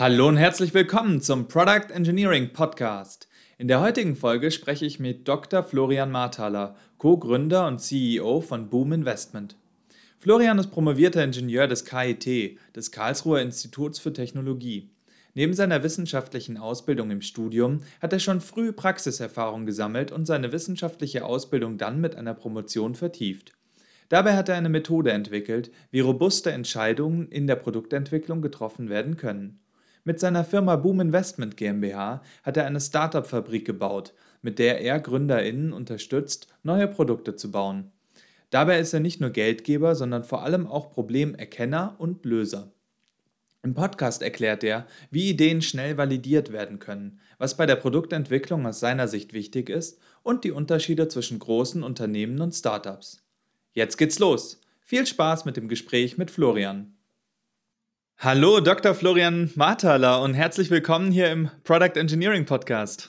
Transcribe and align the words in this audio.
Hallo 0.00 0.28
und 0.28 0.38
herzlich 0.38 0.72
willkommen 0.72 1.20
zum 1.20 1.46
Product 1.46 1.92
Engineering 1.92 2.54
Podcast. 2.54 3.28
In 3.58 3.68
der 3.68 3.82
heutigen 3.82 4.16
Folge 4.16 4.50
spreche 4.50 4.86
ich 4.86 4.98
mit 4.98 5.28
Dr. 5.28 5.62
Florian 5.62 6.10
Marthaler, 6.10 6.74
Co-Gründer 6.96 7.66
und 7.66 7.82
CEO 7.82 8.40
von 8.40 8.70
Boom 8.70 8.94
Investment. 8.94 9.56
Florian 10.18 10.58
ist 10.58 10.70
promovierter 10.70 11.22
Ingenieur 11.22 11.66
des 11.66 11.84
KIT, 11.84 12.58
des 12.74 12.92
Karlsruher 12.92 13.42
Instituts 13.42 13.98
für 13.98 14.14
Technologie. 14.14 14.88
Neben 15.34 15.52
seiner 15.52 15.82
wissenschaftlichen 15.82 16.56
Ausbildung 16.56 17.10
im 17.10 17.20
Studium 17.20 17.80
hat 18.00 18.14
er 18.14 18.20
schon 18.20 18.40
früh 18.40 18.72
Praxiserfahrung 18.72 19.66
gesammelt 19.66 20.12
und 20.12 20.24
seine 20.24 20.50
wissenschaftliche 20.50 21.26
Ausbildung 21.26 21.76
dann 21.76 22.00
mit 22.00 22.16
einer 22.16 22.32
Promotion 22.32 22.94
vertieft. 22.94 23.52
Dabei 24.08 24.34
hat 24.34 24.48
er 24.48 24.54
eine 24.54 24.70
Methode 24.70 25.12
entwickelt, 25.12 25.70
wie 25.90 26.00
robuste 26.00 26.52
Entscheidungen 26.52 27.28
in 27.28 27.46
der 27.46 27.56
Produktentwicklung 27.56 28.40
getroffen 28.40 28.88
werden 28.88 29.18
können. 29.18 29.60
Mit 30.04 30.18
seiner 30.18 30.44
Firma 30.44 30.76
Boom 30.76 31.00
Investment 31.00 31.56
GmbH 31.56 32.22
hat 32.42 32.56
er 32.56 32.66
eine 32.66 32.80
Startup-Fabrik 32.80 33.66
gebaut, 33.66 34.14
mit 34.40 34.58
der 34.58 34.80
er 34.80 34.98
GründerInnen 34.98 35.72
unterstützt, 35.72 36.48
neue 36.62 36.88
Produkte 36.88 37.36
zu 37.36 37.50
bauen. 37.50 37.92
Dabei 38.48 38.80
ist 38.80 38.94
er 38.94 39.00
nicht 39.00 39.20
nur 39.20 39.30
Geldgeber, 39.30 39.94
sondern 39.94 40.24
vor 40.24 40.42
allem 40.42 40.66
auch 40.66 40.90
Problemerkenner 40.90 41.96
und 41.98 42.24
Löser. 42.24 42.72
Im 43.62 43.74
Podcast 43.74 44.22
erklärt 44.22 44.64
er, 44.64 44.86
wie 45.10 45.28
Ideen 45.28 45.60
schnell 45.60 45.98
validiert 45.98 46.50
werden 46.50 46.78
können, 46.78 47.20
was 47.36 47.58
bei 47.58 47.66
der 47.66 47.76
Produktentwicklung 47.76 48.66
aus 48.66 48.80
seiner 48.80 49.06
Sicht 49.06 49.34
wichtig 49.34 49.68
ist 49.68 50.00
und 50.22 50.44
die 50.44 50.50
Unterschiede 50.50 51.08
zwischen 51.08 51.38
großen 51.38 51.82
Unternehmen 51.82 52.40
und 52.40 52.54
Startups. 52.54 53.22
Jetzt 53.72 53.98
geht's 53.98 54.18
los. 54.18 54.62
Viel 54.80 55.06
Spaß 55.06 55.44
mit 55.44 55.58
dem 55.58 55.68
Gespräch 55.68 56.16
mit 56.16 56.30
Florian. 56.30 56.94
Hallo, 58.22 58.60
Dr. 58.60 58.94
Florian 58.94 59.50
Marthaler 59.54 60.20
und 60.20 60.34
herzlich 60.34 60.68
willkommen 60.68 61.10
hier 61.10 61.32
im 61.32 61.48
Product 61.64 61.98
Engineering 61.98 62.44
Podcast. 62.44 63.08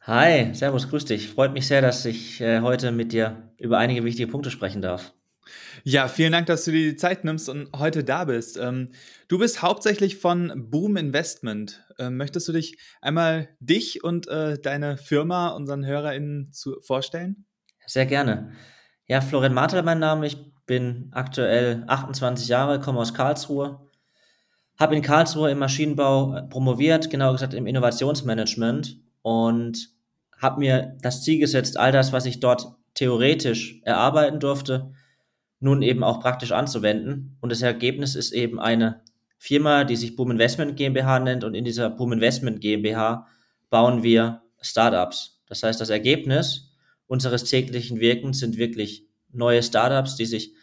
Hi, 0.00 0.54
Servus, 0.54 0.88
grüß 0.88 1.04
dich. 1.04 1.28
Freut 1.28 1.52
mich 1.52 1.66
sehr, 1.66 1.82
dass 1.82 2.06
ich 2.06 2.40
äh, 2.40 2.62
heute 2.62 2.90
mit 2.90 3.12
dir 3.12 3.52
über 3.58 3.76
einige 3.76 4.02
wichtige 4.02 4.32
Punkte 4.32 4.50
sprechen 4.50 4.80
darf. 4.80 5.12
Ja, 5.84 6.08
vielen 6.08 6.32
Dank, 6.32 6.46
dass 6.46 6.64
du 6.64 6.70
dir 6.70 6.90
die 6.90 6.96
Zeit 6.96 7.22
nimmst 7.22 7.50
und 7.50 7.68
heute 7.76 8.02
da 8.02 8.24
bist. 8.24 8.56
Ähm, 8.56 8.92
du 9.28 9.38
bist 9.38 9.60
hauptsächlich 9.60 10.16
von 10.16 10.70
Boom 10.70 10.96
Investment. 10.96 11.84
Ähm, 11.98 12.16
möchtest 12.16 12.48
du 12.48 12.52
dich 12.54 12.78
einmal 13.02 13.50
dich 13.60 14.04
und 14.04 14.26
äh, 14.26 14.58
deine 14.58 14.96
Firma 14.96 15.48
unseren 15.48 15.84
HörerInnen 15.84 16.50
zu, 16.54 16.80
vorstellen? 16.80 17.44
Sehr 17.84 18.06
gerne. 18.06 18.52
Ja, 19.06 19.20
Florian 19.20 19.52
Marthaler 19.52 19.82
mein 19.82 19.98
Name. 19.98 20.26
Ich 20.26 20.38
bin 20.64 21.10
aktuell 21.12 21.84
28 21.88 22.48
Jahre, 22.48 22.80
komme 22.80 23.00
aus 23.00 23.12
Karlsruhe, 23.12 23.86
habe 24.78 24.94
in 24.94 25.02
Karlsruhe 25.02 25.50
im 25.50 25.58
Maschinenbau 25.58 26.36
äh, 26.36 26.42
promoviert, 26.42 27.10
genau 27.10 27.32
gesagt 27.32 27.54
im 27.54 27.66
Innovationsmanagement 27.66 28.98
und 29.22 29.90
habe 30.38 30.60
mir 30.60 30.96
das 31.00 31.22
Ziel 31.22 31.38
gesetzt, 31.38 31.78
all 31.78 31.92
das, 31.92 32.12
was 32.12 32.26
ich 32.26 32.40
dort 32.40 32.74
theoretisch 32.94 33.80
erarbeiten 33.84 34.40
durfte, 34.40 34.92
nun 35.60 35.82
eben 35.82 36.04
auch 36.04 36.20
praktisch 36.20 36.52
anzuwenden. 36.52 37.36
Und 37.40 37.50
das 37.50 37.62
Ergebnis 37.62 38.14
ist 38.14 38.32
eben 38.32 38.60
eine 38.60 39.00
Firma, 39.38 39.84
die 39.84 39.96
sich 39.96 40.16
Boom 40.16 40.30
Investment 40.30 40.76
GmbH 40.76 41.20
nennt 41.20 41.44
und 41.44 41.54
in 41.54 41.64
dieser 41.64 41.90
Boom 41.90 42.12
Investment 42.12 42.60
GmbH 42.60 43.26
bauen 43.70 44.02
wir 44.02 44.42
Startups. 44.60 45.42
Das 45.46 45.62
heißt, 45.62 45.80
das 45.80 45.90
Ergebnis 45.90 46.72
unseres 47.06 47.44
täglichen 47.44 48.00
Wirkens 48.00 48.40
sind 48.40 48.56
wirklich 48.56 49.06
neue 49.30 49.62
Startups, 49.62 50.16
die 50.16 50.26
sich 50.26 50.54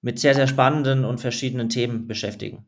mit 0.00 0.18
sehr, 0.18 0.34
sehr 0.34 0.46
spannenden 0.46 1.04
und 1.04 1.20
verschiedenen 1.20 1.68
Themen 1.68 2.06
beschäftigen. 2.06 2.66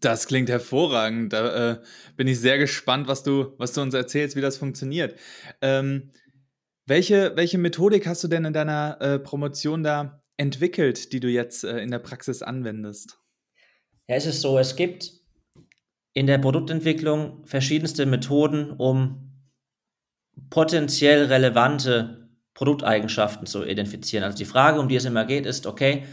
Das 0.00 0.26
klingt 0.26 0.48
hervorragend. 0.48 1.32
Da 1.32 1.72
äh, 1.72 1.78
bin 2.16 2.28
ich 2.28 2.40
sehr 2.40 2.58
gespannt, 2.58 3.08
was 3.08 3.22
du, 3.22 3.54
was 3.58 3.72
du 3.72 3.80
uns 3.80 3.94
erzählst, 3.94 4.36
wie 4.36 4.40
das 4.40 4.58
funktioniert. 4.58 5.18
Ähm, 5.62 6.10
welche, 6.86 7.32
welche 7.36 7.58
Methodik 7.58 8.06
hast 8.06 8.22
du 8.24 8.28
denn 8.28 8.44
in 8.44 8.52
deiner 8.52 9.00
äh, 9.00 9.18
Promotion 9.18 9.82
da 9.82 10.22
entwickelt, 10.36 11.12
die 11.12 11.20
du 11.20 11.28
jetzt 11.28 11.64
äh, 11.64 11.78
in 11.78 11.90
der 11.90 11.98
Praxis 11.98 12.42
anwendest? 12.42 13.18
Ja, 14.08 14.16
es 14.16 14.26
ist 14.26 14.40
so, 14.40 14.58
es 14.58 14.76
gibt 14.76 15.12
in 16.14 16.26
der 16.26 16.38
Produktentwicklung 16.38 17.46
verschiedenste 17.46 18.06
Methoden, 18.06 18.70
um 18.72 19.32
potenziell 20.50 21.26
relevante 21.26 22.28
Produkteigenschaften 22.54 23.46
zu 23.46 23.64
identifizieren. 23.64 24.24
Also 24.24 24.38
die 24.38 24.44
Frage, 24.44 24.80
um 24.80 24.88
die 24.88 24.96
es 24.96 25.04
immer 25.04 25.24
geht, 25.24 25.46
ist, 25.46 25.66
okay, 25.66 26.04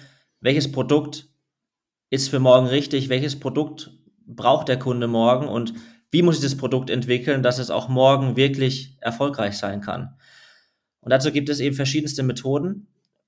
welches 0.41 0.71
Produkt 0.71 1.29
ist 2.09 2.29
für 2.29 2.39
morgen 2.39 2.67
richtig, 2.67 3.09
welches 3.09 3.39
Produkt 3.39 3.91
braucht 4.27 4.67
der 4.67 4.79
Kunde 4.79 5.07
morgen 5.07 5.47
und 5.47 5.73
wie 6.11 6.21
muss 6.21 6.37
ich 6.37 6.43
das 6.43 6.57
Produkt 6.57 6.89
entwickeln, 6.89 7.43
dass 7.43 7.59
es 7.59 7.69
auch 7.69 7.89
morgen 7.89 8.37
wirklich 8.37 8.97
erfolgreich 9.01 9.57
sein 9.57 9.81
kann. 9.81 10.15
Und 11.01 11.11
dazu 11.11 11.31
gibt 11.31 11.49
es 11.49 11.59
eben 11.59 11.75
verschiedenste 11.75 12.23
Methoden 12.23 12.87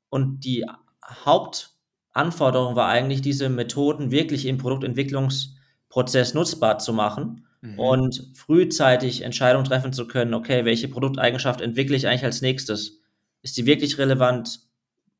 und 0.09 0.45
die 0.45 0.65
Hauptanforderung 1.03 2.75
war 2.75 2.87
eigentlich, 2.87 3.21
diese 3.21 3.49
Methoden 3.49 4.11
wirklich 4.11 4.45
im 4.45 4.57
Produktentwicklungsprozess 4.57 6.33
nutzbar 6.33 6.79
zu 6.79 6.93
machen 6.93 7.45
mhm. 7.61 7.79
und 7.79 8.31
frühzeitig 8.35 9.21
Entscheidungen 9.21 9.65
treffen 9.65 9.93
zu 9.93 10.07
können, 10.07 10.33
okay, 10.33 10.65
welche 10.65 10.87
Produkteigenschaft 10.87 11.61
entwickle 11.61 11.95
ich 11.95 12.07
eigentlich 12.07 12.25
als 12.25 12.41
nächstes? 12.41 13.01
Ist 13.41 13.57
die 13.57 13.65
wirklich 13.65 13.97
relevant? 13.97 14.61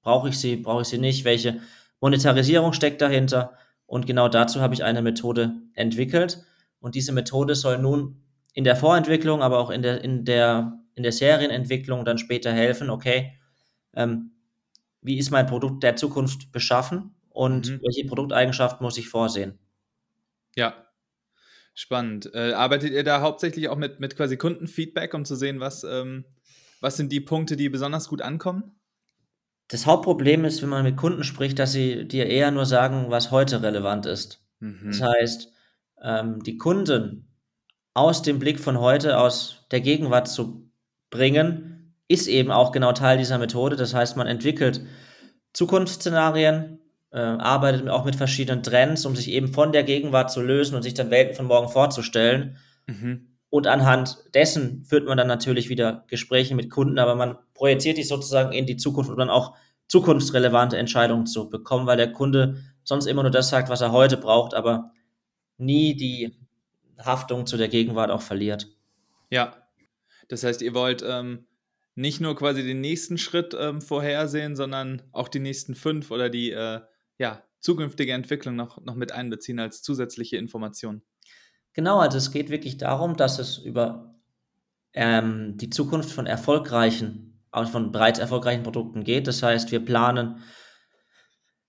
Brauche 0.02 0.30
ich 0.30 0.40
sie? 0.40 0.58
Brauche 0.58 0.82
ich 0.82 0.88
sie 0.88 0.98
nicht? 0.98 1.26
Welche 1.26 1.60
Monetarisierung 2.00 2.74
steckt 2.74 3.02
dahinter 3.02 3.54
und 3.86 4.06
genau 4.06 4.30
dazu 4.30 4.62
habe 4.62 4.74
ich 4.74 4.84
eine 4.84 5.02
Methode 5.02 5.54
entwickelt 5.74 6.44
und 6.80 6.96
diese 6.96 7.12
Methode 7.12 7.56
soll 7.56 7.80
nun 7.80 8.24
in 8.54 8.64
der 8.64 8.76
Vorentwicklung, 8.76 9.42
aber 9.42 9.60
auch 9.60 9.70
in 9.70 9.82
der, 9.82 10.04
in 10.04 10.26
der, 10.26 10.80
in 10.96 11.04
der 11.04 11.12
Serienentwicklung 11.12 12.06
dann 12.06 12.18
später 12.18 12.52
helfen, 12.52 12.90
okay, 12.90 13.38
ähm, 13.94 14.32
wie 15.02 15.18
ist 15.18 15.32
mein 15.32 15.46
Produkt 15.46 15.84
der 15.84 15.96
Zukunft 15.96 16.52
beschaffen 16.52 17.16
und 17.30 17.70
mhm. 17.70 17.82
welche 17.84 18.08
Produkteigenschaften 18.08 18.84
muss 18.84 18.98
ich 18.98 19.10
vorsehen? 19.10 19.58
Ja, 20.56 20.74
spannend. 21.74 22.32
Äh, 22.34 22.54
arbeitet 22.54 22.92
ihr 22.92 23.04
da 23.04 23.22
hauptsächlich 23.22 23.70
auch 23.70 23.78
mit, 23.78 24.00
mit 24.00 24.16
quasi 24.18 24.38
Kundenfeedback, 24.38 25.14
um 25.14 25.24
zu 25.24 25.36
sehen, 25.36 25.60
was, 25.60 25.84
ähm, 25.84 26.26
was 26.82 26.98
sind 26.98 27.12
die 27.12 27.22
Punkte, 27.22 27.56
die 27.56 27.70
besonders 27.70 28.08
gut 28.10 28.22
ankommen? 28.22 28.77
Das 29.68 29.86
Hauptproblem 29.86 30.46
ist, 30.46 30.62
wenn 30.62 30.70
man 30.70 30.84
mit 30.84 30.98
Kunden 30.98 31.24
spricht, 31.24 31.60
dass 31.60 31.74
sie 31.74 32.08
dir 32.08 32.28
eher 32.28 32.52
nur 32.52 32.66
sagen, 32.66 33.08
was 33.10 33.32
heute 33.32 33.62
relevant 33.62 34.06
ist. 34.06 34.42
Mhm. 34.60 34.88
Das 34.88 35.02
heißt, 35.02 35.52
ähm, 36.02 36.44
die 36.44 36.58
Kunden 36.58 37.28
aus 37.94 38.22
dem 38.22 38.40
Blick 38.40 38.60
von 38.60 38.80
heute, 38.80 39.18
aus 39.18 39.66
der 39.72 39.82
Gegenwart 39.82 40.28
zu 40.28 40.70
bringen, 41.10 41.96
ist 42.08 42.28
eben 42.28 42.52
auch 42.52 42.72
genau 42.72 42.94
Teil 42.94 43.18
dieser 43.18 43.38
Methode. 43.38 43.76
Das 43.76 43.94
heißt, 43.94 44.16
man 44.16 44.28
entwickelt 44.28 44.82
Zukunftsszenarien, 45.54 46.80
äh, 47.12 47.18
arbeitet 47.20 47.90
auch 47.90 48.06
mit 48.06 48.16
verschiedenen 48.16 48.64
Trends, 48.64 49.06
um 49.06 49.16
sich 49.16 49.30
eben 49.32 49.54
von 49.54 49.72
der 49.72 49.84
Gegenwart 49.84 50.32
zu 50.32 50.42
lösen 50.42 50.76
und 50.76 50.84
sich 50.84 50.94
dann 50.94 51.10
Welten 51.10 51.36
von 51.36 51.46
morgen 51.46 51.70
vorzustellen. 51.70 52.58
Mhm. 52.86 53.37
Und 53.50 53.68
anhand 53.68 54.18
dessen 54.34 54.84
führt 54.84 55.08
man 55.08 55.18
dann 55.18 55.28
natürlich 55.28 55.70
wieder 55.70 56.06
Gespräche 56.08 56.54
mit 56.56 56.70
Kunden, 56.70 57.00
aber 57.00 57.16
man 57.16 57.38
projiziert 57.54 57.98
die 57.98 58.04
sozusagen 58.04 58.52
in 58.52 58.66
die 58.66 58.78
Zukunft, 58.78 59.10
um 59.10 59.18
dann 59.18 59.30
auch 59.30 59.56
zukunftsrelevante 59.88 60.78
Entscheidungen 60.78 61.26
zu 61.26 61.50
bekommen, 61.50 61.88
weil 61.88 61.98
der 61.98 62.12
Kunde 62.12 62.58
sonst 62.84 63.06
immer 63.06 63.24
nur 63.24 63.32
das 63.32 63.50
sagt, 63.50 63.70
was 63.70 63.82
er 63.82 63.92
heute 63.92 64.18
braucht, 64.18 64.54
aber 64.54 64.92
nie 65.58 65.96
die 65.96 66.38
Haftung 67.00 67.46
zu 67.46 67.58
der 67.58 67.70
Gegenwart 67.70 68.12
auch 68.12 68.22
verliert. 68.22 68.68
Ja, 69.30 69.56
das 70.28 70.44
heißt, 70.44 70.62
ihr 70.62 70.74
wollt 70.74 71.04
ähm, 71.08 71.48
nicht 71.96 72.22
nur 72.22 72.36
quasi 72.36 72.64
den 72.64 72.82
nächsten 72.82 73.18
Schritt 73.18 73.56
ähm, 73.58 73.82
vorhersehen, 73.82 74.56
sondern 74.56 75.04
auch 75.12 75.30
die 75.30 75.40
nächsten 75.40 75.74
fünf 75.74 76.12
oder 76.12 76.30
die 76.30 76.52
äh, 76.52 76.82
ja, 77.18 77.44
zukünftige 77.60 78.14
Entwicklung 78.14 78.56
noch, 78.56 78.84
noch 78.84 78.96
mit 78.96 79.12
einbeziehen 79.12 79.60
als 79.60 79.82
zusätzliche 79.82 80.38
Information. 80.38 81.02
Genau, 81.78 82.00
also 82.00 82.18
es 82.18 82.32
geht 82.32 82.50
wirklich 82.50 82.78
darum, 82.78 83.16
dass 83.18 83.38
es 83.38 83.60
über 83.60 84.16
ähm, 84.94 85.58
die 85.58 85.70
Zukunft 85.70 86.12
von 86.12 86.26
erfolgreichen, 86.26 87.40
auch 87.52 87.70
von 87.70 87.92
bereits 87.92 88.18
erfolgreichen 88.18 88.64
Produkten 88.64 89.04
geht. 89.04 89.28
Das 89.28 89.44
heißt, 89.44 89.72
wir 89.72 89.86
planen 89.86 90.42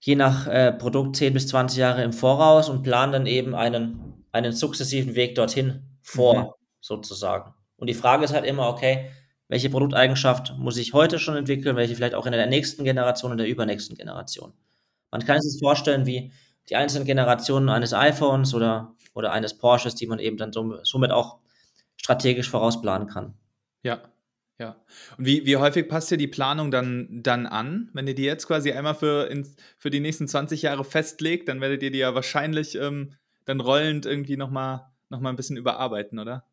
je 0.01 0.17
nach 0.17 0.47
äh, 0.47 0.73
Produkt 0.73 1.17
10 1.17 1.35
bis 1.35 1.49
20 1.49 1.79
Jahre 1.79 2.03
im 2.03 2.15
Voraus 2.15 2.71
und 2.71 2.83
planen 2.83 3.13
dann 3.13 3.27
eben 3.27 3.55
einen, 3.55 4.25
einen 4.33 4.53
sukzessiven 4.53 5.15
Weg 5.15 5.35
dorthin 5.35 5.83
vor, 6.01 6.43
mhm. 6.43 6.49
sozusagen. 6.81 7.53
Und 7.77 7.89
die 7.89 7.95
Frage 7.95 8.25
ist 8.25 8.33
halt 8.33 8.47
immer, 8.47 8.67
okay, 8.69 9.11
welche 9.49 9.69
Produkteigenschaft 9.69 10.55
muss 10.57 10.79
ich 10.79 10.95
heute 10.95 11.19
schon 11.19 11.37
entwickeln, 11.37 11.77
welche 11.77 11.95
vielleicht 11.95 12.15
auch 12.15 12.25
in 12.25 12.33
der 12.33 12.47
nächsten 12.47 12.83
Generation 12.83 13.31
und 13.31 13.37
der 13.37 13.47
übernächsten 13.47 13.95
Generation. 13.95 14.55
Man 15.11 15.23
kann 15.27 15.43
sich 15.43 15.61
vorstellen, 15.61 16.07
wie 16.07 16.33
die 16.71 16.77
einzelnen 16.77 17.05
Generationen 17.05 17.69
eines 17.69 17.93
iPhones 17.93 18.55
oder 18.55 18.95
oder 19.19 19.33
eines 19.33 19.59
Porsches, 19.59 19.95
die 19.95 20.07
man 20.07 20.19
eben 20.19 20.37
dann 20.37 20.53
somit 20.53 21.11
auch 21.11 21.39
strategisch 21.97 22.49
vorausplanen 22.49 23.09
kann. 23.09 23.35
Ja, 23.83 24.01
ja. 24.59 24.77
Und 25.17 25.27
wie, 25.27 25.47
wie 25.47 25.57
häufig 25.57 25.89
passt 25.89 26.11
dir 26.11 26.17
die 26.17 26.27
Planung 26.27 26.71
dann, 26.71 27.09
dann 27.23 27.47
an? 27.47 27.91
Wenn 27.93 28.09
ihr 28.09 28.15
die 28.15 28.25
jetzt 28.25 28.47
quasi 28.47 28.73
einmal 28.73 28.95
für, 28.95 29.29
in, 29.31 29.47
für 29.77 29.91
die 29.91 30.01
nächsten 30.01 30.27
20 30.27 30.63
Jahre 30.63 30.85
festlegt, 30.85 31.49
dann 31.49 31.61
werdet 31.61 31.83
ihr 31.83 31.93
die 31.93 31.99
ja 31.99 32.15
wahrscheinlich 32.15 32.75
ähm, 32.75 33.15
dann 33.45 33.61
rollend 33.61 34.05
irgendwie 34.05 34.37
nochmal 34.37 34.87
noch 35.11 35.21
mal 35.21 35.31
ein 35.31 35.37
bisschen 35.37 35.57
überarbeiten, 35.57 36.19
oder? 36.19 36.45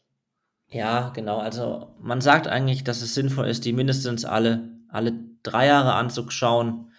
Ja, 0.70 1.10
genau. 1.10 1.40
Also 1.40 1.96
man 2.00 2.22
sagt 2.22 2.48
eigentlich, 2.48 2.84
dass 2.84 3.02
es 3.02 3.14
sinnvoll 3.14 3.48
ist, 3.48 3.66
die 3.66 3.74
mindestens 3.74 4.24
alle, 4.24 4.70
alle 4.88 5.14
drei 5.44 5.68
Jahre 5.68 5.94
anzuschauen. 5.94 6.92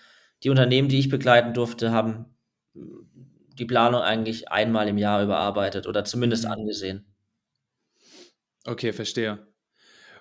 Die 0.42 0.50
Unternehmen, 0.50 0.88
die 0.88 0.98
ich 0.98 1.08
begleiten 1.08 1.54
durfte, 1.54 1.92
haben 1.92 2.26
die 3.58 3.64
Planung 3.64 4.02
eigentlich 4.02 4.50
einmal 4.50 4.88
im 4.88 4.98
Jahr 4.98 5.22
überarbeitet 5.22 5.86
oder 5.86 6.04
zumindest 6.04 6.44
mhm. 6.44 6.52
angesehen. 6.52 7.06
Okay, 8.64 8.92
verstehe. 8.92 9.46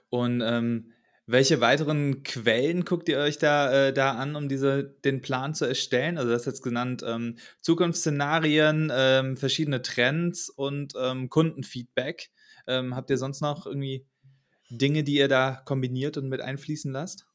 Und 0.09 0.41
ähm, 0.41 0.91
welche 1.27 1.59
weiteren 1.59 2.21
Quellen 2.21 2.85
guckt 2.85 3.09
ihr 3.09 3.17
euch 3.17 3.39
da, 3.39 3.87
äh, 3.87 3.93
da 3.93 4.11
an, 4.11 4.35
um 4.35 4.47
diese, 4.47 4.83
den 5.03 5.21
Plan 5.21 5.55
zu 5.55 5.65
erstellen? 5.65 6.17
Also, 6.17 6.29
das 6.29 6.41
ist 6.41 6.45
jetzt 6.45 6.61
genannt 6.61 7.03
ähm, 7.05 7.37
Zukunftsszenarien, 7.61 8.91
ähm, 8.93 9.35
verschiedene 9.35 9.81
Trends 9.81 10.49
und 10.49 10.93
ähm, 10.99 11.29
Kundenfeedback. 11.29 12.29
Ähm, 12.67 12.95
habt 12.95 13.09
ihr 13.09 13.17
sonst 13.17 13.41
noch 13.41 13.65
irgendwie 13.65 14.05
Dinge, 14.69 15.03
die 15.03 15.15
ihr 15.15 15.27
da 15.27 15.61
kombiniert 15.65 16.17
und 16.17 16.29
mit 16.29 16.41
einfließen 16.41 16.91
lasst? 16.91 17.25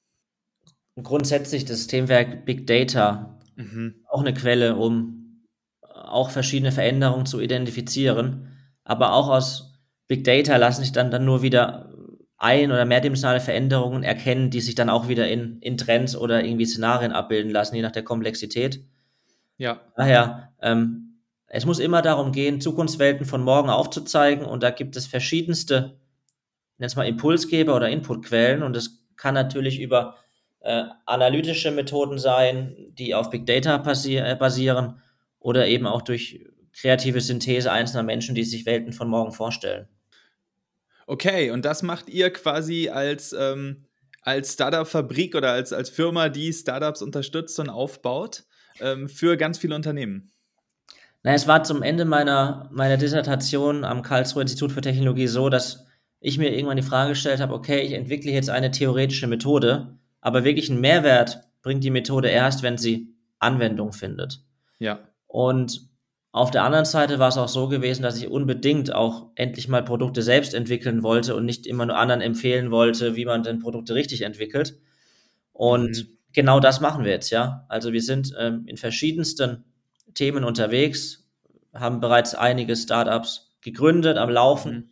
Grundsätzlich 1.02 1.64
das 1.64 1.86
Themenwerk 1.88 2.44
Big 2.44 2.66
Data 2.66 3.40
mhm. 3.56 4.04
auch 4.08 4.20
eine 4.20 4.34
Quelle, 4.34 4.76
um 4.76 5.19
auch 6.10 6.30
verschiedene 6.30 6.72
Veränderungen 6.72 7.26
zu 7.26 7.40
identifizieren. 7.40 8.56
Aber 8.84 9.12
auch 9.12 9.28
aus 9.28 9.74
Big 10.08 10.24
Data 10.24 10.56
lassen 10.56 10.82
sich 10.82 10.92
dann, 10.92 11.10
dann 11.10 11.24
nur 11.24 11.42
wieder 11.42 11.90
ein- 12.36 12.72
oder 12.72 12.86
mehrdimensionale 12.86 13.40
Veränderungen 13.40 14.02
erkennen, 14.02 14.50
die 14.50 14.60
sich 14.60 14.74
dann 14.74 14.88
auch 14.88 15.08
wieder 15.08 15.28
in, 15.28 15.58
in 15.60 15.76
Trends 15.76 16.16
oder 16.16 16.42
irgendwie 16.42 16.66
Szenarien 16.66 17.12
abbilden 17.12 17.52
lassen, 17.52 17.76
je 17.76 17.82
nach 17.82 17.92
der 17.92 18.02
Komplexität. 18.02 18.82
Ja. 19.58 19.82
Daher, 19.94 20.54
ähm, 20.62 21.20
es 21.46 21.66
muss 21.66 21.78
immer 21.78 22.00
darum 22.00 22.32
gehen, 22.32 22.60
Zukunftswelten 22.60 23.26
von 23.26 23.42
morgen 23.42 23.68
aufzuzeigen 23.68 24.46
und 24.46 24.62
da 24.62 24.70
gibt 24.70 24.96
es 24.96 25.06
verschiedenste, 25.06 26.00
nennt 26.78 26.96
mal 26.96 27.06
Impulsgeber 27.06 27.76
oder 27.76 27.90
Inputquellen 27.90 28.62
und 28.62 28.74
es 28.74 29.04
kann 29.16 29.34
natürlich 29.34 29.80
über 29.80 30.16
äh, 30.60 30.84
analytische 31.04 31.70
Methoden 31.70 32.18
sein, 32.18 32.74
die 32.92 33.14
auf 33.14 33.28
Big 33.28 33.44
Data 33.46 33.76
äh, 33.76 34.36
basieren 34.36 35.02
oder 35.40 35.66
eben 35.66 35.86
auch 35.86 36.02
durch 36.02 36.46
kreative 36.72 37.20
Synthese 37.20 37.72
einzelner 37.72 38.04
Menschen, 38.04 38.34
die 38.34 38.44
sich 38.44 38.66
Welten 38.66 38.92
von 38.92 39.08
morgen 39.08 39.32
vorstellen. 39.32 39.88
Okay, 41.06 41.50
und 41.50 41.64
das 41.64 41.82
macht 41.82 42.08
ihr 42.08 42.32
quasi 42.32 42.88
als, 42.88 43.32
ähm, 43.32 43.84
als 44.22 44.52
Startup-Fabrik 44.52 45.34
oder 45.34 45.50
als, 45.50 45.72
als 45.72 45.90
Firma, 45.90 46.28
die 46.28 46.52
Startups 46.52 47.02
unterstützt 47.02 47.58
und 47.58 47.68
aufbaut 47.68 48.44
ähm, 48.80 49.08
für 49.08 49.36
ganz 49.36 49.58
viele 49.58 49.74
Unternehmen. 49.74 50.30
Na, 51.22 51.34
es 51.34 51.48
war 51.48 51.64
zum 51.64 51.82
Ende 51.82 52.04
meiner, 52.04 52.68
meiner 52.72 52.96
Dissertation 52.96 53.84
am 53.84 54.02
Karlsruher 54.02 54.42
Institut 54.42 54.72
für 54.72 54.80
Technologie 54.80 55.26
so, 55.26 55.48
dass 55.48 55.86
ich 56.20 56.38
mir 56.38 56.54
irgendwann 56.54 56.76
die 56.76 56.82
Frage 56.82 57.10
gestellt 57.10 57.40
habe, 57.40 57.54
okay, 57.54 57.80
ich 57.80 57.92
entwickle 57.92 58.30
jetzt 58.30 58.50
eine 58.50 58.70
theoretische 58.70 59.26
Methode, 59.26 59.98
aber 60.20 60.44
wirklich 60.44 60.70
einen 60.70 60.80
Mehrwert 60.80 61.40
bringt 61.62 61.82
die 61.82 61.90
Methode 61.90 62.28
erst, 62.28 62.62
wenn 62.62 62.78
sie 62.78 63.14
Anwendung 63.38 63.92
findet. 63.92 64.42
Ja. 64.78 65.00
Und 65.30 65.88
auf 66.32 66.50
der 66.50 66.64
anderen 66.64 66.84
Seite 66.84 67.20
war 67.20 67.28
es 67.28 67.38
auch 67.38 67.48
so 67.48 67.68
gewesen, 67.68 68.02
dass 68.02 68.18
ich 68.18 68.26
unbedingt 68.26 68.92
auch 68.92 69.28
endlich 69.36 69.68
mal 69.68 69.84
Produkte 69.84 70.22
selbst 70.22 70.54
entwickeln 70.54 71.04
wollte 71.04 71.36
und 71.36 71.44
nicht 71.44 71.68
immer 71.68 71.86
nur 71.86 71.96
anderen 71.96 72.20
empfehlen 72.20 72.72
wollte, 72.72 73.14
wie 73.14 73.24
man 73.24 73.44
denn 73.44 73.60
Produkte 73.60 73.94
richtig 73.94 74.22
entwickelt. 74.22 74.76
Und 75.52 75.98
mhm. 75.98 76.18
genau 76.32 76.58
das 76.58 76.80
machen 76.80 77.04
wir 77.04 77.12
jetzt, 77.12 77.30
ja. 77.30 77.64
Also 77.68 77.92
wir 77.92 78.02
sind 78.02 78.34
ähm, 78.40 78.64
in 78.66 78.76
verschiedensten 78.76 79.64
Themen 80.14 80.42
unterwegs, 80.42 81.28
haben 81.74 82.00
bereits 82.00 82.34
einige 82.34 82.74
Startups 82.74 83.54
gegründet, 83.60 84.18
am 84.18 84.30
Laufen, 84.30 84.74
mhm. 84.74 84.90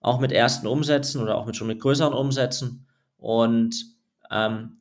auch 0.00 0.20
mit 0.20 0.32
ersten 0.32 0.66
Umsätzen 0.66 1.20
oder 1.20 1.36
auch 1.36 1.44
mit 1.44 1.54
schon 1.54 1.66
mit 1.66 1.80
größeren 1.80 2.14
Umsätzen 2.14 2.86
und 3.18 3.76
ähm, 4.30 4.79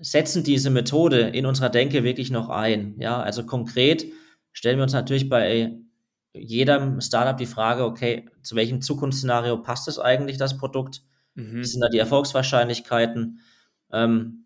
setzen 0.00 0.44
diese 0.44 0.70
Methode 0.70 1.20
in 1.20 1.46
unserer 1.46 1.68
Denke 1.68 2.04
wirklich 2.04 2.30
noch 2.30 2.48
ein. 2.48 2.94
Ja, 2.98 3.20
also 3.20 3.44
konkret 3.44 4.06
stellen 4.52 4.78
wir 4.78 4.84
uns 4.84 4.92
natürlich 4.92 5.28
bei 5.28 5.76
jedem 6.32 7.00
Startup 7.00 7.36
die 7.36 7.46
Frage, 7.46 7.84
okay, 7.84 8.28
zu 8.42 8.56
welchem 8.56 8.80
Zukunftsszenario 8.80 9.58
passt 9.58 9.88
es 9.88 9.98
eigentlich, 9.98 10.36
das 10.36 10.56
Produkt? 10.56 11.02
Mhm. 11.34 11.56
Wie 11.56 11.64
sind 11.64 11.80
da 11.80 11.88
die 11.88 11.98
Erfolgswahrscheinlichkeiten? 11.98 13.40
Ähm, 13.92 14.40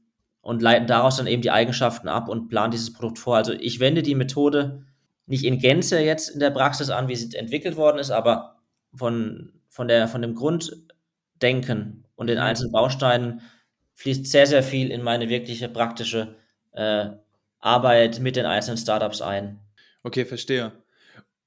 und 0.44 0.60
leiten 0.60 0.86
daraus 0.86 1.16
dann 1.16 1.26
eben 1.26 1.40
die 1.40 1.50
Eigenschaften 1.50 2.06
ab 2.06 2.28
und 2.28 2.48
planen 2.48 2.70
dieses 2.70 2.92
Produkt 2.92 3.18
vor. 3.18 3.36
Also 3.36 3.54
ich 3.54 3.80
wende 3.80 4.02
die 4.02 4.14
Methode 4.14 4.84
nicht 5.24 5.42
in 5.44 5.58
Gänze 5.58 6.00
jetzt 6.00 6.28
in 6.28 6.38
der 6.38 6.50
Praxis 6.50 6.90
an, 6.90 7.08
wie 7.08 7.16
sie 7.16 7.34
entwickelt 7.34 7.76
worden 7.76 7.98
ist, 7.98 8.10
aber 8.10 8.56
von, 8.94 9.54
von, 9.70 9.88
der, 9.88 10.06
von 10.06 10.20
dem 10.20 10.34
Grunddenken 10.34 12.04
und 12.14 12.26
den 12.26 12.36
mhm. 12.36 12.44
einzelnen 12.44 12.72
Bausteinen 12.72 13.40
fließt 13.94 14.26
sehr, 14.26 14.46
sehr 14.46 14.62
viel 14.62 14.90
in 14.90 15.02
meine 15.02 15.28
wirkliche 15.28 15.68
praktische 15.68 16.36
äh, 16.72 17.10
Arbeit 17.60 18.20
mit 18.20 18.36
den 18.36 18.46
einzelnen 18.46 18.76
Startups 18.76 19.22
ein. 19.22 19.60
Okay, 20.02 20.24
verstehe. 20.24 20.72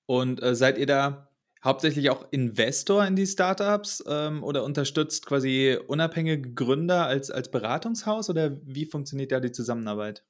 Und 0.06 0.42
äh, 0.42 0.56
seid 0.56 0.78
ihr 0.78 0.88
da 0.88 1.30
hauptsächlich 1.64 2.10
auch 2.10 2.26
Investor 2.32 3.06
in 3.06 3.16
die 3.16 3.28
Startups 3.28 4.04
ähm, 4.08 4.44
oder 4.44 4.64
unterstützt 4.64 5.26
quasi 5.26 5.78
unabhängige 5.88 6.54
Gründer 6.54 7.06
als, 7.06 7.30
als 7.30 7.52
Beratungshaus 7.52 8.30
oder 8.30 8.58
wie 8.64 8.86
funktioniert 8.86 9.32
da 9.32 9.40
die 9.40 9.52
Zusammenarbeit? 9.52 10.24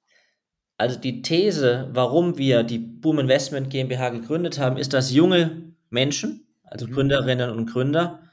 Also 0.78 1.00
die 1.00 1.22
These, 1.22 1.90
warum 1.92 2.38
wir 2.38 2.64
die 2.64 2.80
Boom 2.80 3.20
Investment 3.20 3.70
GmbH 3.70 4.10
gegründet 4.10 4.60
haben, 4.60 4.78
ist, 4.78 4.94
dass 4.94 5.12
junge 5.12 5.74
Menschen, 5.90 6.48
also 6.64 6.88
mhm. 6.88 6.92
Gründerinnen 6.92 7.50
und 7.50 7.68
Gründer, 7.68 8.27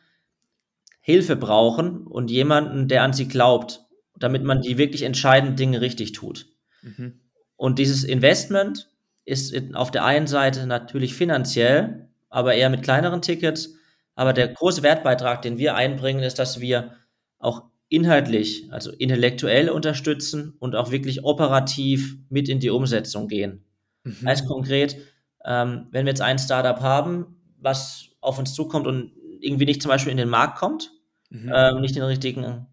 Hilfe 1.07 1.37
brauchen 1.37 2.07
und 2.07 2.31
jemanden, 2.31 2.89
der 2.89 3.03
an 3.03 3.13
sie 3.13 3.29
glaubt, 3.29 3.85
damit 4.19 4.43
man 4.43 4.63
die 4.63 4.79
wirklich 4.79 5.03
entscheidenden 5.03 5.55
Dinge 5.55 5.83
richtig 5.83 6.13
tut. 6.13 6.47
Mhm. 6.81 7.21
Und 7.57 7.79
dieses 7.79 8.05
Investment 8.05 8.89
ist 9.27 9.55
auf 9.75 9.91
der 9.91 10.07
einen 10.07 10.27
Seite 10.27 10.67
natürlich 10.67 11.15
finanziell, 11.15 12.09
aber 12.31 12.55
eher 12.55 12.71
mit 12.71 12.83
kleineren 12.83 13.21
Tickets. 13.21 13.75
Aber 14.15 14.33
der 14.33 14.49
große 14.49 14.83
Wertbeitrag, 14.83 15.43
den 15.43 15.59
wir 15.59 15.75
einbringen, 15.75 16.23
ist, 16.23 16.39
dass 16.39 16.61
wir 16.61 16.95
auch 17.39 17.65
inhaltlich, 17.91 18.67
also 18.71 18.91
intellektuell 18.91 19.69
unterstützen 19.69 20.57
und 20.59 20.75
auch 20.75 20.91
wirklich 20.91 21.23
operativ 21.23 22.17
mit 22.31 22.49
in 22.49 22.61
die 22.61 22.71
Umsetzung 22.71 23.29
gehen. 23.29 23.63
Mhm. 24.05 24.27
Heißt 24.27 24.47
konkret, 24.47 24.97
ähm, 25.45 25.89
wenn 25.91 26.07
wir 26.07 26.13
jetzt 26.13 26.23
ein 26.23 26.39
Startup 26.39 26.81
haben, 26.81 27.37
was 27.59 28.09
auf 28.23 28.39
uns 28.39 28.55
zukommt 28.55 28.87
und 28.87 29.13
irgendwie 29.41 29.67
nicht 29.67 29.83
zum 29.83 29.91
Beispiel 29.91 30.13
in 30.13 30.17
den 30.17 30.31
Markt 30.31 30.57
kommt, 30.57 30.94
mhm. 31.35 31.53
ähm, 31.55 31.81
nicht 31.81 31.97
den 31.97 32.03
richtigen, 32.03 32.67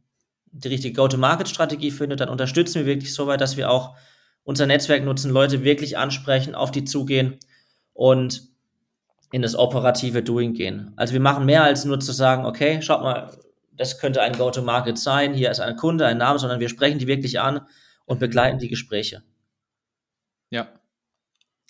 die 0.52 0.68
richtige 0.68 0.94
Go-to-Market-Strategie 0.94 1.92
findet, 1.92 2.20
dann 2.20 2.30
unterstützen 2.30 2.80
wir 2.80 2.86
wirklich 2.86 3.14
so 3.14 3.28
weit, 3.28 3.42
dass 3.42 3.58
wir 3.58 3.70
auch 3.70 3.96
unser 4.44 4.66
Netzwerk 4.66 5.04
nutzen, 5.04 5.32
Leute 5.32 5.64
wirklich 5.64 5.98
ansprechen, 5.98 6.56
auf 6.56 6.72
die 6.72 6.84
zugehen 6.84 7.38
und 7.94 8.50
in 9.32 9.42
das 9.42 9.56
operative 9.56 10.24
Doing 10.24 10.54
gehen. 10.54 10.92
Also 10.96 11.14
wir 11.14 11.22
machen 11.22 11.46
mehr 11.46 11.64
als 11.64 11.86
nur 11.86 12.00
zu 12.00 12.12
sagen, 12.12 12.46
okay, 12.46 12.82
schaut 12.82 13.02
mal, 13.02 13.32
das 13.72 14.00
könnte 14.00 14.22
ein 14.22 14.34
Go-to-Market 14.34 14.98
sein, 14.98 15.34
hier 15.34 15.50
ist 15.50 15.60
ein 15.60 15.78
Kunde, 15.78 16.06
ein 16.06 16.18
Name, 16.18 16.38
sondern 16.38 16.60
wir 16.60 16.70
sprechen 16.70 17.00
die 17.00 17.08
wirklich 17.08 17.40
an 17.40 17.62
und 18.06 18.20
begleiten 18.20 18.60
die 18.60 18.68
Gespräche. 18.68 19.24
Ja. 20.50 20.68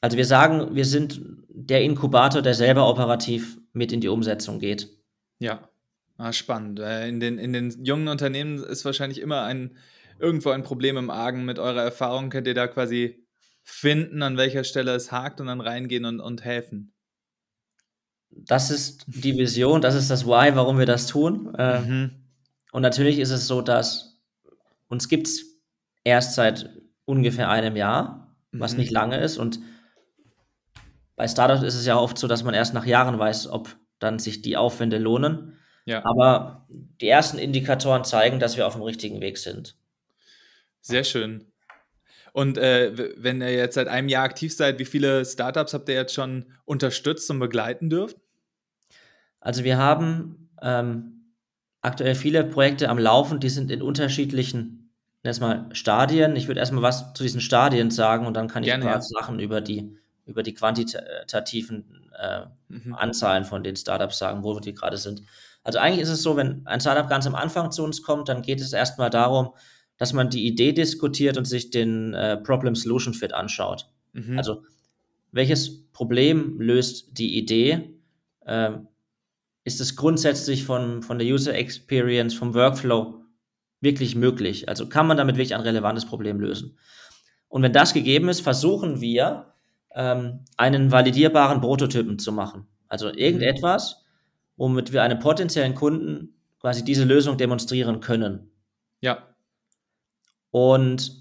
Also 0.01 0.17
wir 0.17 0.25
sagen, 0.25 0.75
wir 0.75 0.85
sind 0.85 1.21
der 1.49 1.83
Inkubator, 1.83 2.41
der 2.41 2.55
selber 2.55 2.89
operativ 2.89 3.59
mit 3.73 3.91
in 3.91 4.01
die 4.01 4.07
Umsetzung 4.07 4.59
geht. 4.59 4.89
Ja, 5.37 5.69
ah, 6.21 6.33
spannend. 6.33 6.79
In 6.79 7.19
den, 7.19 7.37
in 7.37 7.53
den 7.53 7.83
jungen 7.83 8.07
Unternehmen 8.07 8.63
ist 8.63 8.85
wahrscheinlich 8.85 9.19
immer 9.19 9.43
ein 9.43 9.77
irgendwo 10.19 10.49
ein 10.51 10.63
Problem 10.63 10.97
im 10.97 11.09
Argen. 11.09 11.45
Mit 11.45 11.59
eurer 11.59 11.81
Erfahrung 11.81 12.29
könnt 12.29 12.47
ihr 12.47 12.53
da 12.53 12.67
quasi 12.67 13.25
finden, 13.63 14.23
an 14.23 14.37
welcher 14.37 14.63
Stelle 14.63 14.93
es 14.95 15.11
hakt 15.11 15.41
und 15.41 15.47
dann 15.47 15.61
reingehen 15.61 16.05
und, 16.05 16.19
und 16.19 16.43
helfen. 16.43 16.93
Das 18.29 18.71
ist 18.71 19.03
die 19.07 19.37
Vision, 19.37 19.81
das 19.81 19.95
ist 19.95 20.09
das 20.09 20.25
Why, 20.25 20.55
warum 20.55 20.79
wir 20.79 20.85
das 20.85 21.07
tun. 21.07 21.53
Ähm, 21.57 21.87
mhm. 21.87 22.11
Und 22.71 22.81
natürlich 22.81 23.19
ist 23.19 23.31
es 23.31 23.47
so, 23.47 23.61
dass 23.61 24.21
uns 24.87 25.09
gibt 25.09 25.27
es 25.27 25.59
erst 26.03 26.35
seit 26.35 26.69
ungefähr 27.05 27.49
einem 27.49 27.75
Jahr, 27.75 28.35
was 28.51 28.73
mhm. 28.73 28.79
nicht 28.79 28.91
lange 28.91 29.19
ist. 29.19 29.37
Und 29.37 29.59
bei 31.15 31.27
Startups 31.27 31.63
ist 31.63 31.75
es 31.75 31.85
ja 31.85 31.97
oft 31.97 32.17
so, 32.17 32.27
dass 32.27 32.43
man 32.43 32.53
erst 32.53 32.73
nach 32.73 32.85
Jahren 32.85 33.19
weiß, 33.19 33.47
ob 33.47 33.75
dann 33.99 34.17
sich 34.17 34.41
die 34.41 34.57
Aufwände 34.57 34.97
lohnen. 34.97 35.57
Ja. 35.85 36.05
Aber 36.05 36.65
die 37.01 37.07
ersten 37.07 37.37
Indikatoren 37.37 38.03
zeigen, 38.03 38.39
dass 38.39 38.57
wir 38.57 38.67
auf 38.67 38.73
dem 38.73 38.83
richtigen 38.83 39.21
Weg 39.21 39.37
sind. 39.37 39.75
Sehr 40.81 41.03
schön. 41.03 41.45
Und 42.33 42.57
äh, 42.57 43.13
wenn 43.17 43.41
ihr 43.41 43.53
jetzt 43.53 43.75
seit 43.75 43.87
einem 43.87 44.07
Jahr 44.07 44.23
aktiv 44.23 44.55
seid, 44.55 44.79
wie 44.79 44.85
viele 44.85 45.25
Startups 45.25 45.73
habt 45.73 45.89
ihr 45.89 45.95
jetzt 45.95 46.13
schon 46.13 46.45
unterstützt 46.65 47.29
und 47.29 47.39
begleiten 47.39 47.89
dürft? 47.89 48.17
Also 49.41 49.63
wir 49.63 49.77
haben 49.77 50.49
ähm, 50.61 51.33
aktuell 51.81 52.15
viele 52.15 52.43
Projekte 52.43 52.89
am 52.89 52.99
Laufen, 52.99 53.39
die 53.39 53.49
sind 53.49 53.69
in 53.69 53.81
unterschiedlichen 53.81 54.91
erstmal 55.23 55.67
Stadien. 55.73 56.35
Ich 56.35 56.47
würde 56.47 56.59
erstmal 56.59 56.83
was 56.83 57.13
zu 57.13 57.23
diesen 57.23 57.41
Stadien 57.41 57.91
sagen 57.91 58.25
und 58.25 58.35
dann 58.35 58.47
kann 58.47 58.63
ich 58.63 58.69
Gerne, 58.69 58.85
ein 58.85 58.87
paar 58.87 58.97
ja. 58.97 59.01
Sachen 59.01 59.39
über 59.39 59.61
die 59.61 59.97
über 60.25 60.43
die 60.43 60.53
quantitativen 60.53 62.09
äh, 62.17 62.45
mhm. 62.69 62.93
Anzahlen 62.93 63.43
von 63.43 63.63
den 63.63 63.75
Startups 63.75 64.19
sagen, 64.19 64.43
wo 64.43 64.59
die 64.59 64.73
gerade 64.73 64.97
sind. 64.97 65.23
Also 65.63 65.79
eigentlich 65.79 66.01
ist 66.01 66.09
es 66.09 66.23
so, 66.23 66.35
wenn 66.35 66.65
ein 66.65 66.81
Startup 66.81 67.07
ganz 67.07 67.27
am 67.27 67.35
Anfang 67.35 67.71
zu 67.71 67.83
uns 67.83 68.01
kommt, 68.01 68.29
dann 68.29 68.41
geht 68.41 68.61
es 68.61 68.73
erstmal 68.73 69.09
darum, 69.09 69.51
dass 69.97 70.13
man 70.13 70.29
die 70.29 70.47
Idee 70.47 70.71
diskutiert 70.71 71.37
und 71.37 71.45
sich 71.45 71.69
den 71.69 72.13
äh, 72.13 72.37
Problem-Solution-Fit 72.37 73.33
anschaut. 73.33 73.87
Mhm. 74.13 74.37
Also 74.37 74.63
welches 75.31 75.83
Problem 75.91 76.59
löst 76.59 77.17
die 77.17 77.37
Idee? 77.37 77.93
Ähm, 78.45 78.87
ist 79.63 79.79
es 79.79 79.95
grundsätzlich 79.95 80.63
von, 80.65 81.03
von 81.03 81.19
der 81.19 81.27
User 81.27 81.53
Experience, 81.53 82.33
vom 82.33 82.55
Workflow 82.55 83.21
wirklich 83.79 84.15
möglich? 84.15 84.67
Also 84.67 84.89
kann 84.89 85.05
man 85.05 85.17
damit 85.17 85.35
wirklich 85.35 85.53
ein 85.53 85.61
relevantes 85.61 86.05
Problem 86.05 86.39
lösen? 86.39 86.79
Und 87.47 87.61
wenn 87.61 87.73
das 87.73 87.93
gegeben 87.93 88.29
ist, 88.29 88.41
versuchen 88.41 89.01
wir, 89.01 89.53
ähm, 89.93 90.45
einen 90.57 90.91
validierbaren 90.91 91.61
Prototypen 91.61 92.17
zu 92.17 92.31
machen. 92.31 92.65
Also 92.87 93.13
irgendetwas, 93.13 94.00
womit 94.61 94.93
wir 94.93 95.01
einem 95.01 95.17
potenziellen 95.17 95.73
Kunden 95.73 96.35
quasi 96.59 96.85
diese 96.85 97.03
Lösung 97.03 97.35
demonstrieren 97.35 97.99
können. 97.99 98.51
Ja. 98.99 99.35
Und 100.51 101.19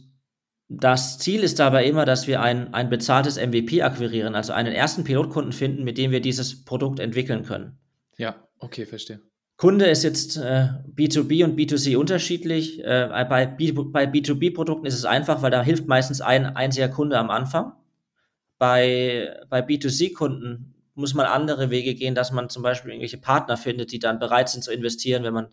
das 0.69 1.19
Ziel 1.19 1.43
ist 1.43 1.59
dabei 1.59 1.87
immer, 1.87 2.05
dass 2.05 2.27
wir 2.27 2.43
ein, 2.43 2.75
ein 2.75 2.91
bezahltes 2.91 3.39
MVP 3.39 3.81
akquirieren, 3.81 4.35
also 4.35 4.53
einen 4.53 4.75
ersten 4.75 5.05
Pilotkunden 5.05 5.53
finden, 5.53 5.85
mit 5.85 5.97
dem 5.97 6.11
wir 6.11 6.21
dieses 6.21 6.67
Produkt 6.67 7.01
entwickeln 7.01 7.43
können. 7.43 7.79
Ja, 8.19 8.47
okay, 8.59 8.85
verstehe. 8.85 9.23
Kunde 9.57 9.87
ist 9.87 10.03
jetzt 10.03 10.37
äh, 10.37 10.69
B2B 10.95 11.43
und 11.43 11.59
B2C 11.59 11.97
unterschiedlich. 11.97 12.85
Äh, 12.85 13.09
bei, 13.27 13.47
B, 13.47 13.73
bei 13.73 14.05
B2B-Produkten 14.05 14.85
ist 14.85 14.97
es 14.97 15.07
einfach, 15.07 15.41
weil 15.41 15.51
da 15.51 15.63
hilft 15.63 15.87
meistens 15.87 16.21
ein 16.21 16.45
einziger 16.45 16.91
Kunde 16.91 17.17
am 17.17 17.31
Anfang. 17.31 17.73
Bei, 18.59 19.35
bei 19.49 19.61
B2C-Kunden 19.61 20.70
muss 21.01 21.15
man 21.15 21.27
andere 21.27 21.71
Wege 21.71 21.95
gehen, 21.95 22.15
dass 22.15 22.31
man 22.31 22.49
zum 22.49 22.63
Beispiel 22.63 22.93
irgendwelche 22.93 23.19
Partner 23.19 23.57
findet, 23.57 23.93
die 23.93 23.99
dann 23.99 24.19
bereit 24.19 24.49
sind 24.49 24.63
zu 24.63 24.73
investieren, 24.73 25.25
wenn 25.25 25.35
man 25.35 25.49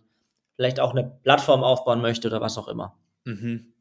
vielleicht 0.54 0.80
auch 0.80 0.92
eine 0.92 1.04
Plattform 1.22 1.64
aufbauen 1.64 2.00
möchte 2.00 2.28
oder 2.28 2.40
was 2.40 2.58
auch 2.58 2.68
immer. 2.68 2.96
Mhm. 3.24 3.72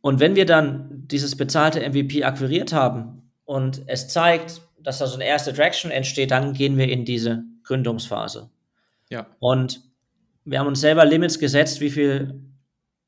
Und 0.00 0.20
wenn 0.20 0.34
wir 0.34 0.46
dann 0.46 1.06
dieses 1.06 1.36
bezahlte 1.36 1.80
MVP 1.80 2.24
akquiriert 2.24 2.72
haben 2.72 3.30
und 3.44 3.82
es 3.86 4.08
zeigt, 4.08 4.62
dass 4.80 4.98
da 4.98 5.06
so 5.06 5.14
eine 5.14 5.26
erste 5.26 5.54
Traction 5.54 5.90
entsteht, 5.90 6.32
dann 6.32 6.54
gehen 6.54 6.76
wir 6.76 6.88
in 6.88 7.04
diese 7.04 7.44
Gründungsphase. 7.62 8.50
Ja. 9.10 9.26
Und 9.38 9.80
wir 10.44 10.58
haben 10.58 10.66
uns 10.66 10.80
selber 10.80 11.04
Limits 11.04 11.38
gesetzt, 11.38 11.80
wie 11.80 11.90
viel 11.90 12.42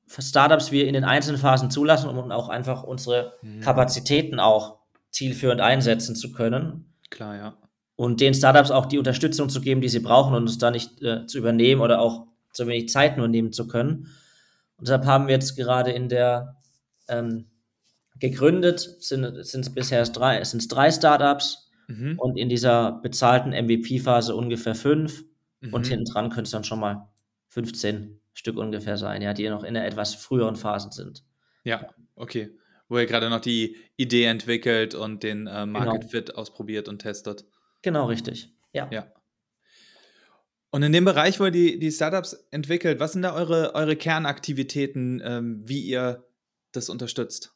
Startups 0.07 0.71
wir 0.71 0.87
in 0.87 0.95
den 0.95 1.05
einzelnen 1.05 1.41
Phasen 1.41 1.71
zulassen, 1.71 2.09
um 2.09 2.31
auch 2.31 2.49
einfach 2.49 2.85
unsere 2.85 3.35
mhm. 3.43 3.61
Kapazitäten 3.61 4.39
auch 4.39 4.79
zielführend 5.11 5.61
einsetzen 5.61 6.15
zu 6.15 6.33
können. 6.33 6.94
Klar, 7.15 7.37
ja. 7.37 7.57
Und 7.95 8.21
den 8.21 8.35
Startups 8.35 8.73
auch 8.73 8.87
die 8.87 8.99
Unterstützung 8.99 9.49
zu 9.49 9.61
geben, 9.61 9.81
die 9.81 9.89
sie 9.89 10.01
brauchen 10.01 10.35
und 10.35 10.43
uns 10.43 10.59
da 10.59 10.73
nicht 10.73 11.01
äh, 11.01 11.27
zu 11.27 11.39
übernehmen 11.39 11.81
oder 11.81 12.01
auch 12.01 12.27
zu 12.53 12.67
wenig 12.67 12.89
Zeit 12.89 13.17
nur 13.17 13.29
nehmen 13.29 13.53
zu 13.53 13.69
können. 13.69 14.09
Und 14.77 14.89
deshalb 14.89 15.07
haben 15.07 15.29
wir 15.29 15.35
jetzt 15.35 15.55
gerade 15.55 15.93
in 15.93 16.09
der 16.09 16.57
ähm, 17.07 17.47
gegründet, 18.19 18.97
sind 18.99 19.25
es 19.25 19.75
bisher 19.75 20.03
drei, 20.05 20.43
sind 20.43 20.73
drei 20.73 20.91
Startups 20.91 21.71
mhm. 21.87 22.19
und 22.19 22.37
in 22.37 22.49
dieser 22.49 23.01
bezahlten 23.01 23.51
MVP-Phase 23.51 24.35
ungefähr 24.35 24.75
fünf. 24.75 25.23
Mhm. 25.61 25.73
Und 25.73 25.87
hinten 25.87 26.07
dran 26.07 26.31
könnte 26.31 26.49
es 26.49 26.51
dann 26.51 26.65
schon 26.65 26.81
mal 26.81 27.09
15 27.51 28.21
Stück 28.33 28.57
ungefähr 28.57 28.97
sein, 28.97 29.23
ja, 29.23 29.35
die 29.35 29.49
noch 29.49 29.63
in 29.63 29.77
einer 29.77 29.87
etwas 29.87 30.17
früheren 30.17 30.57
Phase 30.57 30.89
sind. 30.91 31.23
Ja, 31.63 31.87
okay. 32.17 32.51
Wo 32.95 32.99
ihr 32.99 33.07
gerade 33.07 33.29
noch 33.29 33.41
die 33.41 33.75
Idee 33.97 34.27
entwickelt 34.27 34.95
und 34.95 35.25
den 35.25 35.49
äh, 35.49 35.67
Market 35.67 36.03
genau. 36.03 36.09
Fit 36.09 36.35
ausprobiert 36.37 36.87
und 36.87 37.01
testet. 37.01 37.45
Genau, 37.83 38.07
richtig. 38.07 38.55
Ja. 38.73 38.89
ja. 38.93 39.13
Und 40.71 40.85
in 40.85 40.93
dem 40.93 41.05
Bereich, 41.05 41.41
wo 41.41 41.47
ihr 41.47 41.51
die, 41.51 41.81
die 41.81 41.91
Startups 41.91 42.47
entwickelt, 42.53 43.01
was 43.01 43.11
sind 43.11 43.23
da 43.23 43.35
eure, 43.35 43.75
eure 43.75 43.97
Kernaktivitäten, 43.97 45.21
ähm, 45.25 45.63
wie 45.65 45.81
ihr 45.81 46.25
das 46.71 46.89
unterstützt? 46.89 47.53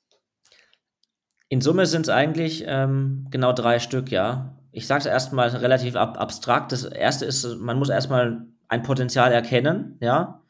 In 1.49 1.61
Summe 1.61 1.87
sind 1.87 2.03
es 2.03 2.09
eigentlich 2.09 2.65
ähm, 2.67 3.29
genau 3.31 3.53
drei 3.53 3.79
Stück, 3.79 4.11
ja. 4.11 4.59
Ich 4.73 4.89
sage 4.89 5.03
es 5.03 5.07
erstmal 5.07 5.51
relativ 5.51 5.95
ab 5.95 6.19
abstrakt. 6.21 6.73
Das 6.73 6.83
erste 6.83 7.27
ist, 7.27 7.45
man 7.61 7.79
muss 7.79 7.91
erstmal 7.91 8.45
ein 8.67 8.83
Potenzial 8.83 9.31
erkennen, 9.31 9.99
ja. 10.01 10.43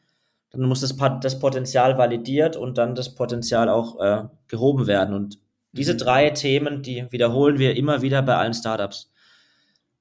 Dann 0.51 0.61
muss 0.63 0.81
das, 0.81 0.95
das 1.21 1.39
Potenzial 1.39 1.97
validiert 1.97 2.55
und 2.55 2.77
dann 2.77 2.95
das 2.95 3.13
Potenzial 3.15 3.69
auch 3.69 3.99
äh, 3.99 4.23
gehoben 4.47 4.87
werden. 4.87 5.13
Und 5.13 5.39
diese 5.71 5.93
mhm. 5.93 5.97
drei 5.99 6.29
Themen, 6.31 6.81
die 6.81 7.05
wiederholen 7.11 7.59
wir 7.59 7.75
immer 7.75 8.01
wieder 8.01 8.21
bei 8.21 8.35
allen 8.35 8.53
Startups. 8.53 9.11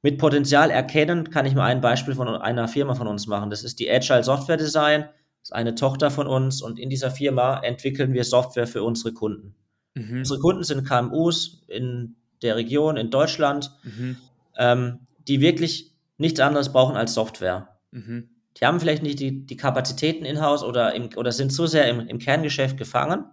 Mit 0.00 0.19
Potenzial 0.19 0.71
erkennen 0.71 1.31
kann 1.31 1.45
ich 1.45 1.55
mal 1.55 1.64
ein 1.64 1.81
Beispiel 1.81 2.14
von 2.14 2.28
einer 2.28 2.69
Firma 2.69 2.95
von 2.95 3.09
uns 3.09 3.26
machen. 3.26 3.50
Das 3.50 3.64
ist 3.64 3.81
die 3.81 3.90
Agile 3.90 4.23
Software 4.23 4.57
Design 4.57 5.09
ist 5.43 5.55
eine 5.55 5.75
Tochter 5.75 6.11
von 6.11 6.26
uns 6.26 6.62
und 6.62 6.78
in 6.78 6.90
dieser 6.90 7.11
Firma 7.11 7.61
entwickeln 7.61 8.12
wir 8.12 8.25
Software 8.25 8.67
für 8.67 8.83
unsere 8.83 9.12
Kunden. 9.12 9.55
Mhm. 9.95 10.19
Unsere 10.19 10.38
Kunden 10.40 10.62
sind 10.62 10.85
KMUs 10.85 11.62
in 11.69 12.17
der 12.43 12.57
Region, 12.57 12.97
in 12.97 13.11
Deutschland, 13.11 13.73
mhm. 13.83 14.17
ähm, 14.57 15.00
die 15.26 15.40
wirklich 15.40 15.93
nichts 16.19 16.40
anderes 16.40 16.73
brauchen 16.73 16.97
als 16.97 17.14
Software. 17.14 17.69
Mhm. 17.90 18.28
Die 18.59 18.67
haben 18.67 18.81
vielleicht 18.81 19.03
nicht 19.03 19.21
die, 19.21 19.47
die 19.47 19.57
Kapazitäten 19.57 20.25
in-house 20.25 20.65
oder, 20.65 20.93
oder 21.17 21.33
sind 21.33 21.53
zu 21.53 21.67
sehr 21.67 21.88
im, 21.88 22.00
im 22.00 22.19
Kerngeschäft 22.19 22.77
gefangen, 22.77 23.25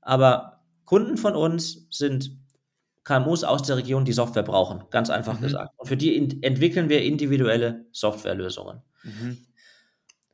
aber 0.00 0.60
Kunden 0.84 1.16
von 1.16 1.34
uns 1.34 1.86
sind 1.90 2.36
KMUs 3.04 3.42
aus 3.42 3.62
der 3.62 3.76
Region, 3.76 4.04
die 4.04 4.12
Software 4.12 4.44
brauchen, 4.44 4.84
ganz 4.90 5.10
einfach 5.10 5.38
mhm. 5.38 5.44
gesagt. 5.44 5.72
Und 5.76 5.88
für 5.88 5.96
die 5.96 6.16
entwickeln 6.42 6.88
wir 6.88 7.02
individuelle 7.02 7.86
Softwarelösungen. 7.90 8.82
Mhm. 9.02 9.38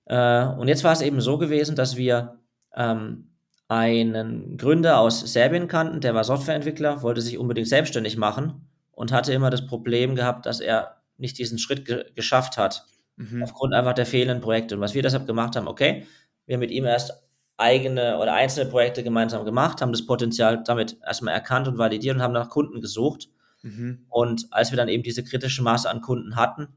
Äh, 0.04 0.46
und 0.46 0.68
jetzt 0.68 0.84
war 0.84 0.92
es 0.92 1.00
eben 1.00 1.20
so 1.20 1.38
gewesen, 1.38 1.76
dass 1.76 1.96
wir 1.96 2.40
ähm, 2.74 3.30
einen 3.68 4.56
Gründer 4.56 4.98
aus 4.98 5.20
Serbien 5.20 5.68
kannten, 5.68 6.00
der 6.00 6.14
war 6.14 6.24
Softwareentwickler, 6.24 7.02
wollte 7.02 7.20
sich 7.20 7.38
unbedingt 7.38 7.68
selbstständig 7.68 8.16
machen 8.16 8.68
und 8.92 9.12
hatte 9.12 9.32
immer 9.32 9.50
das 9.50 9.66
Problem 9.66 10.14
gehabt, 10.14 10.46
dass 10.46 10.60
er 10.60 11.02
nicht 11.16 11.38
diesen 11.38 11.58
Schritt 11.58 11.84
ge 11.84 12.04
geschafft 12.14 12.56
hat, 12.56 12.86
mhm. 13.18 13.42
aufgrund 13.42 13.74
einfach 13.74 13.92
der 13.92 14.06
fehlenden 14.06 14.40
Projekte. 14.40 14.74
Und 14.74 14.80
was 14.80 14.94
wir 14.94 15.02
deshalb 15.02 15.26
gemacht 15.26 15.56
haben, 15.56 15.68
okay, 15.68 16.06
wir 16.46 16.54
haben 16.54 16.60
mit 16.60 16.70
ihm 16.70 16.86
erst 16.86 17.12
eigene 17.58 18.18
oder 18.18 18.32
einzelne 18.32 18.70
Projekte 18.70 19.02
gemeinsam 19.02 19.44
gemacht, 19.44 19.82
haben 19.82 19.92
das 19.92 20.06
Potenzial 20.06 20.62
damit 20.64 20.96
erstmal 21.04 21.34
erkannt 21.34 21.68
und 21.68 21.76
validiert 21.76 22.16
und 22.16 22.22
haben 22.22 22.32
nach 22.32 22.48
Kunden 22.48 22.80
gesucht. 22.80 23.28
Mhm. 23.62 24.06
Und 24.08 24.46
als 24.50 24.70
wir 24.70 24.76
dann 24.76 24.88
eben 24.88 25.02
diese 25.02 25.24
kritische 25.24 25.62
Masse 25.62 25.90
an 25.90 26.00
Kunden 26.00 26.36
hatten, 26.36 26.68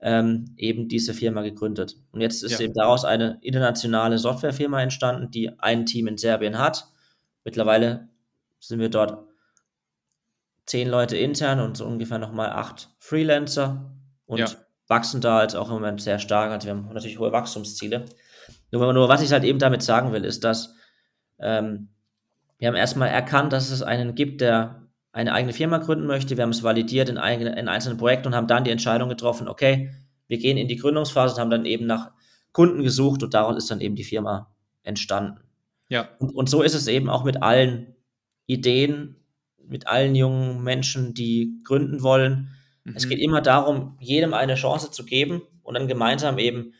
ähm, 0.00 0.54
eben 0.56 0.88
diese 0.88 1.14
Firma 1.14 1.42
gegründet. 1.42 1.96
Und 2.10 2.22
jetzt 2.22 2.42
ist 2.42 2.58
ja. 2.58 2.60
eben 2.60 2.74
daraus 2.74 3.04
eine 3.04 3.38
internationale 3.42 4.18
Softwarefirma 4.18 4.82
entstanden, 4.82 5.30
die 5.30 5.58
ein 5.60 5.86
Team 5.86 6.08
in 6.08 6.18
Serbien 6.18 6.58
hat. 6.58 6.88
Mittlerweile 7.44 8.08
sind 8.58 8.80
wir 8.80 8.88
dort 8.88 9.28
zehn 10.66 10.88
Leute 10.88 11.16
intern 11.16 11.60
und 11.60 11.76
so 11.76 11.84
ungefähr 11.84 12.18
nochmal 12.18 12.50
acht 12.50 12.90
Freelancer 12.98 13.92
und 14.26 14.38
ja. 14.38 14.48
Wachsen 14.92 15.22
da 15.22 15.38
halt 15.38 15.56
auch 15.56 15.68
im 15.68 15.74
Moment 15.74 16.02
sehr 16.02 16.18
stark. 16.18 16.50
Also 16.50 16.66
wir 16.66 16.74
haben 16.74 16.88
natürlich 16.92 17.18
hohe 17.18 17.32
Wachstumsziele. 17.32 18.04
Nur, 18.70 18.92
nur 18.92 19.08
was 19.08 19.22
ich 19.22 19.32
halt 19.32 19.42
eben 19.44 19.58
damit 19.58 19.82
sagen 19.82 20.12
will, 20.12 20.22
ist, 20.24 20.44
dass 20.44 20.74
ähm, 21.40 21.88
wir 22.58 22.68
haben 22.68 22.74
erstmal 22.74 23.08
erkannt, 23.08 23.54
dass 23.54 23.70
es 23.70 23.82
einen 23.82 24.14
gibt, 24.14 24.42
der 24.42 24.82
eine 25.12 25.32
eigene 25.32 25.54
Firma 25.54 25.78
gründen 25.78 26.06
möchte. 26.06 26.36
Wir 26.36 26.42
haben 26.42 26.50
es 26.50 26.62
validiert 26.62 27.08
in, 27.08 27.16
eigene, 27.16 27.58
in 27.58 27.68
einzelnen 27.68 27.96
Projekten 27.96 28.28
und 28.28 28.34
haben 28.34 28.46
dann 28.46 28.64
die 28.64 28.70
Entscheidung 28.70 29.08
getroffen, 29.08 29.48
okay, 29.48 29.94
wir 30.28 30.36
gehen 30.36 30.58
in 30.58 30.68
die 30.68 30.76
Gründungsphase 30.76 31.34
und 31.34 31.40
haben 31.40 31.50
dann 31.50 31.64
eben 31.64 31.86
nach 31.86 32.10
Kunden 32.52 32.82
gesucht 32.82 33.22
und 33.22 33.32
daraus 33.32 33.56
ist 33.56 33.70
dann 33.70 33.80
eben 33.80 33.96
die 33.96 34.04
Firma 34.04 34.54
entstanden. 34.82 35.40
Ja. 35.88 36.10
Und, 36.18 36.34
und 36.34 36.50
so 36.50 36.60
ist 36.62 36.74
es 36.74 36.86
eben 36.86 37.08
auch 37.08 37.24
mit 37.24 37.42
allen 37.42 37.96
Ideen, 38.46 39.16
mit 39.66 39.86
allen 39.86 40.14
jungen 40.14 40.62
Menschen, 40.62 41.14
die 41.14 41.60
gründen 41.64 42.02
wollen. 42.02 42.50
Mhm. 42.84 42.94
Es 42.96 43.08
geht 43.08 43.18
immer 43.18 43.40
darum, 43.40 43.96
jedem 44.00 44.34
eine 44.34 44.54
Chance 44.54 44.90
zu 44.90 45.04
geben 45.04 45.42
und 45.62 45.74
dann 45.74 45.88
gemeinsam 45.88 46.38
eben 46.38 46.74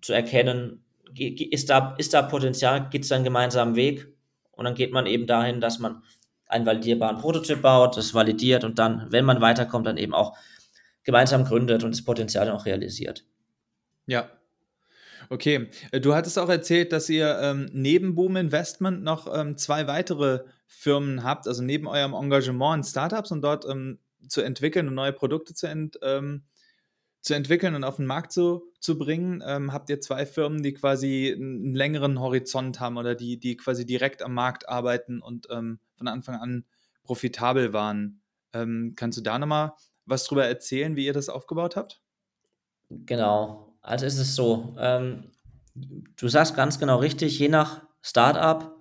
zu 0.00 0.12
erkennen, 0.12 0.84
ist 1.16 1.70
da, 1.70 1.94
ist 1.98 2.14
da 2.14 2.22
Potenzial, 2.22 2.88
gibt 2.90 3.04
es 3.04 3.12
einen 3.12 3.24
gemeinsamen 3.24 3.76
Weg 3.76 4.06
und 4.52 4.64
dann 4.64 4.74
geht 4.74 4.92
man 4.92 5.06
eben 5.06 5.26
dahin, 5.26 5.60
dass 5.60 5.78
man 5.78 6.02
einen 6.46 6.66
validierbaren 6.66 7.18
Prototyp 7.18 7.62
baut, 7.62 7.96
das 7.96 8.14
validiert 8.14 8.64
und 8.64 8.78
dann, 8.78 9.06
wenn 9.10 9.24
man 9.24 9.40
weiterkommt, 9.40 9.86
dann 9.86 9.98
eben 9.98 10.14
auch 10.14 10.36
gemeinsam 11.04 11.44
gründet 11.44 11.84
und 11.84 11.94
das 11.94 12.04
Potenzial 12.04 12.46
dann 12.46 12.56
auch 12.56 12.66
realisiert. 12.66 13.24
Ja. 14.06 14.30
Okay, 15.30 15.68
äh, 15.90 16.00
du 16.00 16.14
hattest 16.14 16.38
auch 16.38 16.48
erzählt, 16.48 16.92
dass 16.92 17.08
ihr 17.08 17.38
ähm, 17.40 17.68
neben 17.72 18.14
Boom 18.14 18.36
Investment 18.36 19.02
noch 19.02 19.26
ähm, 19.34 19.58
zwei 19.58 19.86
weitere 19.86 20.40
Firmen 20.66 21.22
habt, 21.22 21.46
also 21.46 21.62
neben 21.62 21.86
eurem 21.86 22.14
Engagement 22.14 22.78
in 22.78 22.84
Startups 22.84 23.30
und 23.30 23.42
dort 23.42 23.66
ähm, 23.66 23.98
zu 24.28 24.42
entwickeln 24.42 24.88
und 24.88 24.94
neue 24.94 25.12
Produkte 25.12 25.54
zu, 25.54 25.66
ent, 25.66 25.98
ähm, 26.02 26.44
zu 27.20 27.34
entwickeln 27.34 27.74
und 27.74 27.84
auf 27.84 27.96
den 27.96 28.06
Markt 28.06 28.32
zu, 28.32 28.72
zu 28.80 28.98
bringen, 28.98 29.42
ähm, 29.46 29.72
habt 29.72 29.90
ihr 29.90 30.00
zwei 30.00 30.26
Firmen, 30.26 30.62
die 30.62 30.74
quasi 30.74 31.34
einen 31.34 31.74
längeren 31.74 32.20
Horizont 32.20 32.80
haben 32.80 32.96
oder 32.96 33.14
die, 33.14 33.38
die 33.38 33.56
quasi 33.56 33.84
direkt 33.84 34.22
am 34.22 34.34
Markt 34.34 34.68
arbeiten 34.68 35.20
und 35.20 35.48
ähm, 35.50 35.80
von 35.96 36.08
Anfang 36.08 36.36
an 36.36 36.64
profitabel 37.02 37.72
waren. 37.72 38.20
Ähm, 38.52 38.94
kannst 38.96 39.18
du 39.18 39.22
da 39.22 39.38
nochmal 39.38 39.72
was 40.06 40.24
drüber 40.24 40.46
erzählen, 40.46 40.96
wie 40.96 41.06
ihr 41.06 41.12
das 41.12 41.28
aufgebaut 41.28 41.76
habt? 41.76 42.00
Genau. 42.90 43.74
Also 43.82 44.06
ist 44.06 44.18
es 44.18 44.34
so, 44.34 44.74
ähm, 44.78 45.30
du 45.74 46.28
sagst 46.28 46.54
ganz 46.54 46.78
genau 46.78 46.98
richtig, 46.98 47.38
je 47.38 47.48
nach 47.48 47.82
Startup, 48.02 48.74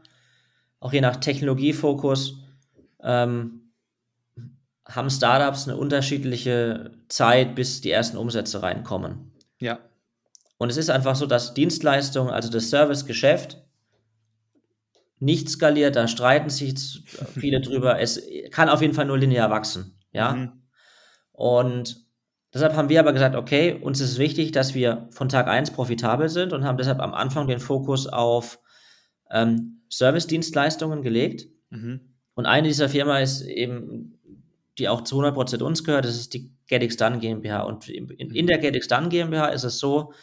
auch 0.79 0.93
je 0.93 1.01
nach 1.01 1.17
Technologiefokus, 1.17 2.43
ähm, 3.01 3.66
haben 4.89 5.09
Startups 5.09 5.67
eine 5.67 5.77
unterschiedliche 5.77 6.91
Zeit, 7.09 7.55
bis 7.55 7.81
die 7.81 7.91
ersten 7.91 8.17
Umsätze 8.17 8.63
reinkommen. 8.63 9.31
Ja. 9.59 9.79
Und 10.57 10.69
es 10.69 10.77
ist 10.77 10.89
einfach 10.89 11.15
so, 11.15 11.25
dass 11.25 11.53
Dienstleistungen, 11.53 12.33
also 12.33 12.49
das 12.49 12.69
Servicegeschäft, 12.69 13.63
nicht 15.19 15.49
skaliert, 15.49 15.95
da 15.95 16.07
streiten 16.07 16.49
sich 16.49 17.03
viele 17.33 17.61
drüber. 17.61 17.99
Es 17.99 18.21
kann 18.51 18.69
auf 18.69 18.81
jeden 18.81 18.93
Fall 18.93 19.05
nur 19.05 19.17
linear 19.17 19.49
wachsen. 19.49 19.99
Ja. 20.11 20.33
Mhm. 20.33 20.51
Und 21.31 22.05
deshalb 22.53 22.75
haben 22.75 22.89
wir 22.89 22.99
aber 22.99 23.13
gesagt, 23.13 23.35
okay, 23.35 23.73
uns 23.73 23.99
ist 23.99 24.17
wichtig, 24.17 24.51
dass 24.51 24.73
wir 24.73 25.07
von 25.11 25.29
Tag 25.29 25.47
1 25.47 25.71
profitabel 25.71 26.29
sind 26.29 26.53
und 26.53 26.63
haben 26.63 26.77
deshalb 26.77 26.99
am 26.99 27.13
Anfang 27.13 27.47
den 27.47 27.59
Fokus 27.59 28.07
auf 28.07 28.59
ähm, 29.31 29.81
Service-Dienstleistungen 29.89 31.01
gelegt. 31.01 31.47
Mhm. 31.69 32.13
Und 32.33 32.45
eine 32.45 32.67
dieser 32.67 32.89
Firma 32.89 33.19
ist 33.19 33.41
eben, 33.41 34.19
die 34.77 34.89
auch 34.89 35.01
zu 35.01 35.19
100% 35.21 35.63
uns 35.63 35.83
gehört, 35.83 36.05
das 36.05 36.15
ist 36.15 36.33
die 36.33 36.51
GetX 36.67 36.97
Done 36.97 37.19
GmbH. 37.19 37.61
Und 37.61 37.89
in, 37.89 38.09
in 38.09 38.47
der 38.47 38.57
GetX 38.59 38.87
Done 38.87 39.09
GmbH 39.09 39.47
ist 39.47 39.63
es 39.63 39.79
so, 39.79 40.13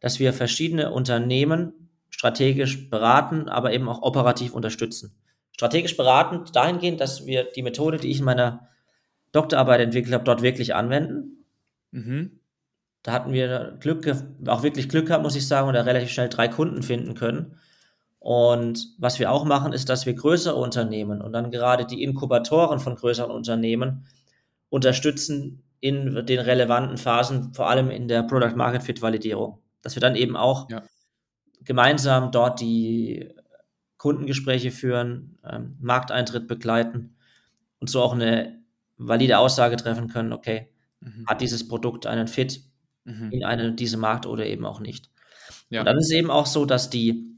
dass 0.00 0.18
wir 0.18 0.32
verschiedene 0.32 0.90
Unternehmen 0.90 1.90
strategisch 2.10 2.90
beraten, 2.90 3.48
aber 3.48 3.72
eben 3.72 3.88
auch 3.88 4.02
operativ 4.02 4.54
unterstützen. 4.54 5.14
Strategisch 5.52 5.96
beraten 5.96 6.44
dahingehend, 6.52 7.00
dass 7.00 7.26
wir 7.26 7.44
die 7.44 7.62
Methode, 7.62 7.98
die 7.98 8.10
ich 8.10 8.18
in 8.18 8.24
meiner 8.24 8.68
Doktorarbeit 9.32 9.80
entwickelt 9.80 10.14
habe, 10.14 10.24
dort 10.24 10.42
wirklich 10.42 10.74
anwenden. 10.74 11.44
Mhm. 11.90 12.40
Da 13.02 13.12
hatten 13.12 13.32
wir 13.32 13.76
Glück, 13.80 14.06
auch 14.46 14.62
wirklich 14.62 14.88
Glück 14.88 15.06
gehabt, 15.06 15.24
muss 15.24 15.36
ich 15.36 15.46
sagen, 15.46 15.68
und 15.68 15.74
da 15.74 15.82
relativ 15.82 16.10
schnell 16.10 16.28
drei 16.28 16.48
Kunden 16.48 16.82
finden 16.82 17.14
können. 17.14 17.58
Und 18.22 18.94
was 18.98 19.18
wir 19.18 19.32
auch 19.32 19.44
machen, 19.44 19.72
ist, 19.72 19.88
dass 19.88 20.06
wir 20.06 20.14
größere 20.14 20.54
Unternehmen 20.54 21.20
und 21.20 21.32
dann 21.32 21.50
gerade 21.50 21.84
die 21.84 22.04
Inkubatoren 22.04 22.78
von 22.78 22.94
größeren 22.94 23.32
Unternehmen 23.32 24.06
unterstützen 24.68 25.64
in 25.80 26.24
den 26.24 26.38
relevanten 26.38 26.98
Phasen, 26.98 27.52
vor 27.52 27.68
allem 27.68 27.90
in 27.90 28.06
der 28.06 28.22
Product 28.22 28.54
Market 28.54 28.84
Fit 28.84 29.02
Validierung. 29.02 29.58
Dass 29.82 29.96
wir 29.96 30.00
dann 30.00 30.14
eben 30.14 30.36
auch 30.36 30.70
ja. 30.70 30.84
gemeinsam 31.64 32.30
dort 32.30 32.60
die 32.60 33.34
Kundengespräche 33.96 34.70
führen, 34.70 35.36
ähm, 35.44 35.76
Markteintritt 35.80 36.46
begleiten 36.46 37.16
und 37.80 37.90
so 37.90 38.00
auch 38.02 38.14
eine 38.14 38.62
valide 38.98 39.38
Aussage 39.38 39.76
treffen 39.76 40.06
können, 40.06 40.32
okay, 40.32 40.68
mhm. 41.00 41.26
hat 41.26 41.40
dieses 41.40 41.66
Produkt 41.66 42.06
einen 42.06 42.28
Fit 42.28 42.62
mhm. 43.02 43.32
in 43.32 43.44
eine, 43.44 43.72
diese 43.72 43.96
Markt 43.96 44.26
oder 44.26 44.46
eben 44.46 44.64
auch 44.64 44.78
nicht. 44.78 45.10
Ja. 45.70 45.80
Und 45.80 45.86
dann 45.86 45.98
ist 45.98 46.12
es 46.12 46.12
eben 46.12 46.30
auch 46.30 46.46
so, 46.46 46.66
dass 46.66 46.88
die 46.88 47.31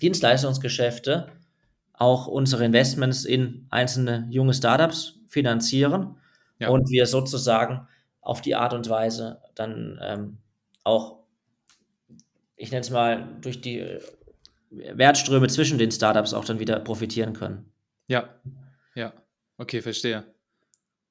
Dienstleistungsgeschäfte 0.00 1.28
auch 1.92 2.26
unsere 2.26 2.64
Investments 2.64 3.24
in 3.24 3.66
einzelne 3.70 4.26
junge 4.30 4.54
Startups 4.54 5.18
finanzieren 5.28 6.16
ja. 6.58 6.68
und 6.68 6.90
wir 6.90 7.06
sozusagen 7.06 7.88
auf 8.20 8.42
die 8.42 8.54
Art 8.54 8.74
und 8.74 8.88
Weise 8.88 9.40
dann 9.54 9.98
ähm, 10.02 10.38
auch, 10.84 11.20
ich 12.56 12.70
nenne 12.70 12.82
es 12.82 12.90
mal, 12.90 13.26
durch 13.40 13.60
die 13.60 13.78
äh, 13.78 14.00
Wertströme 14.70 15.48
zwischen 15.48 15.78
den 15.78 15.90
Startups 15.90 16.34
auch 16.34 16.44
dann 16.44 16.58
wieder 16.58 16.78
profitieren 16.80 17.32
können. 17.32 17.72
Ja, 18.08 18.28
ja, 18.94 19.12
okay, 19.56 19.80
verstehe. 19.80 20.24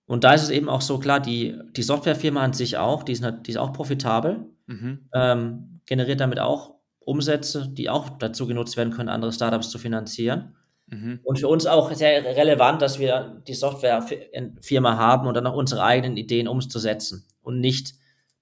Und 0.06 0.24
da 0.24 0.34
ist 0.34 0.44
es 0.44 0.50
eben 0.50 0.70
auch 0.70 0.82
so 0.82 1.00
klar, 1.00 1.20
die, 1.20 1.60
die 1.72 1.82
Softwarefirma 1.82 2.44
an 2.44 2.54
sich 2.54 2.78
auch, 2.78 3.02
die 3.02 3.14
ist, 3.14 3.26
die 3.46 3.52
ist 3.52 3.58
auch 3.58 3.74
profitabel, 3.74 4.46
mhm. 4.68 5.10
ähm, 5.14 5.80
generiert 5.88 6.20
damit 6.20 6.40
auch 6.40 6.75
Umsätze, 7.06 7.68
die 7.70 7.90
auch 7.90 8.10
dazu 8.18 8.48
genutzt 8.48 8.78
werden 8.78 8.92
können, 8.92 9.10
andere 9.10 9.32
Startups 9.32 9.70
zu 9.70 9.78
finanzieren. 9.78 10.56
Mhm. 10.88 11.20
Und 11.24 11.40
für 11.40 11.48
uns 11.48 11.66
auch 11.66 11.92
sehr 11.94 12.24
relevant, 12.24 12.82
dass 12.82 13.00
wir 13.00 13.42
die 13.48 13.54
Softwarefirma 13.54 14.98
haben 14.98 15.28
und 15.28 15.36
dann 15.36 15.48
auch 15.48 15.56
unsere 15.56 15.84
eigenen 15.84 16.18
Ideen 16.18 16.48
umzusetzen 16.48 17.26
und 17.42 17.60
nicht 17.60 17.94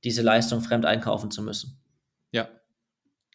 diese 0.04 0.22
Leistung 0.22 0.62
fremd 0.62 0.86
einkaufen 0.86 1.32
zu 1.32 1.42
müssen. 1.42 1.78
Ja. 2.32 2.50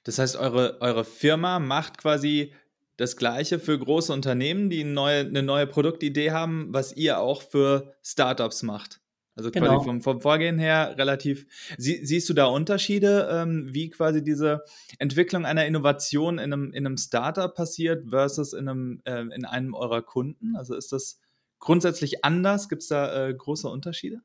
Das 0.04 0.18
heißt, 0.18 0.36
eure, 0.36 0.80
eure 0.80 1.04
Firma 1.04 1.58
macht 1.58 1.98
quasi 1.98 2.52
das 2.96 3.16
Gleiche 3.16 3.58
für 3.58 3.78
große 3.78 4.12
Unternehmen, 4.12 4.70
die 4.70 4.80
eine 4.80 4.90
neue, 4.90 5.20
eine 5.20 5.42
neue 5.42 5.66
Produktidee 5.66 6.32
haben, 6.32 6.68
was 6.70 6.92
ihr 6.94 7.20
auch 7.20 7.42
für 7.42 7.94
Startups 8.02 8.62
macht. 8.62 9.00
Also 9.38 9.52
quasi 9.52 9.66
genau. 9.66 9.80
vom, 9.84 10.02
vom 10.02 10.20
Vorgehen 10.20 10.58
her 10.58 10.96
relativ. 10.98 11.46
Sie, 11.78 12.04
siehst 12.04 12.28
du 12.28 12.34
da 12.34 12.46
Unterschiede, 12.46 13.28
ähm, 13.30 13.68
wie 13.72 13.88
quasi 13.88 14.20
diese 14.20 14.64
Entwicklung 14.98 15.46
einer 15.46 15.64
Innovation 15.64 16.38
in 16.38 16.52
einem, 16.52 16.72
in 16.72 16.84
einem 16.84 16.96
Startup 16.96 17.54
passiert 17.54 18.10
versus 18.10 18.52
in 18.52 18.68
einem, 18.68 19.00
äh, 19.04 19.20
in 19.20 19.44
einem 19.44 19.74
eurer 19.74 20.02
Kunden? 20.02 20.56
Also 20.56 20.74
ist 20.74 20.90
das 20.90 21.20
grundsätzlich 21.60 22.24
anders? 22.24 22.68
Gibt 22.68 22.82
es 22.82 22.88
da 22.88 23.28
äh, 23.28 23.32
große 23.32 23.68
Unterschiede? 23.68 24.22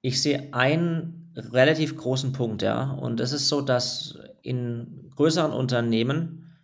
Ich 0.00 0.20
sehe 0.20 0.52
einen 0.52 1.32
relativ 1.36 1.96
großen 1.96 2.32
Punkt, 2.32 2.62
ja. 2.62 2.90
Und 2.90 3.20
es 3.20 3.30
ist 3.30 3.46
so, 3.46 3.60
dass 3.60 4.18
in 4.42 5.12
größeren 5.14 5.52
Unternehmen 5.52 6.56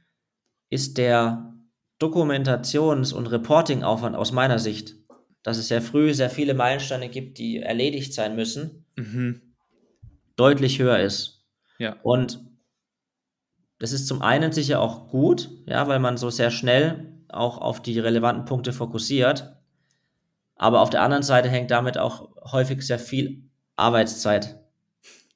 ist 0.71 0.99
der 0.99 1.55
Dokumentations- 2.01 3.15
und 3.15 3.29
Reporting-Aufwand 3.29 4.17
aus 4.17 4.33
meiner 4.33 4.59
Sicht, 4.59 4.98
dass 5.43 5.59
es 5.59 5.69
sehr 5.69 5.83
früh 5.83 6.15
sehr 6.15 6.31
viele 6.31 6.55
Meilensteine 6.55 7.09
gibt, 7.09 7.39
die 7.39 7.59
erledigt 7.59 8.13
sein 8.13 8.37
müssen, 8.37 8.85
mhm. 8.97 9.41
deutlich 10.37 10.79
höher 10.79 10.99
ist. 10.99 11.47
Ja. 11.79 11.97
Und 12.03 12.41
das 13.79 13.93
ist 13.93 14.09
zum 14.09 14.23
einen 14.23 14.53
sicher 14.53 14.81
auch 14.81 15.09
gut, 15.09 15.51
ja, 15.67 15.87
weil 15.87 16.01
man 16.01 16.17
so 16.17 16.31
sehr 16.31 16.51
schnell 16.51 17.15
auch 17.29 17.59
auf 17.59 17.81
die 17.81 17.99
relevanten 17.99 18.45
Punkte 18.45 18.73
fokussiert. 18.73 19.57
Aber 20.57 20.81
auf 20.81 20.91
der 20.91 21.03
anderen 21.03 21.23
Seite 21.23 21.49
hängt 21.49 21.71
damit 21.71 21.99
auch 21.99 22.31
häufig 22.51 22.85
sehr 22.85 22.99
viel 22.99 23.45
Arbeitszeit 23.77 24.59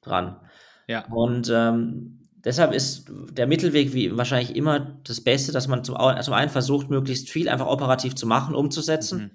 dran. 0.01 0.41
Ja. 0.87 1.07
Und 1.07 1.49
ähm, 1.49 2.23
Deshalb 2.43 2.73
ist 2.73 3.09
der 3.31 3.47
Mittelweg 3.47 3.93
wie 3.93 4.17
wahrscheinlich 4.17 4.55
immer 4.55 4.99
das 5.05 5.21
Beste, 5.21 5.53
dass 5.53 5.67
man 5.67 5.83
zum, 5.83 5.95
zum 6.21 6.33
einen 6.33 6.49
versucht, 6.49 6.89
möglichst 6.89 7.29
viel 7.29 7.47
einfach 7.47 7.67
operativ 7.67 8.15
zu 8.15 8.27
machen, 8.27 8.53
umzusetzen 8.53 9.19
mhm. 9.19 9.31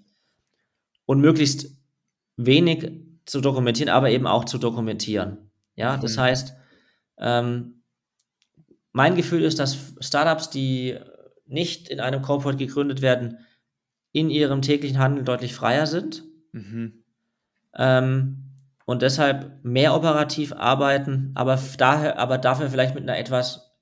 Und 1.08 1.22
möglichst 1.22 1.70
wenig 2.36 2.92
zu 3.24 3.40
dokumentieren, 3.40 3.88
aber 3.88 4.10
eben 4.10 4.26
auch 4.26 4.44
zu 4.44 4.58
dokumentieren. 4.58 5.50
Ja, 5.74 5.96
mhm. 5.96 6.02
das 6.02 6.18
heißt, 6.18 6.54
ähm, 7.16 7.82
mein 8.92 9.16
Gefühl 9.16 9.42
ist, 9.42 9.58
dass 9.58 9.94
Startups, 10.00 10.50
die 10.50 10.98
nicht 11.46 11.88
in 11.88 12.00
einem 12.00 12.20
Corporate 12.20 12.58
gegründet 12.58 13.00
werden, 13.00 13.38
in 14.12 14.28
ihrem 14.28 14.60
täglichen 14.60 14.98
Handel 14.98 15.24
deutlich 15.24 15.54
freier 15.54 15.86
sind. 15.86 16.24
Mhm. 16.52 17.04
Ähm, 17.74 18.44
und 18.84 19.00
deshalb 19.00 19.64
mehr 19.64 19.94
operativ 19.94 20.52
arbeiten, 20.52 21.32
aber, 21.34 21.58
daher, 21.78 22.18
aber 22.18 22.36
dafür 22.36 22.68
vielleicht 22.68 22.94
mit 22.94 23.04
einer 23.04 23.16
etwas 23.16 23.72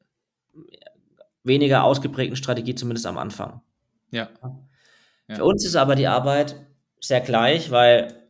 weniger 1.43 1.83
ausgeprägten 1.83 2.37
Strategie, 2.37 2.77
zumindest 2.77 3.07
am 3.07 3.19
Anfang. 3.19 3.62
Ja. 4.12 4.29
ja. 5.29 5.35
Für 5.35 5.45
uns 5.45 5.67
ist 5.67 5.75
aber 5.75 5.97
die 5.97 6.07
Arbeit 6.07 6.66
sehr 7.07 7.21
gleich, 7.21 7.71
weil 7.71 8.27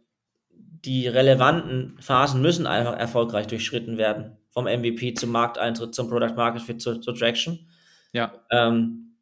die 0.50 1.08
relevanten 1.08 1.96
Phasen 2.00 2.40
müssen 2.42 2.66
einfach 2.66 2.96
erfolgreich 2.96 3.46
durchschritten 3.46 3.98
werden. 3.98 4.36
Vom 4.50 4.64
MVP 4.64 5.14
zum 5.14 5.30
Markteintritt, 5.30 5.94
zum 5.94 6.08
Product 6.08 6.34
Market 6.36 6.62
Fit, 6.62 6.80
zur, 6.80 7.00
zur 7.00 7.14
Traction. 7.14 7.68
Ja. 8.12 8.32
Ähm, 8.50 9.16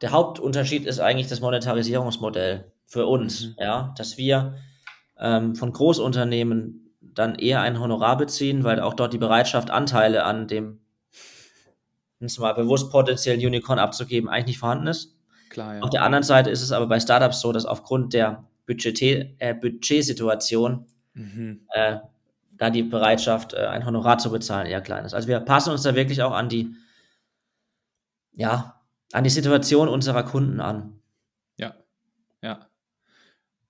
der 0.00 0.10
Hauptunterschied 0.10 0.86
ist 0.86 1.00
eigentlich 1.00 1.28
das 1.28 1.40
Monetarisierungsmodell 1.40 2.72
für 2.86 3.06
uns, 3.06 3.46
mhm. 3.46 3.54
ja, 3.58 3.94
dass 3.96 4.18
wir 4.18 4.56
ähm, 5.18 5.54
von 5.54 5.72
Großunternehmen 5.72 6.96
dann 7.00 7.34
eher 7.34 7.60
ein 7.60 7.78
Honorar 7.78 8.16
beziehen, 8.16 8.64
weil 8.64 8.80
auch 8.80 8.94
dort 8.94 9.12
die 9.12 9.18
Bereitschaft, 9.18 9.70
Anteile 9.70 10.24
an 10.24 10.48
dem, 10.48 10.80
mal 12.38 12.52
bewusst 12.52 12.90
potenziellen 12.90 13.40
Unicorn 13.40 13.78
abzugeben, 13.78 14.28
eigentlich 14.28 14.46
nicht 14.46 14.58
vorhanden 14.58 14.88
ist. 14.88 15.16
Klar, 15.50 15.76
ja. 15.76 15.82
Auf 15.82 15.90
der 15.90 16.02
anderen 16.02 16.22
Seite 16.22 16.48
ist 16.48 16.62
es 16.62 16.72
aber 16.72 16.86
bei 16.86 16.98
Startups 16.98 17.40
so, 17.40 17.52
dass 17.52 17.66
aufgrund 17.66 18.14
der 18.14 18.48
Budget, 18.66 19.02
äh, 19.38 19.52
Budgetsituation 19.52 20.86
mhm. 21.12 21.66
äh, 21.72 21.98
da 22.52 22.70
die 22.70 22.82
Bereitschaft, 22.82 23.52
äh, 23.54 23.66
ein 23.66 23.84
Honorar 23.84 24.18
zu 24.18 24.30
bezahlen, 24.30 24.66
eher 24.66 24.80
klein 24.80 25.04
ist. 25.04 25.12
Also 25.12 25.28
wir 25.28 25.40
passen 25.40 25.70
uns 25.70 25.82
da 25.82 25.94
wirklich 25.94 26.22
auch 26.22 26.32
an 26.32 26.48
die, 26.48 26.74
ja, 28.32 28.80
an 29.12 29.24
die 29.24 29.30
Situation 29.30 29.88
unserer 29.88 30.22
Kunden 30.22 30.60
an. 30.60 31.00
Ja, 31.56 31.74
ja. 32.42 32.68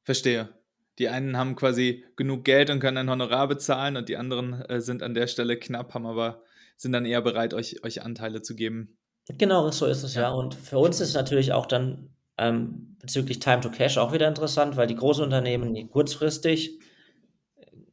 Verstehe. 0.02 0.50
Die 0.98 1.08
einen 1.08 1.38
haben 1.38 1.56
quasi 1.56 2.04
genug 2.16 2.44
Geld 2.44 2.68
und 2.68 2.80
können 2.80 2.98
ein 2.98 3.10
Honorar 3.10 3.48
bezahlen 3.48 3.96
und 3.96 4.10
die 4.10 4.18
anderen 4.18 4.60
äh, 4.62 4.80
sind 4.82 5.02
an 5.02 5.14
der 5.14 5.28
Stelle 5.28 5.58
knapp, 5.58 5.94
haben 5.94 6.04
aber 6.04 6.42
sind 6.76 6.92
dann 6.92 7.06
eher 7.06 7.22
bereit, 7.22 7.54
euch, 7.54 7.82
euch 7.84 8.02
Anteile 8.02 8.42
zu 8.42 8.54
geben. 8.54 8.98
Genau, 9.38 9.70
so 9.70 9.86
ist 9.86 10.02
es 10.02 10.14
ja. 10.14 10.22
ja. 10.22 10.30
Und 10.30 10.54
für 10.54 10.78
uns 10.78 11.00
ist 11.00 11.14
natürlich 11.14 11.52
auch 11.52 11.66
dann 11.66 12.10
Ähm, 12.38 12.96
bezüglich 13.00 13.38
Time 13.38 13.60
to 13.60 13.70
Cash 13.70 13.98
auch 13.98 14.12
wieder 14.12 14.26
interessant, 14.26 14.76
weil 14.76 14.86
die 14.86 14.94
großen 14.94 15.22
Unternehmen 15.24 15.74
die 15.74 15.86
kurzfristig 15.86 16.78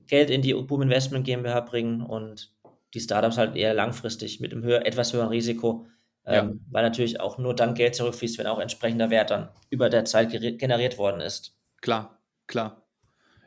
Geld 0.07 0.29
in 0.29 0.41
die 0.41 0.53
Boom 0.53 0.83
Investment 0.83 1.25
GmbH 1.25 1.61
bringen 1.61 2.01
und 2.01 2.53
die 2.93 3.01
Startups 3.01 3.37
halt 3.37 3.57
eher 3.57 3.73
langfristig 3.73 4.39
mit 4.39 4.53
einem 4.53 4.63
höher, 4.63 4.85
etwas 4.85 5.11
höheren 5.11 5.29
Risiko, 5.29 5.85
ähm, 6.25 6.49
ja. 6.49 6.55
weil 6.71 6.83
natürlich 6.83 7.19
auch 7.19 7.37
nur 7.37 7.55
dann 7.55 7.73
Geld 7.73 7.95
zurückfließt, 7.95 8.37
wenn 8.37 8.47
auch 8.47 8.59
entsprechender 8.59 9.09
Wert 9.09 9.31
dann 9.31 9.49
über 9.69 9.89
der 9.89 10.05
Zeit 10.05 10.31
generiert 10.31 10.97
worden 10.97 11.19
ist. 11.19 11.57
Klar, 11.81 12.21
klar. 12.47 12.86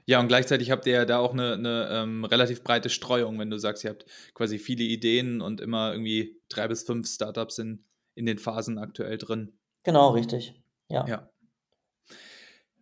Ja, 0.07 0.21
und 0.21 0.29
gleichzeitig 0.29 0.71
habt 0.71 0.87
ihr 0.87 0.93
ja 0.95 1.05
da 1.05 1.19
auch 1.19 1.33
eine, 1.33 1.55
eine 1.55 1.89
ähm, 1.91 2.25
relativ 2.25 2.63
breite 2.63 2.91
Streuung, 2.91 3.39
wenn 3.39 3.51
du 3.51 3.59
sagst, 3.59 3.85
ihr 3.85 3.91
habt 3.91 4.07
quasi 4.35 4.59
viele 4.59 4.85
Ideen 4.85 5.41
und 5.41 5.61
immer 5.61 5.93
irgendwie 5.93 6.41
drei 6.49 6.69
bis 6.69 6.83
fünf 6.83 7.09
Startups 7.09 7.59
in, 7.59 7.85
in 8.15 8.27
den 8.27 8.39
Phasen 8.39 8.79
aktuell 8.79 9.19
drin. 9.19 9.53
Genau, 9.83 10.11
richtig. 10.11 10.55
Ja. 10.89 11.07
ja. 11.07 11.31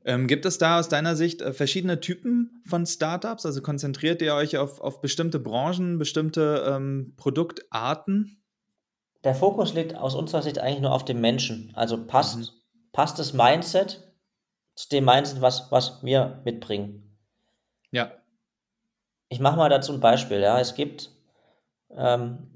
Ähm, 0.05 0.27
gibt 0.27 0.47
es 0.47 0.59
da 0.59 0.79
aus 0.79 0.89
deiner 0.89 1.17
Sicht 1.17 1.43
äh, 1.43 1.53
verschiedene 1.53 2.01
Typen 2.01 2.63
von 2.65 2.87
Startups? 2.87 3.45
Also 3.45 3.61
konzentriert 3.61 4.23
ihr 4.23 4.35
euch 4.35 4.57
auf, 4.57 4.81
auf 4.81 5.01
bestimmte 5.01 5.39
Branchen, 5.39 5.99
bestimmte 5.99 6.65
ähm, 6.67 7.15
Produktarten? 7.17 8.43
Der 9.25 9.35
Fokus 9.35 9.75
liegt 9.75 9.95
aus 9.95 10.15
unserer 10.15 10.43
Sicht 10.43 10.59
eigentlich 10.59 10.81
nur 10.81 10.93
auf 10.93 11.05
dem 11.05 11.21
Menschen. 11.21 11.73
Also 11.75 12.07
passt, 12.07 12.39
mhm. 12.39 12.47
passt 12.93 13.19
das 13.19 13.33
Mindset 13.33 14.15
zu 14.75 14.89
dem 14.89 15.05
Mindset, 15.05 15.43
was, 15.43 15.71
was 15.71 16.03
wir 16.03 16.41
mitbringen. 16.45 17.08
Ja. 17.91 18.13
Ich 19.29 19.41
mache 19.41 19.57
mal 19.57 19.69
dazu 19.69 19.93
ein 19.93 20.01
Beispiel. 20.01 20.41
Ja. 20.41 20.59
Es 20.61 20.75
gibt 20.75 21.11
ähm, 21.91 22.51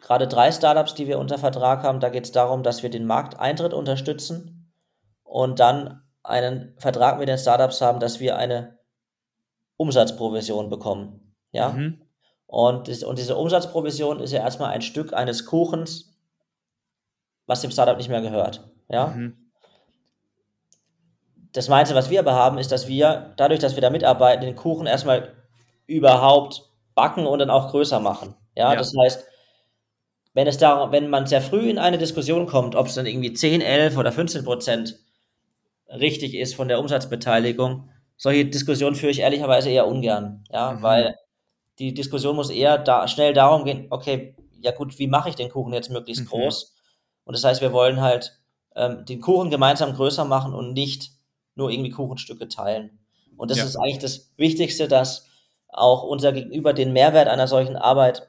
gerade 0.00 0.28
drei 0.28 0.52
Startups, 0.52 0.94
die 0.94 1.06
wir 1.06 1.18
unter 1.18 1.38
Vertrag 1.38 1.82
haben. 1.82 2.00
Da 2.00 2.08
geht 2.08 2.24
es 2.24 2.32
darum, 2.32 2.62
dass 2.62 2.82
wir 2.82 2.90
den 2.90 3.06
Markteintritt 3.06 3.74
unterstützen 3.74 4.72
und 5.22 5.60
dann 5.60 6.02
einen 6.22 6.74
Vertrag 6.78 7.18
mit 7.18 7.28
den 7.28 7.38
Startups 7.38 7.80
haben, 7.80 8.00
dass 8.00 8.20
wir 8.20 8.36
eine 8.36 8.78
Umsatzprovision 9.76 10.70
bekommen. 10.70 11.34
Ja. 11.52 11.70
Mhm. 11.70 12.02
Und, 12.46 12.88
das, 12.88 13.02
und 13.02 13.18
diese 13.18 13.36
Umsatzprovision 13.36 14.20
ist 14.20 14.32
ja 14.32 14.40
erstmal 14.40 14.70
ein 14.70 14.82
Stück 14.82 15.12
eines 15.12 15.46
Kuchens, 15.46 16.16
was 17.46 17.60
dem 17.60 17.70
Startup 17.70 17.96
nicht 17.96 18.08
mehr 18.08 18.22
gehört. 18.22 18.68
Ja. 18.88 19.08
Mhm. 19.08 19.45
Das 21.56 21.68
meiste, 21.68 21.94
was 21.94 22.10
wir 22.10 22.20
aber 22.20 22.34
haben, 22.34 22.58
ist, 22.58 22.70
dass 22.70 22.86
wir, 22.86 23.32
dadurch, 23.38 23.60
dass 23.60 23.76
wir 23.76 23.80
da 23.80 23.88
mitarbeiten, 23.88 24.44
den 24.44 24.56
Kuchen 24.56 24.86
erstmal 24.86 25.32
überhaupt 25.86 26.68
backen 26.94 27.26
und 27.26 27.38
dann 27.38 27.48
auch 27.48 27.70
größer 27.70 27.98
machen. 27.98 28.34
Ja, 28.54 28.72
ja. 28.72 28.78
das 28.78 28.92
heißt, 28.94 29.24
wenn 30.34 30.46
es 30.46 30.58
da, 30.58 30.92
wenn 30.92 31.08
man 31.08 31.26
sehr 31.26 31.40
früh 31.40 31.70
in 31.70 31.78
eine 31.78 31.96
Diskussion 31.96 32.44
kommt, 32.44 32.74
ob 32.74 32.88
es 32.88 32.94
dann 32.94 33.06
irgendwie 33.06 33.32
10, 33.32 33.62
11 33.62 33.96
oder 33.96 34.12
15 34.12 34.44
Prozent 34.44 34.98
richtig 35.88 36.34
ist 36.34 36.54
von 36.54 36.68
der 36.68 36.78
Umsatzbeteiligung. 36.78 37.88
Solche 38.18 38.44
Diskussionen 38.44 38.94
führe 38.94 39.12
ich 39.12 39.20
ehrlicherweise 39.20 39.70
eher 39.70 39.86
ungern, 39.86 40.44
ja, 40.50 40.72
mhm. 40.72 40.82
weil 40.82 41.16
die 41.78 41.94
Diskussion 41.94 42.36
muss 42.36 42.50
eher 42.50 42.76
da 42.76 43.08
schnell 43.08 43.32
darum 43.32 43.64
gehen, 43.64 43.86
okay, 43.88 44.36
ja 44.60 44.72
gut, 44.72 44.98
wie 44.98 45.06
mache 45.06 45.30
ich 45.30 45.36
den 45.36 45.48
Kuchen 45.48 45.72
jetzt 45.72 45.88
möglichst 45.88 46.24
mhm. 46.24 46.28
groß? 46.28 46.74
Und 47.24 47.34
das 47.34 47.44
heißt, 47.44 47.62
wir 47.62 47.72
wollen 47.72 48.02
halt 48.02 48.38
ähm, 48.74 49.06
den 49.06 49.22
Kuchen 49.22 49.48
gemeinsam 49.48 49.94
größer 49.94 50.26
machen 50.26 50.52
und 50.52 50.74
nicht 50.74 51.15
nur 51.56 51.70
irgendwie 51.70 51.90
Kuchenstücke 51.90 52.48
teilen. 52.48 52.98
Und 53.36 53.50
das 53.50 53.58
ja. 53.58 53.64
ist 53.64 53.76
eigentlich 53.76 53.98
das 53.98 54.32
Wichtigste, 54.36 54.88
dass 54.88 55.26
auch 55.68 56.04
unser 56.04 56.32
Gegenüber 56.32 56.72
den 56.72 56.92
Mehrwert 56.92 57.28
einer 57.28 57.48
solchen 57.48 57.76
Arbeit, 57.76 58.28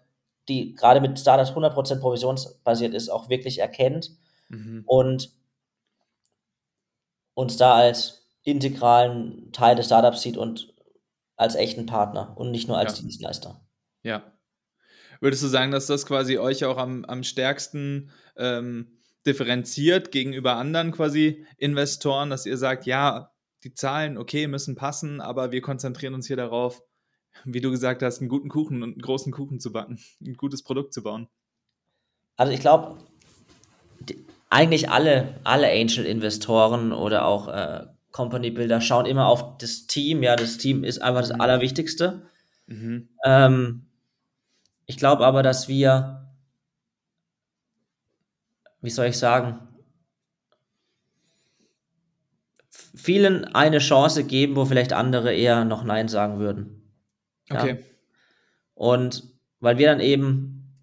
die 0.49 0.73
gerade 0.73 1.01
mit 1.01 1.19
Startups 1.19 1.51
100% 1.51 1.99
provisionsbasiert 1.99 2.93
ist, 2.93 3.09
auch 3.09 3.29
wirklich 3.29 3.59
erkennt 3.59 4.11
mhm. 4.49 4.83
und 4.85 5.31
uns 7.33 7.57
da 7.57 7.75
als 7.75 8.27
integralen 8.43 9.51
Teil 9.51 9.75
des 9.75 9.85
Startups 9.85 10.21
sieht 10.21 10.37
und 10.37 10.73
als 11.35 11.55
echten 11.55 11.85
Partner 11.85 12.33
und 12.35 12.51
nicht 12.51 12.67
nur 12.67 12.77
als 12.77 12.97
ja. 12.97 13.01
Dienstleister. 13.03 13.61
Ja. 14.03 14.23
Würdest 15.19 15.43
du 15.43 15.47
sagen, 15.47 15.71
dass 15.71 15.87
das 15.87 16.05
quasi 16.05 16.37
euch 16.37 16.65
auch 16.65 16.77
am, 16.77 17.05
am 17.05 17.23
stärksten 17.23 18.11
ähm, 18.37 18.96
differenziert 19.27 20.11
gegenüber 20.11 20.55
anderen 20.55 20.91
quasi 20.91 21.45
Investoren, 21.57 22.29
dass 22.29 22.45
ihr 22.45 22.57
sagt, 22.57 22.85
ja, 22.85 23.31
die 23.63 23.73
Zahlen, 23.73 24.17
okay, 24.17 24.47
müssen 24.47 24.75
passen, 24.75 25.21
aber 25.21 25.51
wir 25.51 25.61
konzentrieren 25.61 26.13
uns 26.13 26.27
hier 26.27 26.37
darauf, 26.37 26.81
wie 27.43 27.61
du 27.61 27.69
gesagt 27.69 28.01
hast, 28.01 28.19
einen 28.19 28.29
guten 28.29 28.49
Kuchen 28.49 28.81
und 28.83 28.93
einen 28.93 29.01
großen 29.01 29.31
Kuchen 29.31 29.59
zu 29.59 29.71
backen, 29.71 29.99
ein 30.21 30.35
gutes 30.35 30.63
Produkt 30.63 30.93
zu 30.93 31.03
bauen? 31.03 31.27
Also 32.37 32.53
ich 32.53 32.59
glaube, 32.59 32.97
eigentlich 34.49 34.89
alle, 34.89 35.35
alle 35.43 35.69
Angel-Investoren 35.69 36.93
oder 36.93 37.25
auch 37.25 37.47
äh, 37.47 37.85
Company-Builder 38.11 38.81
schauen 38.81 39.05
immer 39.05 39.27
auf 39.27 39.57
das 39.57 39.87
Team. 39.87 40.23
Ja, 40.23 40.35
das 40.35 40.57
Team 40.57 40.83
ist 40.83 41.01
einfach 41.01 41.21
das 41.21 41.33
mhm. 41.33 41.41
Allerwichtigste. 41.41 42.27
Mhm. 42.67 43.09
Ähm, 43.25 43.85
ich 44.85 44.97
glaube 44.97 45.25
aber, 45.25 45.43
dass 45.43 45.67
wir, 45.67 46.26
wie 48.87 48.91
soll 48.91 49.07
ich 49.07 49.17
sagen, 49.17 49.59
vielen 52.95 53.43
eine 53.43 53.79
Chance 53.79 54.23
geben, 54.23 54.55
wo 54.55 54.63
vielleicht 54.63 54.93
andere 54.93 55.33
eher 55.33 55.65
noch 55.65 55.83
Nein 55.83 56.07
sagen 56.07 56.39
würden. 56.39 56.89
Okay. 57.49 57.83
Und 58.75 59.23
weil 59.59 59.77
wir 59.77 59.87
dann 59.87 59.99
eben 59.99 60.79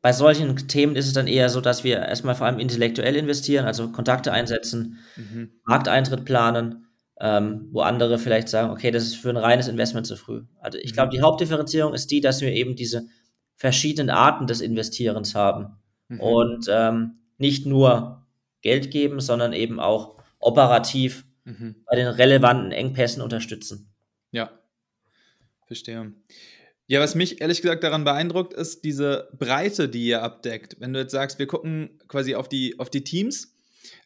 bei 0.00 0.12
solchen 0.12 0.56
Themen 0.66 0.96
ist 0.96 1.06
es 1.06 1.12
dann 1.12 1.28
eher 1.28 1.48
so, 1.48 1.60
dass 1.60 1.84
wir 1.84 2.00
erstmal 2.00 2.34
vor 2.34 2.48
allem 2.48 2.58
intellektuell 2.58 3.14
investieren, 3.14 3.66
also 3.66 3.92
Kontakte 3.92 4.32
einsetzen, 4.32 4.98
mhm. 5.14 5.52
Markteintritt 5.64 6.24
planen, 6.24 6.88
ähm, 7.20 7.68
wo 7.70 7.82
andere 7.82 8.18
vielleicht 8.18 8.48
sagen, 8.48 8.72
okay, 8.72 8.90
das 8.90 9.04
ist 9.04 9.14
für 9.14 9.30
ein 9.30 9.36
reines 9.36 9.68
Investment 9.68 10.08
zu 10.08 10.16
früh. 10.16 10.42
Also 10.58 10.76
ich 10.78 10.92
glaube, 10.92 11.06
mhm. 11.06 11.10
die 11.12 11.22
Hauptdifferenzierung 11.22 11.94
ist 11.94 12.10
die, 12.10 12.20
dass 12.20 12.40
wir 12.40 12.50
eben 12.50 12.74
diese 12.74 13.06
verschiedenen 13.54 14.10
Arten 14.10 14.48
des 14.48 14.60
Investierens 14.60 15.36
haben 15.36 15.76
mhm. 16.14 16.20
und 16.20 16.66
ähm, 16.70 17.18
nicht 17.38 17.66
nur 17.66 18.26
Geld 18.60 18.90
geben, 18.90 19.20
sondern 19.20 19.52
eben 19.52 19.80
auch 19.80 20.16
operativ 20.38 21.24
mhm. 21.44 21.76
bei 21.86 21.96
den 21.96 22.06
relevanten 22.06 22.72
Engpässen 22.72 23.22
unterstützen. 23.22 23.92
Ja, 24.30 24.50
verstehe. 25.66 26.12
Ja, 26.86 27.00
was 27.00 27.14
mich 27.14 27.40
ehrlich 27.40 27.62
gesagt 27.62 27.84
daran 27.84 28.04
beeindruckt, 28.04 28.52
ist 28.52 28.84
diese 28.84 29.28
Breite, 29.38 29.88
die 29.88 30.06
ihr 30.06 30.22
abdeckt. 30.22 30.76
Wenn 30.78 30.92
du 30.92 31.00
jetzt 31.00 31.12
sagst, 31.12 31.38
wir 31.38 31.46
gucken 31.46 31.98
quasi 32.08 32.34
auf 32.34 32.48
die, 32.48 32.78
auf 32.78 32.90
die 32.90 33.04
Teams, 33.04 33.54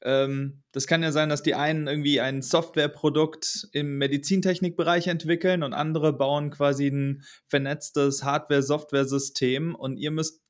ähm, 0.02 0.62
das 0.72 0.86
kann 0.86 1.02
ja 1.02 1.10
sein, 1.10 1.28
dass 1.28 1.42
die 1.42 1.54
einen 1.54 1.86
irgendwie 1.86 2.20
ein 2.20 2.42
Softwareprodukt 2.42 3.68
im 3.72 3.98
Medizintechnikbereich 3.98 5.08
entwickeln 5.08 5.62
und 5.62 5.72
andere 5.72 6.12
bauen 6.12 6.50
quasi 6.50 6.88
ein 6.88 7.24
vernetztes 7.46 8.22
Hardware-Software-System 8.22 9.74
und 9.74 9.96
ihr 9.96 10.10
müsst, 10.10 10.42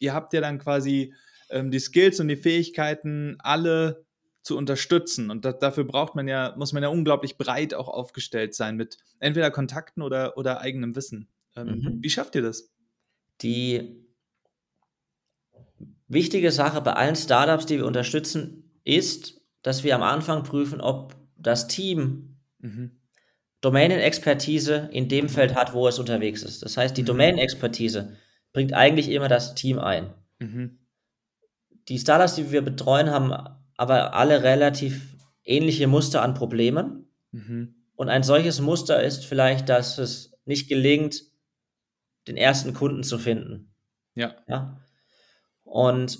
ihr 0.00 0.12
habt 0.12 0.32
ja 0.32 0.40
dann 0.40 0.58
quasi 0.58 1.14
ähm, 1.50 1.70
die 1.70 1.78
Skills 1.78 2.18
und 2.18 2.28
die 2.28 2.36
Fähigkeiten, 2.36 3.36
alle 3.38 4.04
zu 4.42 4.56
unterstützen. 4.56 5.30
Und 5.30 5.44
da, 5.44 5.52
dafür 5.52 5.84
braucht 5.84 6.14
man 6.14 6.26
ja, 6.26 6.54
muss 6.56 6.72
man 6.72 6.82
ja 6.82 6.88
unglaublich 6.88 7.36
breit 7.36 7.74
auch 7.74 7.88
aufgestellt 7.88 8.54
sein 8.54 8.76
mit 8.76 8.98
entweder 9.18 9.50
Kontakten 9.50 10.02
oder, 10.02 10.36
oder 10.36 10.60
eigenem 10.60 10.96
Wissen. 10.96 11.28
Ähm, 11.56 11.66
mhm. 11.66 11.98
Wie 12.02 12.10
schafft 12.10 12.34
ihr 12.34 12.42
das? 12.42 12.70
Die 13.42 14.04
wichtige 16.08 16.50
Sache 16.50 16.80
bei 16.80 16.94
allen 16.94 17.16
Startups, 17.16 17.66
die 17.66 17.78
wir 17.78 17.86
unterstützen, 17.86 18.70
ist, 18.84 19.40
dass 19.62 19.84
wir 19.84 19.94
am 19.94 20.02
Anfang 20.02 20.42
prüfen, 20.42 20.80
ob 20.80 21.14
das 21.36 21.68
Team 21.68 22.36
mhm. 22.58 22.92
Domänenexpertise 23.60 24.88
in 24.90 25.08
dem 25.08 25.28
Feld 25.28 25.54
hat, 25.54 25.74
wo 25.74 25.86
es 25.86 25.98
unterwegs 25.98 26.42
ist. 26.42 26.62
Das 26.62 26.78
heißt, 26.78 26.96
die 26.96 27.02
mhm. 27.02 27.06
Domänenexpertise 27.06 28.16
bringt 28.52 28.72
eigentlich 28.74 29.10
immer 29.10 29.28
das 29.28 29.54
Team 29.54 29.78
ein. 29.78 30.12
Mhm. 30.38 30.78
Die 31.88 31.98
Startups, 31.98 32.34
die 32.34 32.50
wir 32.50 32.62
betreuen, 32.62 33.10
haben 33.10 33.32
aber 33.76 34.14
alle 34.14 34.42
relativ 34.42 35.16
ähnliche 35.44 35.86
Muster 35.86 36.22
an 36.22 36.34
Problemen. 36.34 37.08
Mhm. 37.32 37.74
Und 37.96 38.08
ein 38.08 38.22
solches 38.22 38.60
Muster 38.60 39.02
ist 39.02 39.24
vielleicht, 39.24 39.68
dass 39.68 39.98
es 39.98 40.32
nicht 40.44 40.68
gelingt, 40.68 41.22
den 42.28 42.36
ersten 42.36 42.74
Kunden 42.74 43.02
zu 43.02 43.18
finden. 43.18 43.72
Ja. 44.14 44.34
ja? 44.48 44.80
Und 45.64 46.18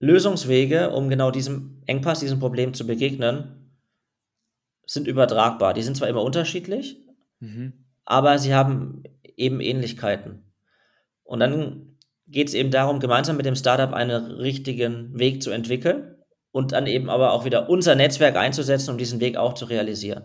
Lösungswege, 0.00 0.90
um 0.90 1.08
genau 1.08 1.30
diesem 1.30 1.82
Engpass, 1.86 2.20
diesem 2.20 2.38
Problem 2.38 2.74
zu 2.74 2.86
begegnen, 2.86 3.72
sind 4.86 5.06
übertragbar. 5.06 5.74
Die 5.74 5.82
sind 5.82 5.96
zwar 5.96 6.08
immer 6.08 6.22
unterschiedlich, 6.22 6.98
mhm. 7.40 7.84
aber 8.04 8.38
sie 8.38 8.54
haben 8.54 9.02
eben 9.36 9.60
Ähnlichkeiten. 9.60 10.47
Und 11.28 11.40
dann 11.40 11.98
geht 12.26 12.48
es 12.48 12.54
eben 12.54 12.70
darum, 12.70 13.00
gemeinsam 13.00 13.36
mit 13.36 13.44
dem 13.44 13.54
Startup 13.54 13.92
einen 13.92 14.32
richtigen 14.32 15.18
Weg 15.18 15.42
zu 15.42 15.50
entwickeln 15.50 16.16
und 16.52 16.72
dann 16.72 16.86
eben 16.86 17.10
aber 17.10 17.32
auch 17.32 17.44
wieder 17.44 17.68
unser 17.68 17.94
Netzwerk 17.94 18.36
einzusetzen, 18.36 18.90
um 18.92 18.98
diesen 18.98 19.20
Weg 19.20 19.36
auch 19.36 19.52
zu 19.52 19.66
realisieren. 19.66 20.24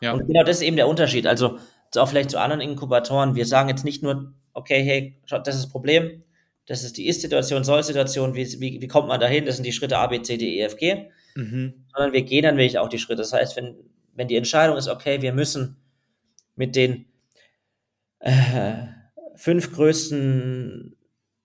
Ja. 0.00 0.12
Und 0.12 0.26
genau 0.26 0.42
das 0.42 0.56
ist 0.56 0.62
eben 0.62 0.74
der 0.74 0.88
Unterschied. 0.88 1.28
Also 1.28 1.58
auch 1.96 2.08
vielleicht 2.08 2.30
zu 2.30 2.40
anderen 2.40 2.60
Inkubatoren. 2.60 3.36
Wir 3.36 3.46
sagen 3.46 3.68
jetzt 3.68 3.84
nicht 3.84 4.02
nur, 4.02 4.34
okay, 4.52 4.82
hey, 4.82 5.20
schaut, 5.24 5.46
das 5.46 5.54
ist 5.54 5.66
das 5.66 5.70
Problem, 5.70 6.24
das 6.66 6.82
ist 6.82 6.96
die 6.96 7.06
Ist-Situation, 7.06 7.62
Soll-Situation, 7.62 8.34
wie, 8.34 8.46
wie, 8.60 8.80
wie 8.80 8.88
kommt 8.88 9.06
man 9.06 9.20
dahin, 9.20 9.44
das 9.44 9.56
sind 9.56 9.64
die 9.64 9.72
Schritte 9.72 9.98
A, 9.98 10.08
B, 10.08 10.20
C, 10.22 10.36
D, 10.36 10.58
E, 10.58 10.62
F, 10.62 10.76
G, 10.76 11.10
mhm. 11.36 11.86
sondern 11.94 12.12
wir 12.12 12.22
gehen 12.22 12.42
dann 12.42 12.56
wirklich 12.56 12.78
auch 12.78 12.88
die 12.88 12.98
Schritte. 12.98 13.22
Das 13.22 13.32
heißt, 13.32 13.56
wenn, 13.56 13.76
wenn 14.14 14.26
die 14.26 14.36
Entscheidung 14.36 14.76
ist, 14.76 14.88
okay, 14.88 15.22
wir 15.22 15.32
müssen 15.32 15.76
mit 16.56 16.74
den 16.74 17.06
äh, 18.18 18.99
fünf 19.40 19.72
größten 19.72 20.96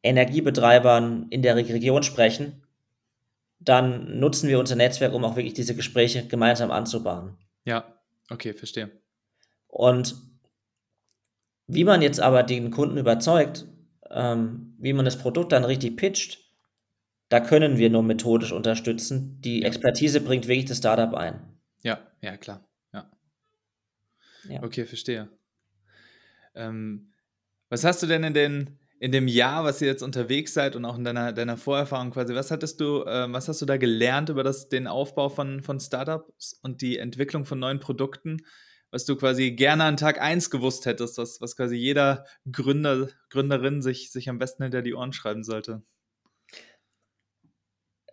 Energiebetreibern 0.04 1.28
in 1.30 1.42
der 1.42 1.56
Region 1.56 2.04
sprechen, 2.04 2.62
dann 3.60 4.20
nutzen 4.20 4.50
wir 4.50 4.60
unser 4.60 4.76
Netzwerk, 4.76 5.14
um 5.14 5.24
auch 5.24 5.38
wirklich 5.38 5.54
diese 5.54 5.76
Gespräche 5.76 6.28
gemeinsam 6.28 6.72
anzubahnen. 6.72 7.38
Ja, 7.64 7.96
okay, 8.30 8.54
verstehe. 8.54 8.92
Und 9.68 10.16
wie 11.68 11.86
man 11.86 12.02
jetzt 12.02 12.20
aber 12.20 12.44
den 12.44 12.70
Kunden 12.70 12.98
überzeugt, 12.98 13.66
ähm, 14.12 14.76
wie 14.78 14.94
man 14.94 15.06
das 15.06 15.18
Produkt 15.18 15.54
dann 15.54 15.64
richtig 15.64 15.96
pitcht, 15.96 16.44
da 17.30 17.40
können 17.40 17.78
wir 17.78 17.90
nur 17.90 18.04
methodisch 18.04 18.52
unterstützen. 18.52 19.40
Die 19.42 19.64
Expertise 19.64 20.20
bringt 20.20 20.48
wirklich 20.48 20.66
das 20.66 20.78
Startup 20.78 21.14
ein. 21.14 21.58
Ja, 21.82 22.00
ja, 22.22 22.36
klar. 22.36 22.68
Ja. 22.94 23.10
ja. 24.50 24.62
Okay, 24.64 24.86
verstehe. 24.86 25.30
Ähm, 26.54 27.14
was 27.70 27.84
hast 27.84 28.04
du 28.04 28.08
denn 28.08 28.24
in 28.24 28.34
den 28.34 28.80
in 29.00 29.12
dem 29.12 29.28
Jahr, 29.28 29.64
was 29.64 29.82
ihr 29.82 29.88
jetzt 29.88 30.04
unterwegs 30.04 30.54
seid 30.54 30.76
und 30.76 30.86
auch 30.86 30.98
in 30.98 31.04
deiner, 31.04 31.34
deiner 31.34 31.58
Vorerfahrung 31.58 32.12
quasi, 32.12 32.34
was 32.34 32.50
hattest 32.50 32.80
du, 32.80 33.04
äh, 33.04 33.32
was 33.32 33.48
hast 33.48 33.62
du 33.62 33.66
da 33.66 33.78
gelernt 33.78 34.30
über 34.30 34.44
das, 34.44 34.70
den 34.70 34.88
Aufbau 34.88 35.30
von, 35.30 35.62
von 35.62 35.80
Startups 35.80 36.58
und 36.64 36.82
die 36.82 36.98
Entwicklung 36.98 37.46
von 37.46 37.60
neuen 37.60 37.80
Produkten, 37.80 38.38
was 38.92 39.06
du 39.06 39.18
quasi 39.18 39.52
gerne 39.52 39.84
an 39.84 39.98
Tag 39.98 40.22
1 40.22 40.50
gewusst 40.50 40.86
hättest, 40.86 41.18
was, 41.18 41.42
was 41.42 41.58
quasi 41.58 41.76
jeder 41.76 42.26
Gründer, 42.50 43.10
Gründerin 43.30 43.82
sich, 43.82 44.12
sich 44.12 44.30
am 44.30 44.40
besten 44.40 44.64
hinter 44.64 44.82
die 44.82 44.94
Ohren 44.94 45.12
schreiben 45.12 45.44
sollte? 45.44 45.84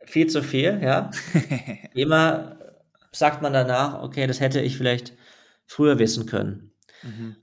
Viel 0.05 0.27
zu 0.27 0.43
viel, 0.43 0.81
ja. 0.83 1.11
Immer 1.95 2.59
sagt 3.13 3.41
man 3.41 3.53
danach, 3.53 4.03
okay, 4.03 4.27
das 4.27 4.41
hätte 4.41 4.61
ich 4.61 4.77
vielleicht 4.77 5.17
früher 5.65 6.01
wissen 6.01 6.27
können. 6.27 6.73
Mhm. 7.03 7.37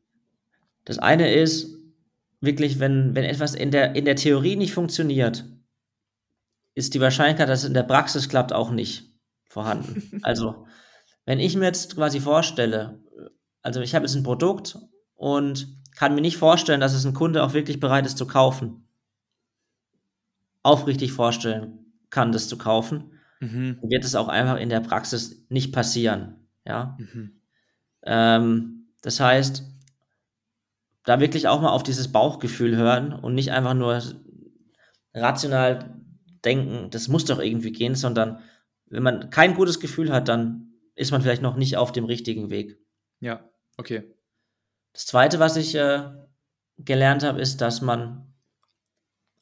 Das 0.83 0.99
eine 0.99 1.33
ist, 1.33 1.78
wirklich, 2.41 2.79
wenn, 2.79 3.15
wenn 3.15 3.23
etwas 3.23 3.55
in 3.55 3.71
der, 3.71 3.95
in 3.95 4.05
der 4.05 4.15
Theorie 4.15 4.55
nicht 4.55 4.73
funktioniert, 4.73 5.45
ist 6.75 6.93
die 6.93 7.01
Wahrscheinlichkeit, 7.01 7.49
dass 7.49 7.63
es 7.63 7.67
in 7.67 7.73
der 7.73 7.83
Praxis 7.83 8.29
klappt, 8.29 8.53
auch 8.53 8.71
nicht 8.71 9.13
vorhanden. 9.49 10.19
also, 10.23 10.65
wenn 11.25 11.39
ich 11.39 11.55
mir 11.55 11.65
jetzt 11.65 11.95
quasi 11.95 12.19
vorstelle, 12.19 13.03
also 13.61 13.81
ich 13.81 13.95
habe 13.95 14.05
jetzt 14.05 14.15
ein 14.15 14.23
Produkt 14.23 14.77
und 15.15 15.67
kann 15.95 16.15
mir 16.15 16.21
nicht 16.21 16.37
vorstellen, 16.37 16.79
dass 16.79 16.93
es 16.93 17.05
ein 17.05 17.13
Kunde 17.13 17.43
auch 17.43 17.53
wirklich 17.53 17.79
bereit 17.79 18.05
ist 18.05 18.17
zu 18.17 18.25
kaufen. 18.25 18.87
Aufrichtig 20.63 21.11
vorstellen 21.11 21.79
kann, 22.09 22.31
das 22.31 22.47
zu 22.47 22.57
kaufen, 22.57 23.11
mhm. 23.39 23.77
wird 23.81 24.05
es 24.05 24.15
auch 24.15 24.27
einfach 24.27 24.57
in 24.57 24.69
der 24.69 24.79
Praxis 24.79 25.45
nicht 25.49 25.73
passieren. 25.73 26.47
Ja. 26.65 26.97
Mhm. 26.99 27.41
Ähm, 28.03 28.87
das 29.01 29.19
heißt, 29.19 29.65
da 31.09 31.19
wirklich 31.19 31.47
auch 31.47 31.59
mal 31.59 31.71
auf 31.71 31.81
dieses 31.81 32.11
Bauchgefühl 32.11 32.77
hören 32.77 33.13
und 33.13 33.33
nicht 33.33 33.51
einfach 33.51 33.73
nur 33.73 33.99
rational 35.15 35.99
denken, 36.45 36.91
das 36.91 37.07
muss 37.07 37.25
doch 37.25 37.39
irgendwie 37.39 37.71
gehen, 37.71 37.95
sondern 37.95 38.43
wenn 38.85 39.01
man 39.01 39.31
kein 39.31 39.55
gutes 39.55 39.79
Gefühl 39.79 40.11
hat, 40.11 40.27
dann 40.27 40.73
ist 40.93 41.09
man 41.09 41.23
vielleicht 41.23 41.41
noch 41.41 41.55
nicht 41.55 41.77
auf 41.77 41.91
dem 41.91 42.05
richtigen 42.05 42.51
Weg. 42.51 42.77
Ja, 43.21 43.49
okay. 43.77 44.03
Das 44.93 45.07
Zweite, 45.07 45.39
was 45.39 45.57
ich 45.57 45.73
äh, 45.73 46.11
gelernt 46.77 47.23
habe, 47.23 47.41
ist, 47.41 47.59
dass 47.59 47.81
man 47.81 48.31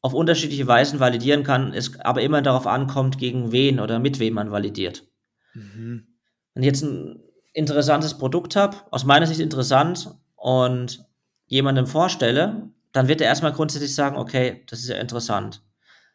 auf 0.01 0.13
unterschiedliche 0.13 0.67
Weisen 0.67 1.01
validieren 1.01 1.43
kann, 1.43 1.73
es 1.73 1.99
aber 1.99 2.21
immer 2.21 2.41
darauf 2.41 2.65
ankommt, 2.65 3.17
gegen 3.17 3.51
wen 3.51 3.81
oder 3.81 3.99
mit 3.99 4.19
wem 4.19 4.35
man 4.35 4.51
validiert. 4.51 5.05
Mhm. 5.53 6.07
Wenn 6.53 6.63
ich 6.63 6.67
jetzt 6.67 6.83
ein 6.83 7.21
interessantes 7.51 8.17
Produkt 8.17 8.55
habe, 8.55 8.77
aus 8.89 9.03
meiner 9.03 9.27
Sicht 9.27 9.41
interessant, 9.41 10.15
und 10.37 11.03
jemandem 11.47 11.87
vorstelle, 11.87 12.69
dann 12.91 13.07
wird 13.07 13.21
er 13.21 13.27
erstmal 13.27 13.53
grundsätzlich 13.53 13.93
sagen, 13.93 14.17
okay, 14.17 14.63
das 14.69 14.79
ist 14.79 14.89
ja 14.89 14.97
interessant. 14.97 15.61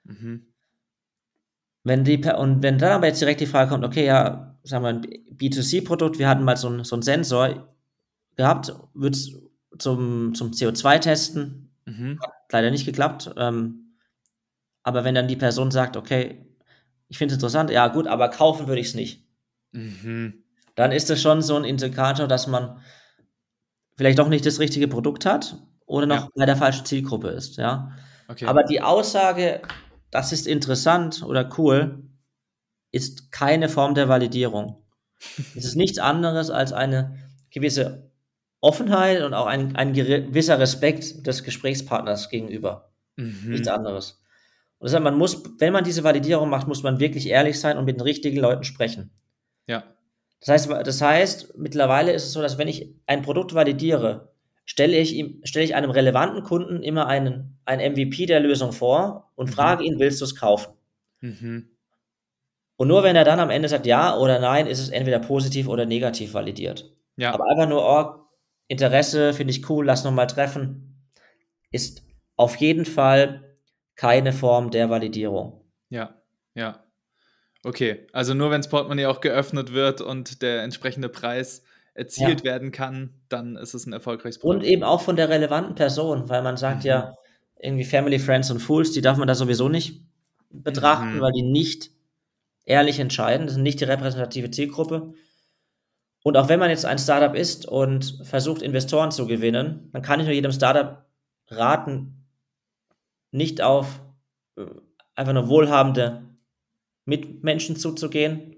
Mhm. 0.04 0.46
Wenn 1.84 2.04
die, 2.04 2.18
und 2.18 2.62
wenn 2.62 2.78
dann 2.78 2.92
aber 2.92 3.06
jetzt 3.08 3.20
direkt 3.20 3.40
die 3.40 3.46
Frage 3.46 3.70
kommt, 3.70 3.84
okay, 3.84 4.06
ja, 4.06 4.56
sagen 4.62 4.84
wir 4.84 4.88
ein 4.88 5.02
B2C-Produkt, 5.02 6.18
wir 6.18 6.28
hatten 6.28 6.44
mal 6.44 6.56
so, 6.56 6.68
ein, 6.68 6.84
so 6.84 6.94
einen 6.94 7.02
Sensor 7.02 7.68
gehabt, 8.36 8.74
wird 8.94 9.16
zum, 9.78 10.34
zum 10.34 10.50
CO2-Testen, 10.52 11.70
mhm. 11.86 12.20
hat 12.20 12.32
leider 12.52 12.70
nicht 12.70 12.86
geklappt. 12.86 13.32
Ähm, 13.36 13.96
aber 14.82 15.04
wenn 15.04 15.14
dann 15.14 15.28
die 15.28 15.36
Person 15.36 15.70
sagt, 15.70 15.96
okay, 15.96 16.46
ich 17.08 17.18
finde 17.18 17.32
es 17.32 17.36
interessant, 17.36 17.70
ja 17.70 17.88
gut, 17.88 18.06
aber 18.06 18.28
kaufen 18.28 18.68
würde 18.68 18.80
ich 18.80 18.88
es 18.88 18.94
nicht. 18.94 19.26
Mhm. 19.72 20.44
Dann 20.74 20.92
ist 20.92 21.10
das 21.10 21.20
schon 21.20 21.42
so 21.42 21.56
ein 21.56 21.64
Indikator, 21.64 22.26
dass 22.26 22.46
man 22.46 22.80
vielleicht 24.02 24.18
doch 24.18 24.28
nicht 24.28 24.44
das 24.44 24.58
richtige 24.58 24.88
Produkt 24.88 25.26
hat 25.26 25.62
oder 25.86 26.06
noch 26.06 26.24
ja. 26.24 26.28
bei 26.34 26.44
der 26.44 26.56
falschen 26.56 26.84
Zielgruppe 26.84 27.28
ist, 27.28 27.56
ja. 27.56 27.92
Okay. 28.26 28.46
Aber 28.46 28.64
die 28.64 28.82
Aussage, 28.82 29.62
das 30.10 30.32
ist 30.32 30.48
interessant 30.48 31.22
oder 31.22 31.48
cool, 31.56 32.02
ist 32.90 33.30
keine 33.30 33.68
Form 33.68 33.94
der 33.94 34.08
Validierung. 34.08 34.84
es 35.56 35.64
ist 35.64 35.76
nichts 35.76 36.00
anderes 36.00 36.50
als 36.50 36.72
eine 36.72 37.16
gewisse 37.50 38.10
Offenheit 38.60 39.22
und 39.22 39.34
auch 39.34 39.46
ein, 39.46 39.76
ein 39.76 39.92
gewisser 39.92 40.58
Respekt 40.58 41.24
des 41.24 41.44
Gesprächspartners 41.44 42.28
gegenüber. 42.28 42.90
Mhm. 43.14 43.50
Nichts 43.50 43.68
anderes. 43.68 44.20
Und 44.78 44.86
deshalb, 44.86 45.04
man 45.04 45.16
muss, 45.16 45.44
wenn 45.60 45.72
man 45.72 45.84
diese 45.84 46.02
Validierung 46.02 46.50
macht, 46.50 46.66
muss 46.66 46.82
man 46.82 46.98
wirklich 46.98 47.28
ehrlich 47.28 47.60
sein 47.60 47.78
und 47.78 47.84
mit 47.84 47.98
den 47.98 48.02
richtigen 48.02 48.40
Leuten 48.40 48.64
sprechen. 48.64 49.12
Ja. 49.68 49.84
Das 50.44 50.48
heißt, 50.48 50.86
das 50.86 51.00
heißt, 51.00 51.56
mittlerweile 51.56 52.12
ist 52.12 52.24
es 52.24 52.32
so, 52.32 52.42
dass 52.42 52.58
wenn 52.58 52.68
ich 52.68 52.92
ein 53.06 53.22
Produkt 53.22 53.54
validiere, 53.54 54.32
stelle 54.64 54.96
ich 54.96 55.14
ihm, 55.14 55.40
stelle 55.44 55.64
ich 55.64 55.74
einem 55.74 55.90
relevanten 55.90 56.42
Kunden 56.42 56.82
immer 56.82 57.06
einen, 57.06 57.58
ein 57.64 57.78
MVP 57.78 58.26
der 58.26 58.40
Lösung 58.40 58.72
vor 58.72 59.30
und 59.36 59.50
mhm. 59.50 59.52
frage 59.52 59.84
ihn, 59.84 59.98
willst 59.98 60.20
du 60.20 60.24
es 60.24 60.34
kaufen? 60.34 60.74
Mhm. 61.20 61.68
Und 62.76 62.88
nur 62.88 63.04
wenn 63.04 63.14
er 63.14 63.24
dann 63.24 63.38
am 63.38 63.50
Ende 63.50 63.68
sagt 63.68 63.86
ja 63.86 64.16
oder 64.16 64.40
nein, 64.40 64.66
ist 64.66 64.80
es 64.80 64.88
entweder 64.88 65.20
positiv 65.20 65.68
oder 65.68 65.86
negativ 65.86 66.34
validiert. 66.34 66.92
Ja. 67.16 67.32
Aber 67.32 67.48
einfach 67.48 67.68
nur, 67.68 67.84
oh, 67.84 68.22
Interesse, 68.66 69.34
finde 69.34 69.52
ich 69.52 69.68
cool, 69.70 69.86
lass 69.86 70.02
nochmal 70.02 70.26
treffen, 70.26 71.06
ist 71.70 72.04
auf 72.36 72.56
jeden 72.56 72.84
Fall 72.84 73.56
keine 73.94 74.32
Form 74.32 74.70
der 74.70 74.90
Validierung. 74.90 75.60
Ja, 75.90 76.20
ja. 76.54 76.81
Okay, 77.64 78.06
also 78.12 78.34
nur 78.34 78.50
wenn 78.50 78.60
das 78.60 78.68
Portemonnaie 78.68 79.06
auch 79.06 79.20
geöffnet 79.20 79.72
wird 79.72 80.00
und 80.00 80.42
der 80.42 80.62
entsprechende 80.62 81.08
Preis 81.08 81.62
erzielt 81.94 82.40
ja. 82.40 82.44
werden 82.44 82.72
kann, 82.72 83.10
dann 83.28 83.56
ist 83.56 83.74
es 83.74 83.86
ein 83.86 83.92
erfolgreiches 83.92 84.38
Produkt. 84.38 84.64
Und 84.64 84.68
eben 84.68 84.82
auch 84.82 85.02
von 85.02 85.16
der 85.16 85.28
relevanten 85.28 85.74
Person, 85.74 86.28
weil 86.28 86.42
man 86.42 86.56
sagt 86.56 86.80
mhm. 86.80 86.88
ja, 86.88 87.14
irgendwie 87.60 87.84
Family, 87.84 88.18
Friends 88.18 88.50
und 88.50 88.58
Fools, 88.58 88.92
die 88.92 89.00
darf 89.00 89.18
man 89.18 89.28
da 89.28 89.34
sowieso 89.34 89.68
nicht 89.68 90.02
betrachten, 90.50 91.16
mhm. 91.16 91.20
weil 91.20 91.32
die 91.32 91.42
nicht 91.42 91.90
ehrlich 92.64 92.98
entscheiden, 92.98 93.46
das 93.46 93.54
sind 93.54 93.62
nicht 93.62 93.80
die 93.80 93.84
repräsentative 93.84 94.50
Zielgruppe. 94.50 95.14
Und 96.24 96.36
auch 96.36 96.48
wenn 96.48 96.60
man 96.60 96.70
jetzt 96.70 96.84
ein 96.84 96.98
Startup 96.98 97.34
ist 97.34 97.66
und 97.66 98.20
versucht, 98.24 98.62
Investoren 98.62 99.10
zu 99.10 99.26
gewinnen, 99.26 99.90
dann 99.92 100.02
kann 100.02 100.20
ich 100.20 100.26
nur 100.26 100.34
jedem 100.34 100.52
Startup 100.52 101.04
raten, 101.48 102.26
nicht 103.30 103.60
auf 103.60 104.00
äh, 104.56 104.66
einfach 105.14 105.32
nur 105.32 105.48
wohlhabende 105.48 106.31
mit 107.04 107.42
Menschen 107.42 107.76
zuzugehen, 107.76 108.56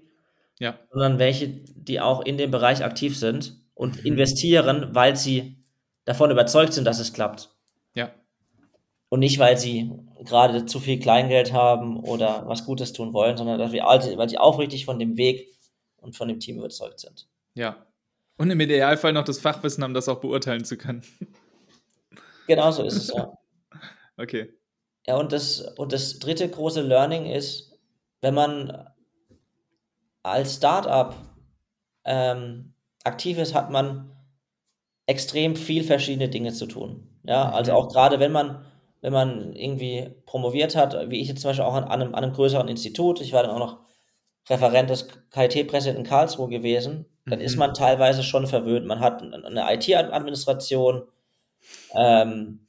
ja. 0.59 0.79
sondern 0.91 1.19
welche, 1.19 1.47
die 1.47 1.99
auch 1.99 2.21
in 2.21 2.37
dem 2.37 2.51
Bereich 2.51 2.83
aktiv 2.83 3.17
sind 3.17 3.59
und 3.73 3.99
mhm. 3.99 4.05
investieren, 4.05 4.89
weil 4.93 5.15
sie 5.15 5.57
davon 6.05 6.31
überzeugt 6.31 6.73
sind, 6.73 6.85
dass 6.85 6.99
es 6.99 7.13
klappt. 7.13 7.49
Ja. 7.93 8.11
Und 9.09 9.19
nicht, 9.19 9.39
weil 9.39 9.57
sie 9.57 9.91
gerade 10.23 10.65
zu 10.65 10.79
viel 10.79 10.99
Kleingeld 10.99 11.53
haben 11.53 11.97
oder 11.97 12.43
was 12.47 12.65
Gutes 12.65 12.93
tun 12.93 13.13
wollen, 13.13 13.37
sondern 13.37 13.59
dass 13.59 13.71
wir, 13.71 13.83
weil 13.83 14.29
sie 14.29 14.37
aufrichtig 14.37 14.85
von 14.85 14.99
dem 14.99 15.17
Weg 15.17 15.55
und 15.97 16.15
von 16.15 16.27
dem 16.27 16.39
Team 16.39 16.57
überzeugt 16.57 16.99
sind. 16.99 17.27
Ja. 17.53 17.85
Und 18.37 18.51
im 18.51 18.59
Idealfall 18.59 19.13
noch 19.13 19.23
das 19.23 19.39
Fachwissen 19.39 19.83
haben, 19.83 19.93
das 19.93 20.09
auch 20.09 20.19
beurteilen 20.19 20.65
zu 20.65 20.77
können. 20.77 21.03
Genau 22.47 22.71
so 22.71 22.83
ist 22.83 22.95
es, 22.95 23.07
ja. 23.07 23.33
Okay. 24.17 24.53
Ja, 25.07 25.17
und 25.17 25.31
das, 25.31 25.61
und 25.77 25.91
das 25.91 26.19
dritte 26.19 26.49
große 26.49 26.81
Learning 26.81 27.25
ist, 27.25 27.74
wenn 28.25 28.33
man 28.33 28.89
als 30.23 30.55
Startup 30.55 31.13
ähm, 32.05 32.73
aktiv 33.03 33.37
ist, 33.37 33.53
hat 33.53 33.69
man 33.69 34.17
extrem 35.05 35.55
viel 35.55 35.83
verschiedene 35.83 36.27
Dinge 36.27 36.51
zu 36.51 36.65
tun. 36.65 37.19
Ja, 37.21 37.51
also 37.51 37.73
auch 37.73 37.87
gerade 37.87 38.19
wenn 38.19 38.31
man, 38.31 38.65
wenn 39.01 39.13
man 39.13 39.53
irgendwie 39.53 40.09
promoviert 40.25 40.75
hat, 40.75 41.11
wie 41.11 41.21
ich 41.21 41.27
jetzt 41.27 41.41
zum 41.41 41.49
Beispiel 41.49 41.65
auch 41.65 41.75
an, 41.75 41.83
einem, 41.83 42.15
an 42.15 42.23
einem 42.23 42.33
größeren 42.33 42.67
Institut, 42.67 43.21
ich 43.21 43.31
war 43.31 43.43
dann 43.43 43.51
auch 43.51 43.59
noch 43.59 43.77
Referent 44.49 44.89
des 44.89 45.07
KIT-Präsidenten 45.29 46.01
in 46.01 46.09
Karlsruhe 46.09 46.49
gewesen, 46.49 47.05
dann 47.27 47.37
mhm. 47.37 47.45
ist 47.45 47.57
man 47.57 47.75
teilweise 47.75 48.23
schon 48.23 48.47
verwöhnt. 48.47 48.87
Man 48.87 49.01
hat 49.01 49.21
eine 49.21 49.71
IT-Administration, 49.71 51.03
ähm, 51.93 52.67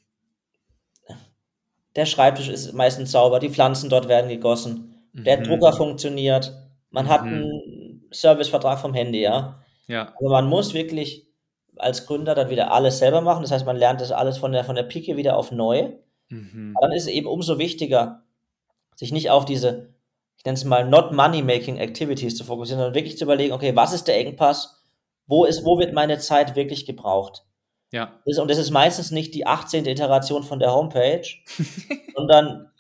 der 1.95 2.05
Schreibtisch 2.05 2.51
ist 2.51 2.75
meistens 2.75 3.11
sauber, 3.11 3.39
die 3.39 3.49
Pflanzen 3.49 3.89
dort 3.89 4.07
werden 4.07 4.29
gegossen, 4.29 4.93
mhm. 5.17 5.25
der 5.25 5.43
Drucker 5.43 5.73
funktioniert, 5.73 6.53
man 6.91 7.07
mhm. 7.07 7.09
hat 7.11 7.23
einen 7.23 8.07
Servicevertrag 8.11 8.79
vom 8.79 8.95
Handy, 8.95 9.23
ja. 9.23 9.61
Ja. 9.89 10.15
Aber 10.19 10.31
man 10.31 10.47
muss 10.49 10.75
wirklich 10.75 11.27
als 11.77 12.07
Gründer 12.07 12.35
dann 12.35 12.51
wieder 12.51 12.73
alles 12.73 12.99
selber 12.99 13.21
machen. 13.21 13.43
Das 13.43 13.51
heißt, 13.51 13.67
man 13.67 13.77
lernt 13.77 14.01
das 14.01 14.13
alles 14.13 14.39
von 14.39 14.53
der, 14.53 14.65
von 14.65 14.77
der 14.77 14.83
Pike 14.83 15.17
wieder 15.17 15.37
auf 15.37 15.53
neu. 15.53 15.93
Mhm. 16.29 16.75
Dann 16.81 16.93
ist 16.93 17.05
es 17.05 17.09
eben 17.09 17.27
umso 17.27 17.59
wichtiger, 17.59 18.23
sich 18.95 19.13
nicht 19.13 19.31
auf 19.31 19.45
diese, 19.45 19.95
ich 20.39 20.45
nenne 20.45 20.57
es 20.57 20.65
mal, 20.65 20.89
not 20.89 21.13
money-making 21.13 21.77
Activities 21.77 22.37
zu 22.37 22.45
fokussieren, 22.45 22.81
sondern 22.81 22.95
wirklich 22.95 23.19
zu 23.19 23.25
überlegen, 23.25 23.53
okay, 23.53 23.77
was 23.77 23.93
ist 23.93 24.09
der 24.09 24.19
Engpass? 24.19 24.83
Wo, 25.27 25.45
ist, 25.45 25.65
wo 25.65 25.79
wird 25.79 25.93
meine 25.93 26.19
Zeit 26.19 26.57
wirklich 26.57 26.87
gebraucht? 26.87 27.45
Ja. 27.93 28.21
Das, 28.25 28.39
und 28.39 28.51
das 28.51 28.59
ist 28.59 28.71
meistens 28.71 29.11
nicht 29.11 29.35
die 29.35 29.47
18. 29.47 29.87
Iteration 29.87 30.43
von 30.43 30.59
der 30.59 30.73
Homepage, 30.73 31.27
sondern 32.17 32.71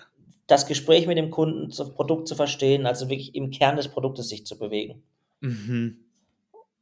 das 0.46 0.66
Gespräch 0.66 1.06
mit 1.06 1.18
dem 1.18 1.30
Kunden, 1.30 1.70
das 1.76 1.92
Produkt 1.94 2.28
zu 2.28 2.34
verstehen, 2.34 2.86
also 2.86 3.08
wirklich 3.08 3.34
im 3.34 3.50
Kern 3.50 3.76
des 3.76 3.88
Produktes 3.88 4.28
sich 4.28 4.46
zu 4.46 4.58
bewegen. 4.58 5.02
Mhm. 5.40 5.98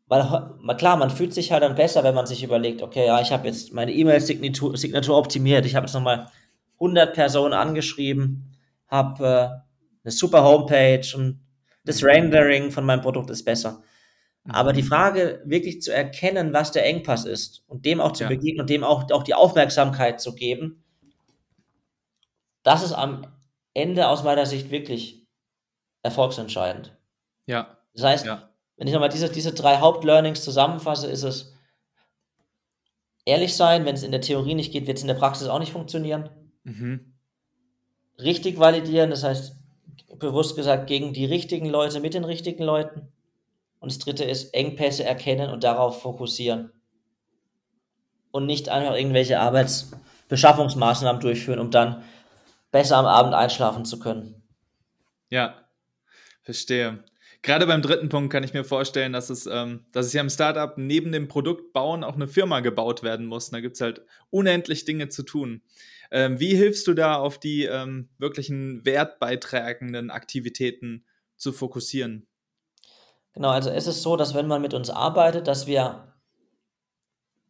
Weil, 0.06 0.76
klar, 0.76 0.96
man 0.96 1.10
fühlt 1.10 1.32
sich 1.32 1.50
halt 1.50 1.62
dann 1.62 1.74
besser, 1.74 2.04
wenn 2.04 2.14
man 2.14 2.26
sich 2.26 2.44
überlegt, 2.44 2.82
okay, 2.82 3.06
ja, 3.06 3.20
ich 3.22 3.32
habe 3.32 3.46
jetzt 3.46 3.72
meine 3.72 3.92
E-Mail-Signatur 3.92 4.76
Signatur 4.76 5.16
optimiert, 5.16 5.64
ich 5.64 5.74
habe 5.74 5.86
jetzt 5.86 5.94
nochmal 5.94 6.26
100 6.74 7.14
Personen 7.14 7.54
angeschrieben, 7.54 8.54
habe 8.88 9.24
äh, 9.24 10.04
eine 10.04 10.12
super 10.12 10.44
Homepage 10.44 11.06
und 11.16 11.40
das 11.84 12.02
mhm. 12.02 12.08
Rendering 12.08 12.70
von 12.70 12.84
meinem 12.84 13.00
Produkt 13.00 13.30
ist 13.30 13.44
besser. 13.44 13.82
Aber 14.46 14.74
die 14.74 14.82
mhm. 14.82 14.88
Frage, 14.88 15.42
wirklich 15.46 15.80
zu 15.80 15.90
erkennen, 15.90 16.52
was 16.52 16.70
der 16.70 16.84
Engpass 16.84 17.24
ist 17.24 17.64
und 17.66 17.86
dem 17.86 18.02
auch 18.02 18.12
zu 18.12 18.24
ja. 18.24 18.28
begegnen 18.28 18.60
und 18.60 18.70
dem 18.70 18.84
auch, 18.84 19.10
auch 19.10 19.22
die 19.22 19.34
Aufmerksamkeit 19.34 20.20
zu 20.20 20.34
geben, 20.34 20.84
das 22.62 22.82
ist 22.82 22.92
am 22.92 23.26
Ende 23.74 24.08
aus 24.08 24.22
meiner 24.22 24.46
Sicht 24.46 24.70
wirklich 24.70 25.26
erfolgsentscheidend. 26.02 26.96
Ja. 27.46 27.76
Das 27.94 28.04
heißt, 28.04 28.26
ja. 28.26 28.48
wenn 28.76 28.86
ich 28.86 28.92
nochmal 28.92 29.08
diese, 29.08 29.30
diese 29.30 29.52
drei 29.52 29.78
Hauptlearnings 29.78 30.42
zusammenfasse, 30.42 31.08
ist 31.08 31.22
es 31.22 31.54
ehrlich 33.24 33.54
sein, 33.54 33.84
wenn 33.84 33.94
es 33.94 34.02
in 34.02 34.12
der 34.12 34.20
Theorie 34.20 34.54
nicht 34.54 34.72
geht, 34.72 34.86
wird 34.86 34.98
es 34.98 35.02
in 35.02 35.08
der 35.08 35.14
Praxis 35.14 35.48
auch 35.48 35.58
nicht 35.58 35.72
funktionieren. 35.72 36.30
Mhm. 36.64 37.14
Richtig 38.18 38.58
validieren, 38.58 39.10
das 39.10 39.24
heißt, 39.24 39.56
bewusst 40.18 40.56
gesagt, 40.56 40.86
gegen 40.86 41.12
die 41.12 41.24
richtigen 41.24 41.66
Leute, 41.66 42.00
mit 42.00 42.14
den 42.14 42.24
richtigen 42.24 42.62
Leuten. 42.62 43.08
Und 43.80 43.92
das 43.92 43.98
dritte 43.98 44.24
ist 44.24 44.54
Engpässe 44.54 45.04
erkennen 45.04 45.50
und 45.50 45.64
darauf 45.64 46.00
fokussieren. 46.00 46.72
Und 48.30 48.46
nicht 48.46 48.68
einfach 48.68 48.94
irgendwelche 48.94 49.40
Arbeitsbeschaffungsmaßnahmen 49.40 51.20
durchführen, 51.20 51.58
um 51.58 51.70
dann 51.70 52.02
besser 52.74 52.96
am 52.96 53.06
Abend 53.06 53.34
einschlafen 53.34 53.84
zu 53.84 54.00
können. 54.00 54.42
Ja, 55.30 55.54
verstehe. 56.42 57.04
Gerade 57.40 57.68
beim 57.68 57.82
dritten 57.82 58.08
Punkt 58.08 58.32
kann 58.32 58.42
ich 58.42 58.52
mir 58.52 58.64
vorstellen, 58.64 59.12
dass 59.12 59.30
es, 59.30 59.46
ähm, 59.46 59.86
dass 59.92 60.06
es 60.06 60.12
ja 60.12 60.20
im 60.20 60.28
Startup 60.28 60.76
neben 60.76 61.12
dem 61.12 61.28
Produkt 61.28 61.72
bauen 61.72 62.02
auch 62.02 62.16
eine 62.16 62.26
Firma 62.26 62.58
gebaut 62.58 63.04
werden 63.04 63.26
muss. 63.26 63.50
Da 63.50 63.60
gibt 63.60 63.76
es 63.76 63.80
halt 63.80 64.02
unendlich 64.30 64.84
Dinge 64.86 65.08
zu 65.08 65.22
tun. 65.22 65.62
Ähm, 66.10 66.40
wie 66.40 66.56
hilfst 66.56 66.84
du 66.88 66.94
da 66.94 67.14
auf 67.14 67.38
die 67.38 67.64
ähm, 67.64 68.08
wirklichen 68.18 68.84
wertbeitragenden 68.84 70.10
Aktivitäten 70.10 71.04
zu 71.36 71.52
fokussieren? 71.52 72.26
Genau, 73.34 73.50
also 73.50 73.70
es 73.70 73.86
ist 73.86 74.02
so, 74.02 74.16
dass 74.16 74.34
wenn 74.34 74.48
man 74.48 74.60
mit 74.60 74.74
uns 74.74 74.90
arbeitet, 74.90 75.46
dass 75.46 75.68
wir 75.68 76.12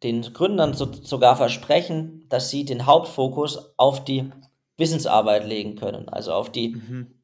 den 0.03 0.21
Gründern 0.21 0.75
so, 0.75 0.93
sogar 0.93 1.35
versprechen, 1.35 2.27
dass 2.29 2.51
sie 2.51 2.63
den 2.63 2.85
Hauptfokus 2.85 3.73
auf 3.77 4.03
die 4.05 4.29
Wissensarbeit 4.77 5.45
legen 5.45 5.75
können. 5.75 6.09
Also 6.09 6.33
auf 6.33 6.51
die 6.51 6.75
mhm. 6.75 7.15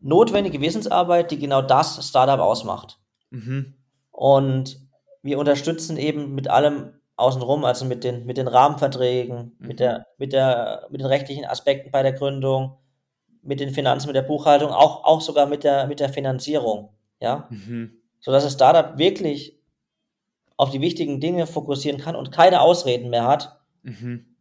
notwendige 0.00 0.60
Wissensarbeit, 0.60 1.30
die 1.30 1.38
genau 1.38 1.62
das 1.62 2.06
Startup 2.06 2.40
ausmacht. 2.40 2.98
Mhm. 3.30 3.74
Und 4.10 4.80
wir 5.22 5.38
unterstützen 5.38 5.96
eben 5.96 6.34
mit 6.34 6.48
allem 6.48 6.92
außenrum, 7.16 7.64
also 7.64 7.84
mit 7.84 8.04
den, 8.04 8.26
mit 8.26 8.36
den 8.36 8.48
Rahmenverträgen, 8.48 9.56
mhm. 9.58 9.66
mit, 9.66 9.80
der, 9.80 10.06
mit, 10.18 10.32
der, 10.32 10.86
mit 10.90 11.00
den 11.00 11.06
rechtlichen 11.06 11.44
Aspekten 11.44 11.90
bei 11.90 12.02
der 12.02 12.12
Gründung, 12.12 12.76
mit 13.42 13.60
den 13.60 13.70
Finanzen, 13.70 14.08
mit 14.08 14.16
der 14.16 14.22
Buchhaltung, 14.22 14.70
auch, 14.70 15.04
auch 15.04 15.20
sogar 15.20 15.46
mit 15.46 15.64
der, 15.64 15.86
mit 15.86 16.00
der 16.00 16.10
Finanzierung. 16.10 16.90
Ja? 17.20 17.48
Mhm. 17.50 17.92
Sodass 18.20 18.44
das 18.44 18.52
Startup 18.52 18.98
wirklich 18.98 19.58
auf 20.56 20.70
die 20.70 20.80
wichtigen 20.80 21.20
Dinge 21.20 21.46
fokussieren 21.46 22.00
kann 22.00 22.16
und 22.16 22.32
keine 22.32 22.60
Ausreden 22.60 23.10
mehr 23.10 23.24
hat, 23.24 23.60
mhm 23.82 24.37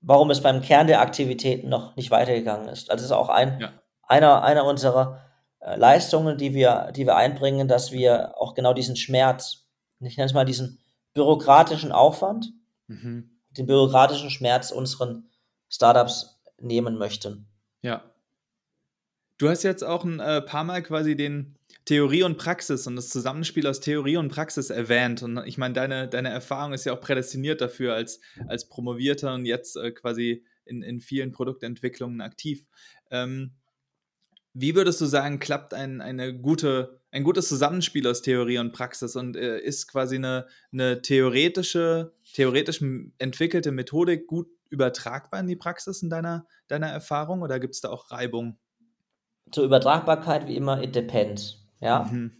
warum 0.00 0.30
es 0.30 0.42
beim 0.42 0.62
Kern 0.62 0.86
der 0.86 1.00
Aktivitäten 1.00 1.68
noch 1.68 1.96
nicht 1.96 2.10
weitergegangen 2.10 2.68
ist. 2.68 2.90
Also 2.90 3.02
es 3.02 3.10
ist 3.10 3.16
auch 3.16 3.28
ein, 3.28 3.60
ja. 3.60 3.72
einer, 4.02 4.42
einer 4.42 4.64
unserer 4.64 5.20
äh, 5.60 5.76
Leistungen, 5.76 6.38
die 6.38 6.54
wir, 6.54 6.92
die 6.94 7.06
wir 7.06 7.16
einbringen, 7.16 7.68
dass 7.68 7.92
wir 7.92 8.38
auch 8.38 8.54
genau 8.54 8.72
diesen 8.72 8.96
Schmerz, 8.96 9.66
ich 10.00 10.16
nenne 10.16 10.26
es 10.26 10.34
mal 10.34 10.44
diesen 10.44 10.78
bürokratischen 11.14 11.92
Aufwand, 11.92 12.52
mhm. 12.86 13.30
den 13.50 13.66
bürokratischen 13.66 14.30
Schmerz 14.30 14.70
unseren 14.70 15.28
Startups 15.68 16.40
nehmen 16.60 16.96
möchten. 16.96 17.48
Ja. 17.82 18.02
Du 19.38 19.48
hast 19.48 19.62
jetzt 19.62 19.84
auch 19.84 20.04
ein 20.04 20.20
äh, 20.20 20.42
paar 20.42 20.64
Mal 20.64 20.82
quasi 20.82 21.16
den 21.16 21.57
Theorie 21.88 22.22
und 22.22 22.36
Praxis 22.36 22.86
und 22.86 22.96
das 22.96 23.08
Zusammenspiel 23.08 23.66
aus 23.66 23.80
Theorie 23.80 24.18
und 24.18 24.28
Praxis 24.28 24.68
erwähnt. 24.68 25.22
Und 25.22 25.38
ich 25.46 25.56
meine, 25.56 25.72
deine, 25.72 26.06
deine 26.06 26.28
Erfahrung 26.28 26.74
ist 26.74 26.84
ja 26.84 26.92
auch 26.92 27.00
prädestiniert 27.00 27.62
dafür 27.62 27.94
als, 27.94 28.20
als 28.46 28.68
Promovierter 28.68 29.32
und 29.32 29.46
jetzt 29.46 29.74
äh, 29.76 29.90
quasi 29.92 30.44
in, 30.66 30.82
in 30.82 31.00
vielen 31.00 31.32
Produktentwicklungen 31.32 32.20
aktiv. 32.20 32.66
Ähm, 33.10 33.52
wie 34.52 34.74
würdest 34.74 35.00
du 35.00 35.06
sagen, 35.06 35.38
klappt 35.38 35.72
ein, 35.72 36.02
eine 36.02 36.38
gute, 36.38 37.00
ein 37.10 37.24
gutes 37.24 37.48
Zusammenspiel 37.48 38.06
aus 38.06 38.20
Theorie 38.20 38.58
und 38.58 38.72
Praxis 38.72 39.16
und 39.16 39.34
äh, 39.34 39.58
ist 39.58 39.88
quasi 39.88 40.16
eine, 40.16 40.46
eine 40.70 41.00
theoretische, 41.00 42.12
theoretisch 42.34 42.82
entwickelte 43.16 43.72
Methodik 43.72 44.26
gut 44.26 44.48
übertragbar 44.68 45.40
in 45.40 45.46
die 45.46 45.56
Praxis 45.56 46.02
in 46.02 46.10
deiner, 46.10 46.46
deiner 46.66 46.88
Erfahrung 46.88 47.40
oder 47.40 47.58
gibt 47.58 47.76
es 47.76 47.80
da 47.80 47.88
auch 47.88 48.10
Reibung? 48.10 48.58
Zur 49.52 49.64
Übertragbarkeit 49.64 50.46
wie 50.48 50.56
immer, 50.56 50.82
it 50.82 50.94
depends. 50.94 51.64
Ja? 51.80 52.04
Mhm. 52.10 52.32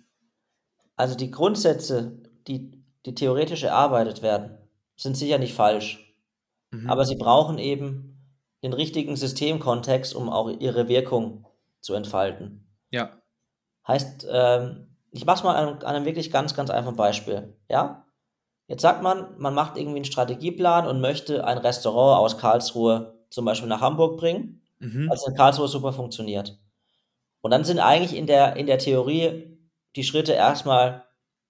Also 0.97 1.15
die 1.15 1.31
Grundsätze, 1.31 2.19
die, 2.47 2.83
die 3.07 3.15
theoretisch 3.15 3.63
erarbeitet 3.63 4.23
werden, 4.23 4.59
sind 4.97 5.17
sicher 5.17 5.39
nicht 5.39 5.55
falsch. 5.55 6.15
Mhm. 6.71 6.91
Aber 6.91 7.05
sie 7.05 7.17
brauchen 7.17 7.59
eben 7.59 8.19
den 8.63 8.73
richtigen 8.73 9.17
Systemkontext, 9.17 10.15
um 10.15 10.29
auch 10.29 10.49
ihre 10.49 10.89
Wirkung 10.89 11.47
zu 11.81 11.95
entfalten. 11.95 12.67
Ja. 12.91 13.13
Heißt, 13.87 14.27
ähm, 14.31 14.97
ich 15.13 15.25
mache 15.25 15.39
es 15.39 15.45
mal 15.45 15.55
an, 15.55 15.69
an, 15.79 15.85
einem 15.85 16.05
wirklich 16.05 16.31
ganz, 16.31 16.55
ganz 16.55 16.71
einfachen 16.71 16.97
Beispiel. 16.97 17.57
Ja? 17.69 18.05
Jetzt 18.67 18.83
sagt 18.83 19.03
man, 19.03 19.39
man 19.39 19.55
macht 19.55 19.77
irgendwie 19.77 19.97
einen 19.97 20.05
Strategieplan 20.05 20.87
und 20.87 21.01
möchte 21.01 21.47
ein 21.47 21.59
Restaurant 21.59 22.21
aus 22.21 22.39
Karlsruhe 22.39 23.15
zum 23.31 23.45
Beispiel 23.45 23.69
nach 23.69 23.81
Hamburg 23.81 24.19
bringen, 24.19 24.63
mhm. 24.79 25.09
weil 25.09 25.17
es 25.17 25.27
in 25.27 25.35
Karlsruhe 25.35 25.69
super 25.69 25.93
funktioniert. 25.93 26.59
Und 27.41 27.51
dann 27.51 27.65
sind 27.65 27.79
eigentlich 27.79 28.17
in 28.17 28.27
der, 28.27 28.57
in 28.57 28.67
der 28.67 28.79
Theorie 28.79 29.59
die 29.97 30.05
Schritte 30.05 30.33
erstmal 30.33 31.05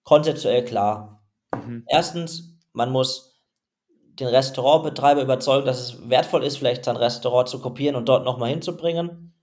konzeptuell 0.05 0.64
klar. 0.64 1.22
Mhm. 1.55 1.85
Erstens, 1.88 2.57
man 2.72 2.92
muss 2.92 3.42
den 4.18 4.29
Restaurantbetreiber 4.29 5.22
überzeugen, 5.22 5.66
dass 5.66 5.81
es 5.81 6.09
wertvoll 6.09 6.44
ist, 6.44 6.59
vielleicht 6.59 6.85
sein 6.85 6.96
Restaurant 6.96 7.48
zu 7.48 7.61
kopieren 7.61 7.96
und 7.96 8.09
dort 8.09 8.24
nochmal 8.24 8.51
hinzubringen. 8.51 9.35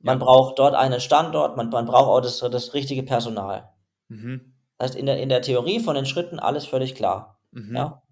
Man 0.00 0.18
ja. 0.18 0.24
braucht 0.24 0.58
dort 0.58 0.74
einen 0.74 1.00
Standort, 1.00 1.56
man, 1.56 1.70
man 1.70 1.86
braucht 1.86 2.08
auch 2.08 2.20
das, 2.20 2.38
das 2.38 2.74
richtige 2.74 3.02
Personal. 3.02 3.70
Mhm. 4.08 4.54
Das 4.78 4.90
heißt, 4.90 4.98
in 4.98 5.06
der, 5.06 5.20
in 5.20 5.28
der 5.28 5.42
Theorie 5.42 5.80
von 5.80 5.94
den 5.94 6.06
Schritten 6.06 6.38
alles 6.38 6.66
völlig 6.66 6.94
klar. 6.94 7.40
Mhm. 7.52 7.76
Ja? 7.76 8.02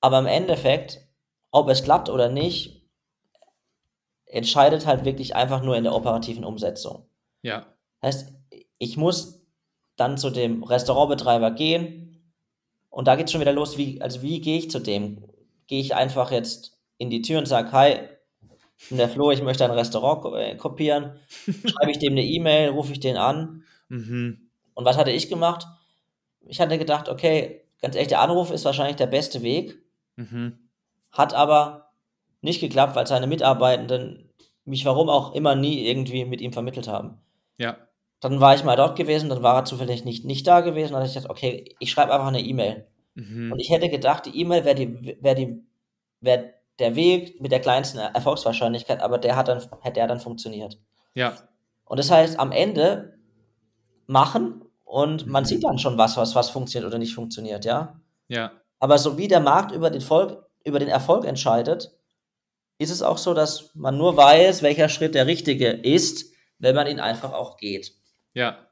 Aber 0.00 0.18
im 0.18 0.26
Endeffekt, 0.26 1.00
ob 1.50 1.68
es 1.68 1.82
klappt 1.82 2.10
oder 2.10 2.28
nicht, 2.28 2.73
entscheidet 4.34 4.84
halt 4.84 5.04
wirklich 5.04 5.36
einfach 5.36 5.62
nur 5.62 5.76
in 5.76 5.84
der 5.84 5.94
operativen 5.94 6.44
Umsetzung. 6.44 7.06
Ja. 7.42 7.66
Heißt, 8.02 8.32
ich 8.78 8.96
muss 8.96 9.46
dann 9.96 10.18
zu 10.18 10.30
dem 10.30 10.64
Restaurantbetreiber 10.64 11.52
gehen 11.52 12.20
und 12.90 13.06
da 13.06 13.14
geht 13.14 13.26
es 13.26 13.32
schon 13.32 13.40
wieder 13.40 13.52
los, 13.52 13.78
wie, 13.78 14.02
also 14.02 14.22
wie 14.22 14.40
gehe 14.40 14.58
ich 14.58 14.70
zu 14.70 14.80
dem? 14.80 15.22
Gehe 15.68 15.80
ich 15.80 15.94
einfach 15.94 16.32
jetzt 16.32 16.76
in 16.98 17.10
die 17.10 17.22
Tür 17.22 17.38
und 17.38 17.46
sage, 17.46 17.70
hi, 17.70 18.00
bin 18.88 18.98
der 18.98 19.08
Flo, 19.08 19.30
ich 19.30 19.40
möchte 19.40 19.64
ein 19.64 19.70
Restaurant 19.70 20.34
äh, 20.34 20.56
kopieren, 20.56 21.12
schreibe 21.46 21.92
ich 21.92 22.00
dem 22.00 22.14
eine 22.14 22.24
E-Mail, 22.24 22.70
rufe 22.70 22.92
ich 22.92 23.00
den 23.00 23.16
an. 23.16 23.62
Mhm. 23.88 24.50
Und 24.74 24.84
was 24.84 24.96
hatte 24.96 25.12
ich 25.12 25.28
gemacht? 25.28 25.64
Ich 26.46 26.60
hatte 26.60 26.76
gedacht, 26.76 27.08
okay, 27.08 27.62
ganz 27.80 27.94
ehrlich, 27.94 28.08
der 28.08 28.20
Anruf 28.20 28.50
ist 28.50 28.64
wahrscheinlich 28.64 28.96
der 28.96 29.06
beste 29.06 29.42
Weg, 29.42 29.78
mhm. 30.16 30.58
hat 31.12 31.34
aber 31.34 31.92
nicht 32.40 32.60
geklappt, 32.60 32.94
weil 32.94 33.06
seine 33.06 33.26
Mitarbeitenden 33.26 34.23
mich 34.64 34.84
warum 34.84 35.08
auch 35.08 35.34
immer 35.34 35.54
nie 35.54 35.86
irgendwie 35.86 36.24
mit 36.24 36.40
ihm 36.40 36.52
vermittelt 36.52 36.88
haben. 36.88 37.18
Ja. 37.58 37.76
Dann 38.20 38.40
war 38.40 38.54
ich 38.54 38.64
mal 38.64 38.76
dort 38.76 38.96
gewesen, 38.96 39.28
dann 39.28 39.42
war 39.42 39.56
er 39.56 39.64
zufällig 39.64 40.04
nicht, 40.04 40.24
nicht 40.24 40.46
da 40.46 40.60
gewesen. 40.60 40.92
Dann 40.92 41.00
habe 41.00 41.06
ich 41.06 41.14
gedacht, 41.14 41.30
okay, 41.30 41.74
ich 41.78 41.90
schreibe 41.90 42.12
einfach 42.12 42.28
eine 42.28 42.40
E-Mail. 42.40 42.86
Mhm. 43.14 43.52
Und 43.52 43.60
ich 43.60 43.70
hätte 43.70 43.88
gedacht, 43.88 44.26
die 44.26 44.40
E-Mail 44.40 44.64
wäre 44.64 44.74
die, 44.74 45.18
wär 45.20 45.34
die, 45.34 45.62
wär 46.20 46.54
der 46.78 46.96
Weg 46.96 47.40
mit 47.40 47.52
der 47.52 47.60
kleinsten 47.60 47.98
Erfolgswahrscheinlichkeit, 47.98 49.00
aber 49.00 49.18
der 49.18 49.36
hat 49.36 49.48
dann, 49.48 49.60
hat 49.82 49.96
der 49.96 50.06
dann 50.06 50.20
funktioniert. 50.20 50.78
Ja. 51.14 51.34
Und 51.84 51.98
das 51.98 52.10
heißt, 52.10 52.38
am 52.38 52.50
Ende 52.50 53.18
machen 54.06 54.64
und 54.84 55.26
man 55.26 55.44
sieht 55.44 55.64
dann 55.64 55.78
schon 55.78 55.98
was, 55.98 56.16
was, 56.16 56.34
was 56.34 56.50
funktioniert 56.50 56.88
oder 56.88 56.98
nicht 56.98 57.14
funktioniert, 57.14 57.64
ja. 57.64 58.00
Ja. 58.28 58.52
Aber 58.78 58.98
so 58.98 59.18
wie 59.18 59.28
der 59.28 59.40
Markt 59.40 59.72
über 59.72 59.90
den, 59.90 60.00
Volk, 60.00 60.44
über 60.64 60.78
den 60.78 60.88
Erfolg 60.88 61.24
entscheidet, 61.24 61.92
ist 62.78 62.90
es 62.90 63.02
auch 63.02 63.18
so, 63.18 63.34
dass 63.34 63.74
man 63.74 63.96
nur 63.96 64.16
weiß, 64.16 64.62
welcher 64.62 64.88
Schritt 64.88 65.14
der 65.14 65.26
richtige 65.26 65.68
ist, 65.68 66.32
wenn 66.58 66.74
man 66.74 66.86
ihn 66.86 67.00
einfach 67.00 67.32
auch 67.32 67.56
geht. 67.56 67.94
Ja. 68.34 68.68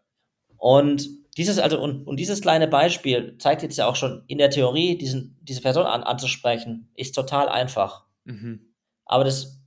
Und 0.56 1.08
dieses, 1.36 1.58
also, 1.58 1.80
und, 1.80 2.06
und 2.06 2.16
dieses 2.16 2.40
kleine 2.40 2.68
Beispiel 2.68 3.36
zeigt 3.38 3.62
jetzt 3.62 3.78
ja 3.78 3.86
auch 3.86 3.96
schon 3.96 4.24
in 4.26 4.38
der 4.38 4.50
Theorie, 4.50 4.98
diesen, 4.98 5.38
diese 5.42 5.62
Person 5.62 5.86
an, 5.86 6.02
anzusprechen, 6.02 6.90
ist 6.94 7.14
total 7.14 7.48
einfach. 7.48 8.04
Mhm. 8.24 8.74
Aber 9.04 9.24
das 9.24 9.60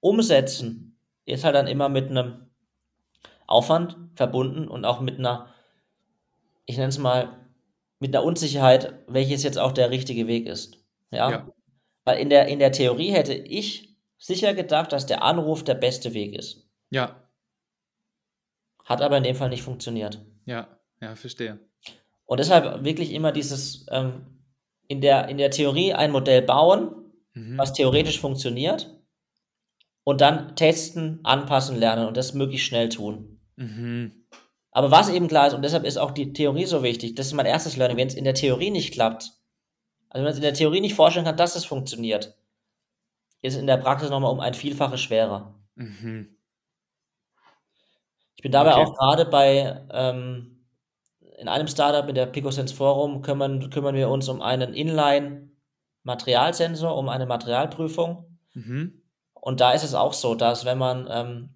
Umsetzen 0.00 0.98
ist 1.24 1.44
halt 1.44 1.54
dann 1.54 1.66
immer 1.66 1.88
mit 1.88 2.10
einem 2.10 2.50
Aufwand 3.46 3.96
verbunden 4.14 4.68
und 4.68 4.84
auch 4.84 5.00
mit 5.00 5.18
einer, 5.18 5.48
ich 6.66 6.76
nenne 6.76 6.88
es 6.88 6.98
mal, 6.98 7.36
mit 7.98 8.14
einer 8.14 8.24
Unsicherheit, 8.24 8.94
welches 9.06 9.42
jetzt 9.42 9.58
auch 9.58 9.72
der 9.72 9.90
richtige 9.90 10.26
Weg 10.26 10.46
ist. 10.46 10.78
Ja. 11.10 11.30
Ja. 11.30 11.48
Weil 12.04 12.18
in 12.18 12.30
der, 12.30 12.48
in 12.48 12.58
der 12.58 12.72
Theorie 12.72 13.10
hätte 13.10 13.34
ich 13.34 13.96
sicher 14.18 14.54
gedacht, 14.54 14.92
dass 14.92 15.06
der 15.06 15.22
Anruf 15.22 15.64
der 15.64 15.74
beste 15.74 16.14
Weg 16.14 16.34
ist. 16.34 16.68
Ja. 16.90 17.28
Hat 18.84 19.02
aber 19.02 19.16
in 19.18 19.22
dem 19.22 19.36
Fall 19.36 19.50
nicht 19.50 19.62
funktioniert. 19.62 20.20
Ja. 20.46 20.68
Ja, 21.00 21.14
verstehe. 21.14 21.58
Und 22.26 22.40
deshalb 22.40 22.84
wirklich 22.84 23.12
immer 23.12 23.32
dieses 23.32 23.86
ähm, 23.90 24.44
in, 24.88 25.00
der, 25.00 25.28
in 25.28 25.38
der 25.38 25.50
Theorie 25.50 25.94
ein 25.94 26.10
Modell 26.10 26.42
bauen, 26.42 26.96
Mhm. 27.32 27.58
was 27.58 27.72
theoretisch 27.72 28.18
funktioniert, 28.20 28.92
und 30.02 30.20
dann 30.20 30.56
testen, 30.56 31.20
anpassen, 31.22 31.78
lernen 31.78 32.08
und 32.08 32.16
das 32.16 32.34
möglichst 32.34 32.66
schnell 32.66 32.88
tun. 32.88 33.40
Mhm. 33.56 34.26
Aber 34.72 34.90
was 34.90 35.08
eben 35.08 35.28
klar 35.28 35.46
ist, 35.48 35.54
und 35.54 35.62
deshalb 35.62 35.84
ist 35.84 35.96
auch 35.96 36.10
die 36.10 36.32
Theorie 36.32 36.64
so 36.64 36.82
wichtig, 36.82 37.14
das 37.14 37.26
ist 37.26 37.34
mein 37.34 37.46
erstes 37.46 37.76
Learning, 37.76 37.96
wenn 37.96 38.08
es 38.08 38.14
in 38.14 38.24
der 38.24 38.34
Theorie 38.34 38.70
nicht 38.70 38.92
klappt, 38.92 39.32
also 40.10 40.20
wenn 40.20 40.24
man 40.24 40.32
es 40.32 40.38
in 40.38 40.42
der 40.42 40.54
Theorie 40.54 40.80
nicht 40.80 40.94
vorstellen 40.94 41.26
kann, 41.26 41.36
dass 41.36 41.56
es 41.56 41.64
funktioniert, 41.64 42.36
ist 43.42 43.54
es 43.54 43.60
in 43.60 43.66
der 43.66 43.76
Praxis 43.78 44.10
nochmal 44.10 44.32
um 44.32 44.40
ein 44.40 44.54
Vielfaches 44.54 45.00
schwerer. 45.00 45.54
Mhm. 45.76 46.36
Ich 48.36 48.42
bin 48.42 48.52
dabei 48.52 48.72
Okay. 48.74 48.80
auch 48.80 48.94
gerade 48.96 49.24
bei, 49.26 49.82
ähm, 49.92 50.64
in 51.38 51.48
einem 51.48 51.68
Startup 51.68 52.06
in 52.08 52.14
der 52.14 52.26
PicoSense 52.26 52.74
Forum 52.74 53.22
kümmern, 53.22 53.70
kümmern 53.70 53.94
wir 53.94 54.08
uns 54.10 54.28
um 54.28 54.42
einen 54.42 54.74
Inline-Materialsensor, 54.74 56.94
um 56.96 57.08
eine 57.08 57.26
Materialprüfung. 57.26 58.38
Mhm. 58.54 59.02
Und 59.34 59.60
da 59.60 59.72
ist 59.72 59.84
es 59.84 59.94
auch 59.94 60.12
so, 60.12 60.34
dass 60.34 60.64
wenn 60.64 60.78
man, 60.78 61.06
ähm, 61.10 61.50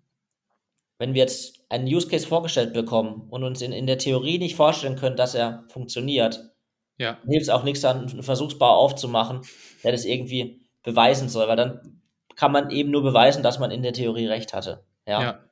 wenn 0.99 1.15
wir 1.15 1.23
jetzt 1.23 1.65
einen 1.71 1.87
Use 1.87 2.09
Case 2.09 2.27
vorgestellt 2.27 2.73
bekommen 2.73 3.29
und 3.31 3.45
uns 3.45 3.61
in, 3.63 3.73
in 3.73 3.87
der 3.87 3.99
Theorie 3.99 4.39
nicht 4.39 4.57
vorstellen 4.57 4.97
können, 4.97 5.17
dass 5.17 5.35
er 5.35 5.65
funktioniert, 5.69 6.54
Ja. 6.99 7.19
hilft 7.27 7.43
es 7.43 7.49
auch 7.49 7.65
nichts, 7.65 7.81
dann 7.81 8.09
einen 8.09 8.23
Versuchsbau 8.23 8.77
aufzumachen, 8.77 9.41
der 9.83 9.93
das 9.93 10.05
irgendwie 10.05 10.61
beweisen 10.83 11.29
soll, 11.29 11.49
weil 11.49 11.57
dann 11.57 12.01
kann 12.37 12.53
man 12.53 12.71
eben 12.71 12.91
nur 12.91 13.03
beweisen, 13.03 13.43
dass 13.43 13.59
man 13.59 13.71
in 13.71 13.83
der 13.83 13.93
Theorie 13.93 14.27
recht 14.27 14.53
hatte. 14.55 14.85
Ja. 15.07 15.23
Ja. 15.23 15.45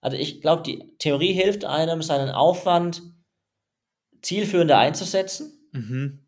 Also 0.00 0.16
ich 0.16 0.40
glaube, 0.40 0.62
die 0.62 0.96
Theorie 0.98 1.32
hilft 1.32 1.64
einem, 1.64 2.02
seinen 2.02 2.30
Aufwand 2.30 3.02
zielführender 4.22 4.78
einzusetzen, 4.78 5.52
Mhm. 5.72 6.20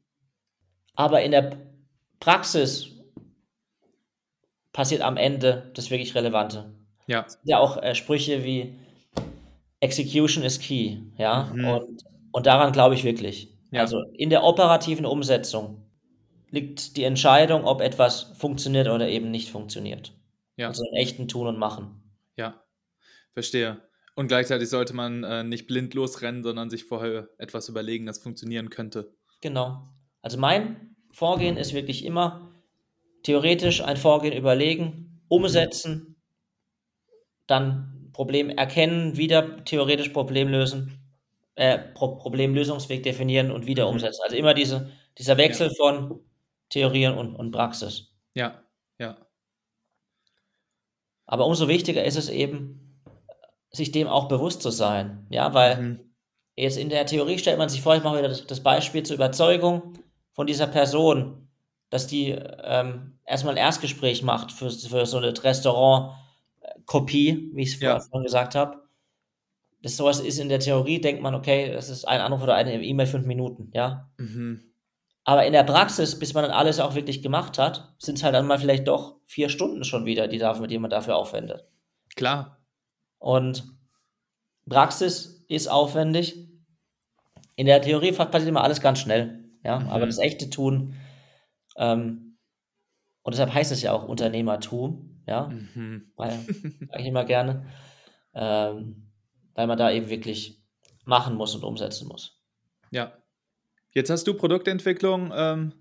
aber 0.95 1.23
in 1.23 1.31
der 1.33 1.57
Praxis 2.21 2.91
passiert 4.73 5.03
am 5.03 5.17
Ende 5.17 5.71
das 5.75 5.91
wirklich 5.91 6.15
Relevante. 6.15 6.75
Ja. 7.07 7.27
Ja, 7.45 7.59
auch 7.59 7.77
äh, 7.83 7.95
Sprüche 7.95 8.45
wie 8.45 8.75
Execution 9.81 10.43
is 10.45 10.59
key, 10.59 10.99
ja, 11.19 11.51
Mhm. 11.55 11.65
und, 11.69 12.05
und 12.33 12.47
daran 12.47 12.73
glaube 12.73 12.95
ich 12.95 13.05
wirklich. 13.05 13.56
Ja. 13.77 13.83
Also 13.83 14.03
in 14.15 14.31
der 14.31 14.43
operativen 14.43 15.07
Umsetzung 15.07 15.83
liegt 16.51 16.97
die 16.97 17.05
Entscheidung, 17.05 17.65
ob 17.65 17.81
etwas 17.81 18.33
funktioniert 18.39 18.89
oder 18.89 19.09
eben 19.09 19.31
nicht 19.31 19.51
funktioniert. 19.51 20.13
Ja. 20.57 20.69
Also 20.69 20.85
im 20.85 20.95
echten 20.95 21.29
Tun 21.29 21.47
und 21.47 21.59
Machen. 21.59 22.03
Ja. 22.37 22.63
Verstehe. 23.33 23.83
Und 24.15 24.29
gleichzeitig 24.29 24.71
sollte 24.71 24.95
man 24.95 25.25
äh, 25.25 25.45
nicht 25.45 25.67
blind 25.67 25.93
losrennen, 25.93 26.43
sondern 26.43 26.71
sich 26.71 26.85
vorher 26.85 27.29
etwas 27.37 27.69
überlegen, 27.69 28.07
das 28.07 28.19
funktionieren 28.19 28.71
könnte. 28.71 29.15
Genau. 29.43 29.83
Also 30.23 30.39
mein 30.39 30.97
Vorgehen 31.13 31.59
ist 31.59 31.75
wirklich 31.75 32.05
immer 32.05 32.55
theoretisch 33.25 33.83
ein 33.83 33.99
Vorgehen 33.99 34.35
überlegen, 34.35 35.21
umsetzen, 35.29 36.17
dann 37.47 38.11
Problem 38.13 38.49
erkennen, 38.49 39.19
wieder 39.19 39.65
theoretisch 39.65 40.09
Problem 40.09 40.49
lösen, 40.49 41.06
äh, 41.57 41.79
Pro 41.95 42.17
Problemlösungsweg 42.17 43.03
definieren 43.03 43.51
und 43.51 43.67
wieder 43.67 43.87
Mhm. 43.87 43.93
umsetzen. 43.95 44.23
Also 44.25 44.37
immer 44.37 44.55
diese, 44.55 44.91
dieser 45.19 45.37
Wechsel 45.39 45.71
von 45.77 46.21
Theorie 46.71 47.07
und, 47.09 47.35
und 47.37 47.51
Praxis. 47.53 48.13
Ja. 48.35 48.63
Ja. 48.99 49.17
Aber 51.27 51.47
umso 51.47 51.69
wichtiger 51.69 52.05
ist 52.05 52.17
es 52.17 52.29
eben, 52.29 53.01
sich 53.71 53.93
dem 53.93 54.09
auch 54.09 54.29
bewusst 54.29 54.63
zu 54.63 54.71
sein. 54.71 55.27
Ja, 55.31 55.55
weil 55.55 55.77
Mhm. 55.83 56.01
Jetzt 56.59 56.79
in 56.79 56.89
der 56.89 57.05
Theorie 57.05 57.39
stellt 57.39 57.59
man 57.59 57.69
sich 57.69 57.83
vor, 57.83 57.97
ich 57.97 58.03
mache 58.03 58.17
wieder 58.19 58.29
das, 58.29 58.47
das 58.47 58.63
Beispiel 58.63 59.03
zur 59.03 59.17
Überzeugung 59.17 59.93
von 60.33 60.47
dieser 60.47 60.67
Person, 60.67 61.49
dass 61.91 62.07
die 62.07 62.31
ähm, 62.31 63.19
erstmal 63.27 63.53
ein 63.55 63.59
Erstgespräch 63.59 64.23
macht 64.23 64.53
für, 64.53 64.71
für 64.71 65.05
so 65.05 65.19
eine 65.19 65.35
Restaurant-Kopie, 65.45 67.51
wie 67.55 67.63
ich 67.63 67.75
es 67.75 67.81
Ja. 67.81 68.01
vorhin 68.01 68.25
gesagt 68.25 68.55
habe. 68.55 68.86
Das 69.87 69.97
sowas 69.97 70.19
ist 70.19 70.41
in 70.41 70.49
der 70.49 70.59
Theorie, 70.59 71.01
denkt 71.01 71.23
man, 71.23 71.37
okay, 71.37 71.71
das 71.73 71.89
ist 71.91 72.07
ein 72.09 72.21
Anruf 72.21 72.43
oder 72.43 72.57
eine 72.57 72.83
E-Mail 72.83 73.07
fünf 73.07 73.25
Minuten, 73.25 73.71
ja. 73.73 74.11
Mhm. 74.19 74.61
Aber 75.23 75.47
in 75.47 75.53
der 75.53 75.63
Praxis, 75.63 76.19
bis 76.19 76.35
man 76.35 76.43
dann 76.43 76.51
alles 76.53 76.81
auch 76.81 76.97
wirklich 76.97 77.23
gemacht 77.23 77.57
hat, 77.59 77.95
sind 77.99 78.17
es 78.19 78.25
halt 78.25 78.35
dann 78.35 78.49
mal 78.49 78.59
vielleicht 78.59 78.89
doch 78.89 79.17
vier 79.27 79.49
Stunden 79.49 79.85
schon 79.85 80.05
wieder, 80.05 80.27
die, 80.27 80.39
dafür, 80.39 80.67
die 80.67 80.79
man 80.81 80.91
dafür 80.91 81.15
aufwendet. 81.17 81.67
Klar. 82.17 82.59
Und 83.19 83.65
Praxis 84.69 85.45
ist 85.49 85.69
aufwendig. 85.69 86.49
In 87.55 87.67
der 87.67 87.81
Theorie 87.81 88.11
passiert 88.13 88.49
immer 88.49 88.65
alles 88.65 88.81
ganz 88.81 88.99
schnell. 88.99 89.45
Ja, 89.65 89.79
Mhm. 89.81 89.89
aber 89.89 90.07
das 90.07 90.19
echte 90.19 90.51
Tun, 90.51 90.95
ähm, 91.77 92.39
und 93.23 93.35
deshalb 93.35 93.53
heißt 93.55 93.71
es 93.73 93.83
ja 93.83 93.93
auch 93.93 94.07
Unternehmertum, 94.09 95.23
ja, 95.27 95.49
Mhm. 95.49 96.11
weil, 96.17 96.31
sage 96.91 97.03
ich 97.03 97.07
immer 97.07 97.25
gerne, 97.25 97.67
ähm, 98.35 99.06
weil 99.57 99.67
man 99.67 99.79
da 99.79 99.91
eben 99.91 100.09
wirklich 100.09 100.63
machen 101.05 101.35
muss 101.35 101.55
und 101.55 101.65
umsetzen 101.65 102.07
muss. 102.07 102.41
Ja. 102.91 103.13
Jetzt 103.91 104.11
hast 104.11 104.27
du 104.27 104.35
Produktentwicklung 104.35 105.33
ähm, 105.35 105.73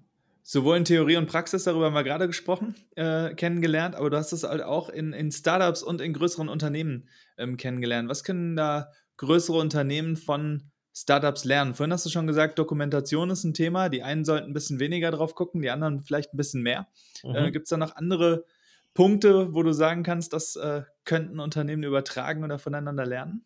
sowohl 0.42 0.78
in 0.78 0.86
Theorie 0.86 1.18
und 1.18 1.26
Praxis, 1.28 1.66
darüber 1.66 1.88
haben 1.88 1.94
wir 1.94 2.04
gerade 2.04 2.28
gesprochen, 2.28 2.76
äh, 2.96 3.34
kennengelernt, 3.36 3.96
aber 3.96 4.10
du 4.10 4.18
hast 4.18 4.32
es 4.32 4.44
halt 4.44 4.62
auch 4.62 4.90
in, 4.90 5.12
in 5.12 5.32
Startups 5.32 5.84
und 5.84 6.02
in 6.02 6.14
größeren 6.14 6.48
Unternehmen 6.48 7.10
ähm, 7.38 7.58
kennengelernt. 7.58 8.10
Was 8.10 8.24
können 8.24 8.56
da 8.56 8.92
größere 9.18 9.58
Unternehmen 9.58 10.16
von 10.16 10.72
Startups 10.94 11.44
lernen? 11.44 11.74
Vorhin 11.74 11.92
hast 11.92 12.06
du 12.06 12.10
schon 12.10 12.28
gesagt, 12.28 12.58
Dokumentation 12.58 13.30
ist 13.32 13.44
ein 13.44 13.54
Thema. 13.54 13.90
Die 13.90 14.04
einen 14.04 14.24
sollten 14.24 14.52
ein 14.52 14.54
bisschen 14.54 14.80
weniger 14.80 15.12
drauf 15.12 15.36
gucken, 15.36 15.62
die 15.62 15.70
anderen 15.70 16.00
vielleicht 16.00 16.34
ein 16.34 16.38
bisschen 16.38 16.62
mehr. 16.62 16.88
Äh, 17.24 17.48
Mhm. 17.48 17.52
Gibt 17.52 17.66
es 17.66 17.72
da 17.72 17.78
noch 17.78 17.96
andere 17.96 18.46
Punkte, 18.94 19.54
wo 19.54 19.64
du 19.64 19.74
sagen 19.74 20.04
kannst, 20.04 20.32
das 20.32 20.56
äh, 20.56 20.84
könnten 21.04 21.42
Unternehmen 21.42 21.84
übertragen 21.84 22.44
oder 22.46 22.60
voneinander 22.60 23.06
lernen? 23.06 23.44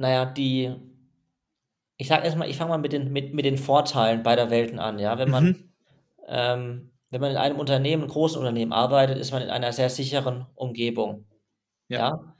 Naja, 0.00 0.24
die, 0.24 0.74
ich 1.98 2.08
sage 2.08 2.24
erstmal, 2.24 2.48
ich 2.48 2.56
fange 2.56 2.70
mal 2.70 2.78
mit 2.78 2.92
den, 2.94 3.12
mit, 3.12 3.34
mit 3.34 3.44
den 3.44 3.58
Vorteilen 3.58 4.22
beider 4.22 4.48
Welten 4.48 4.78
an, 4.78 4.98
ja. 4.98 5.18
Wenn 5.18 5.30
man, 5.30 5.44
Mhm. 5.44 5.72
ähm, 6.26 6.90
wenn 7.10 7.20
man 7.20 7.32
in 7.32 7.36
einem 7.36 7.58
Unternehmen, 7.58 8.02
einem 8.04 8.10
großen 8.10 8.38
Unternehmen 8.38 8.72
arbeitet, 8.72 9.18
ist 9.18 9.30
man 9.30 9.42
in 9.42 9.50
einer 9.50 9.74
sehr 9.74 9.90
sicheren 9.90 10.46
Umgebung. 10.54 11.26
Ja. 11.88 11.98
Ja. 11.98 12.36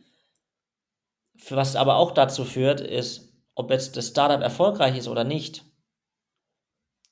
Was 1.50 1.76
aber 1.76 1.96
auch 1.96 2.12
dazu 2.12 2.44
führt, 2.46 2.80
ist, 2.80 3.34
ob 3.54 3.70
jetzt 3.70 3.96
das 3.98 4.08
Startup 4.08 4.40
erfolgreich 4.40 4.96
ist 4.96 5.08
oder 5.08 5.24
nicht. 5.24 5.64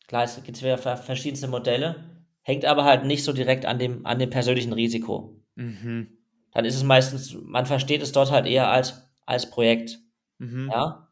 Klar, 0.06 0.24
es 0.24 0.42
gibt 0.42 0.58
ja 0.62 0.78
ver- 0.78 0.96
verschiedenste 0.96 1.48
Modelle, 1.48 1.96
hängt 2.40 2.64
aber 2.64 2.84
halt 2.84 3.04
nicht 3.04 3.22
so 3.22 3.34
direkt 3.34 3.66
an 3.66 3.78
dem, 3.78 4.06
an 4.06 4.18
dem 4.18 4.30
persönlichen 4.30 4.72
Risiko. 4.72 5.42
Mhm. 5.56 6.08
Dann 6.52 6.64
ist 6.64 6.76
es 6.76 6.84
meistens, 6.84 7.36
man 7.42 7.66
versteht 7.66 8.00
es 8.00 8.12
dort 8.12 8.30
halt 8.30 8.46
eher 8.46 8.68
als, 8.70 9.02
als 9.26 9.50
Projekt. 9.50 9.98
Mhm. 10.38 10.70
Ja. 10.70 11.08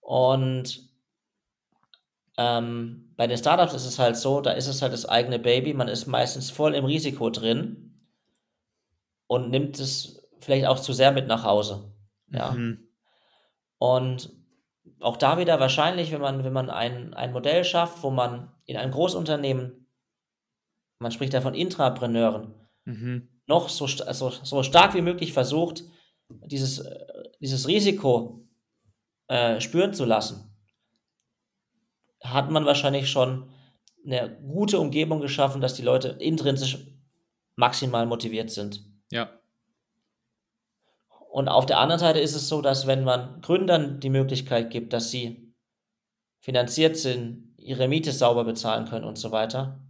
Und 0.00 0.88
ähm, 2.36 3.12
bei 3.16 3.26
den 3.26 3.38
Startups 3.38 3.74
ist 3.74 3.86
es 3.86 3.98
halt 3.98 4.16
so, 4.16 4.40
da 4.40 4.52
ist 4.52 4.66
es 4.66 4.82
halt 4.82 4.92
das 4.92 5.06
eigene 5.06 5.38
Baby, 5.38 5.74
man 5.74 5.88
ist 5.88 6.06
meistens 6.06 6.50
voll 6.50 6.74
im 6.74 6.84
Risiko 6.84 7.30
drin 7.30 8.00
und 9.26 9.50
nimmt 9.50 9.78
es 9.78 10.22
vielleicht 10.40 10.66
auch 10.66 10.80
zu 10.80 10.92
sehr 10.92 11.12
mit 11.12 11.26
nach 11.26 11.44
Hause. 11.44 11.92
Ja. 12.28 12.52
Mhm. 12.52 12.88
Und 13.78 14.30
auch 15.00 15.16
da 15.16 15.38
wieder 15.38 15.60
wahrscheinlich, 15.60 16.12
wenn 16.12 16.20
man, 16.20 16.44
wenn 16.44 16.52
man 16.52 16.70
ein, 16.70 17.14
ein 17.14 17.32
Modell 17.32 17.64
schafft, 17.64 18.02
wo 18.02 18.10
man 18.10 18.52
in 18.64 18.76
einem 18.76 18.92
Großunternehmen 18.92 19.82
man 21.02 21.12
spricht 21.12 21.34
da 21.34 21.40
von 21.40 21.54
Intrapreneuren, 21.54 22.54
mhm. 22.84 23.28
noch 23.46 23.68
so, 23.68 23.86
so, 23.86 24.30
so 24.30 24.62
stark 24.62 24.94
wie 24.94 25.02
möglich 25.02 25.32
versucht, 25.32 25.84
dieses, 26.46 26.78
äh, 26.78 27.04
dieses 27.42 27.68
Risiko 27.68 28.48
äh, 29.28 29.60
spüren 29.60 29.92
zu 29.92 30.06
lassen, 30.06 30.56
hat 32.22 32.50
man 32.50 32.64
wahrscheinlich 32.64 33.10
schon 33.10 33.50
eine 34.06 34.38
gute 34.40 34.78
Umgebung 34.78 35.20
geschaffen, 35.20 35.60
dass 35.60 35.74
die 35.74 35.82
Leute 35.82 36.08
intrinsisch 36.08 36.78
maximal 37.56 38.06
motiviert 38.06 38.50
sind. 38.50 38.84
Ja. 39.10 39.38
Und 41.30 41.48
auf 41.48 41.66
der 41.66 41.78
anderen 41.78 41.98
Seite 41.98 42.20
ist 42.20 42.34
es 42.34 42.48
so, 42.48 42.62
dass 42.62 42.86
wenn 42.86 43.04
man 43.04 43.40
Gründern 43.40 44.00
die 44.00 44.10
Möglichkeit 44.10 44.70
gibt, 44.70 44.92
dass 44.92 45.10
sie 45.10 45.54
finanziert 46.40 46.96
sind, 46.96 47.54
ihre 47.56 47.88
Miete 47.88 48.12
sauber 48.12 48.44
bezahlen 48.44 48.86
können 48.86 49.04
und 49.04 49.16
so 49.16 49.30
weiter, 49.30 49.80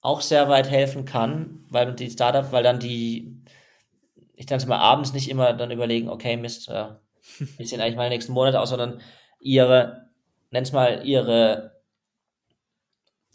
auch 0.00 0.20
sehr 0.20 0.48
weit 0.48 0.68
helfen 0.68 1.04
kann, 1.04 1.64
weil 1.68 1.94
die 1.94 2.10
Startup, 2.10 2.50
weil 2.50 2.64
dann 2.64 2.80
die, 2.80 3.31
ich 4.42 4.46
denke 4.46 4.66
mal, 4.66 4.78
abends 4.78 5.12
nicht 5.12 5.30
immer 5.30 5.52
dann 5.52 5.70
überlegen, 5.70 6.08
okay, 6.08 6.36
Mist, 6.36 6.68
äh, 6.68 6.86
wie 7.58 7.64
sehen 7.64 7.80
eigentlich 7.80 7.94
meine 7.94 8.08
nächsten 8.08 8.32
Monate 8.32 8.58
aus, 8.60 8.70
sondern 8.70 9.00
ihre, 9.38 10.10
nenn's 10.50 10.72
mal, 10.72 11.06
ihre 11.06 11.80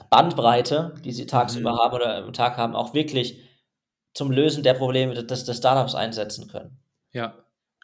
Bandbreite, 0.09 0.95
die 1.05 1.13
sie 1.13 1.25
tagsüber 1.25 1.71
mhm. 1.71 1.77
haben 1.77 1.95
oder 1.95 2.17
im 2.17 2.33
Tag 2.33 2.57
haben, 2.57 2.75
auch 2.75 2.93
wirklich 2.93 3.41
zum 4.13 4.31
Lösen 4.31 4.63
der 4.63 4.73
Probleme 4.73 5.13
des, 5.13 5.45
des 5.45 5.57
Startups 5.57 5.95
einsetzen 5.95 6.49
können. 6.49 6.77
Ja. 7.13 7.35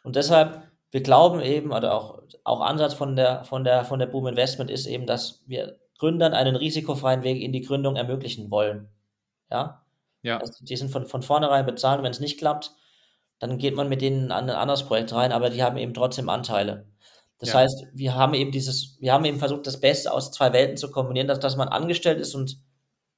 Und 0.02 0.16
deshalb, 0.16 0.62
wir 0.90 1.02
glauben 1.02 1.40
eben, 1.40 1.72
oder 1.72 1.94
auch, 1.94 2.22
auch 2.44 2.60
Ansatz 2.60 2.92
von 2.92 3.16
der, 3.16 3.44
von, 3.44 3.64
der, 3.64 3.86
von 3.86 3.98
der 3.98 4.06
Boom 4.06 4.26
Investment 4.26 4.70
ist 4.70 4.84
eben, 4.84 5.06
dass 5.06 5.42
wir 5.46 5.78
Gründern 5.98 6.34
einen 6.34 6.56
risikofreien 6.56 7.22
Weg 7.22 7.40
in 7.40 7.52
die 7.52 7.62
Gründung 7.62 7.96
ermöglichen 7.96 8.50
wollen. 8.50 8.90
Ja. 9.50 9.82
Ja. 10.20 10.36
Also 10.38 10.62
die 10.62 10.76
sind 10.76 10.90
von, 10.90 11.06
von 11.06 11.22
vornherein 11.22 11.64
bezahlt, 11.64 12.02
wenn 12.02 12.10
es 12.10 12.20
nicht 12.20 12.38
klappt, 12.38 12.72
dann 13.38 13.58
geht 13.58 13.74
man 13.74 13.88
mit 13.88 14.00
denen 14.00 14.30
an 14.30 14.48
ein 14.48 14.56
anderes 14.56 14.84
Projekt 14.84 15.12
rein, 15.12 15.32
aber 15.32 15.50
die 15.50 15.62
haben 15.62 15.76
eben 15.76 15.94
trotzdem 15.94 16.28
Anteile. 16.28 16.86
Das 17.38 17.50
ja. 17.50 17.60
heißt, 17.60 17.86
wir 17.92 18.14
haben 18.14 18.34
eben 18.34 18.52
dieses, 18.52 18.96
wir 19.00 19.12
haben 19.12 19.24
eben 19.24 19.38
versucht, 19.38 19.66
das 19.66 19.80
Beste 19.80 20.12
aus 20.12 20.30
zwei 20.30 20.52
Welten 20.52 20.76
zu 20.76 20.90
kombinieren, 20.90 21.28
dass, 21.28 21.40
dass 21.40 21.56
man 21.56 21.68
angestellt 21.68 22.20
ist 22.20 22.34
und 22.34 22.58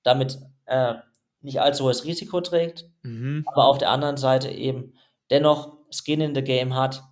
damit 0.02 0.38
äh, 0.64 0.94
nicht 1.42 1.60
allzu 1.60 1.84
hohes 1.84 2.04
Risiko 2.04 2.40
trägt, 2.40 2.86
mhm. 3.02 3.44
aber 3.46 3.66
auf 3.66 3.78
der 3.78 3.90
anderen 3.90 4.16
Seite 4.16 4.50
eben 4.50 4.94
dennoch 5.30 5.76
Skin 5.90 6.20
in 6.20 6.34
the 6.34 6.42
Game 6.42 6.74
hat, 6.74 7.02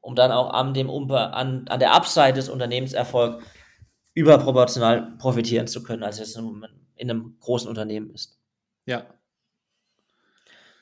um 0.00 0.14
dann 0.14 0.32
auch 0.32 0.52
an, 0.52 0.74
dem 0.74 0.90
an, 0.90 1.68
an 1.68 1.80
der 1.80 1.94
Upside 1.94 2.34
des 2.34 2.48
Unternehmenserfolgs 2.48 3.44
überproportional 4.14 5.16
profitieren 5.18 5.68
zu 5.68 5.82
können, 5.82 6.02
als 6.02 6.18
es 6.18 6.34
in, 6.34 6.66
in 6.96 7.10
einem 7.10 7.36
großen 7.40 7.68
Unternehmen 7.68 8.10
ist. 8.10 8.38
Ja. 8.84 9.06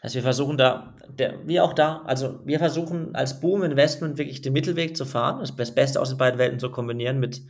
Also 0.06 0.14
wir 0.14 0.22
versuchen 0.22 0.56
da, 0.56 0.94
der, 1.08 1.44
wie 1.48 1.58
auch 1.58 1.72
da, 1.72 2.02
also 2.02 2.38
wir 2.46 2.60
versuchen 2.60 3.16
als 3.16 3.40
Boom 3.40 3.64
Investment 3.64 4.18
wirklich 4.18 4.40
den 4.40 4.52
Mittelweg 4.52 4.96
zu 4.96 5.04
fahren, 5.04 5.40
das 5.40 5.74
Beste 5.74 6.00
aus 6.00 6.10
den 6.10 6.16
beiden 6.16 6.38
Welten 6.38 6.60
zu 6.60 6.70
kombinieren 6.70 7.18
mit, 7.18 7.42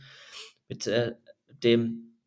mit 0.67 0.87
äh, 0.87 1.13
dem 1.63 2.17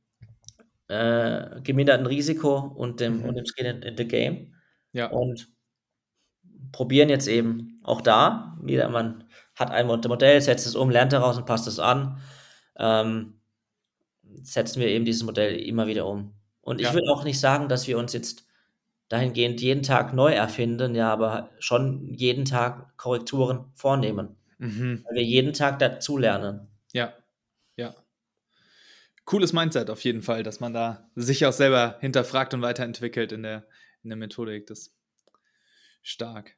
äh, 0.87 1.61
geminderten 1.63 2.07
Risiko 2.07 2.59
und 2.59 3.01
dem, 3.01 3.19
mhm. 3.19 3.25
und 3.25 3.35
dem 3.39 3.45
Skin 3.45 3.67
in, 3.67 3.83
in, 3.83 3.97
the 3.97 4.07
Game. 4.07 4.55
Ja. 4.93 5.11
Und 5.11 5.49
probieren 6.71 7.09
jetzt 7.09 7.27
eben 7.27 7.81
auch 7.83 8.01
da, 8.01 8.57
wieder 8.63 8.89
man 8.89 9.25
hat 9.57 9.73
ein 9.73 9.89
Modell, 9.89 10.41
setzt 10.41 10.65
es 10.65 10.77
um, 10.77 10.91
lernt 10.91 11.13
daraus 11.13 11.39
und 11.39 11.47
passt 11.47 11.67
es 11.67 11.81
an. 11.81 12.21
Ähm, 12.79 13.41
setzen 14.45 14.79
wir 14.79 14.87
eben 14.87 15.05
dieses 15.05 15.25
Modell 15.25 15.57
immer 15.57 15.89
wieder 15.89 16.07
um. 16.07 16.35
Und 16.61 16.81
ich 16.81 16.87
ja. 16.87 16.95
würde 16.95 17.11
auch 17.11 17.25
nicht 17.25 17.41
sagen, 17.41 17.69
dass 17.69 17.89
wir 17.89 17.99
uns 17.99 18.13
jetzt 18.13 18.47
dahingehend 19.11 19.61
jeden 19.61 19.83
Tag 19.83 20.15
neu 20.15 20.33
erfinden, 20.33 20.95
ja, 20.95 21.13
aber 21.13 21.51
schon 21.59 22.15
jeden 22.15 22.45
Tag 22.47 22.97
Korrekturen 22.97 23.65
vornehmen. 23.75 24.37
Mhm. 24.59 25.05
Weil 25.05 25.17
wir 25.17 25.25
jeden 25.25 25.53
Tag 25.53 25.81
dazulernen. 25.81 26.69
Ja, 26.93 27.13
ja. 27.77 27.95
Cooles 29.25 29.53
Mindset 29.53 29.91
auf 29.91 30.03
jeden 30.05 30.23
Fall, 30.23 30.45
dass 30.45 30.61
man 30.61 30.73
da 30.73 31.11
sich 31.17 31.45
auch 31.45 31.53
selber 31.53 31.99
hinterfragt 32.01 32.55
und 32.55 32.63
weiterentwickelt 32.63 33.33
in 33.33 33.43
der, 33.43 33.67
in 34.05 34.11
der 34.11 34.17
Methodik. 34.17 34.69
Das 34.69 34.79
ist 34.79 34.97
stark. 36.03 36.57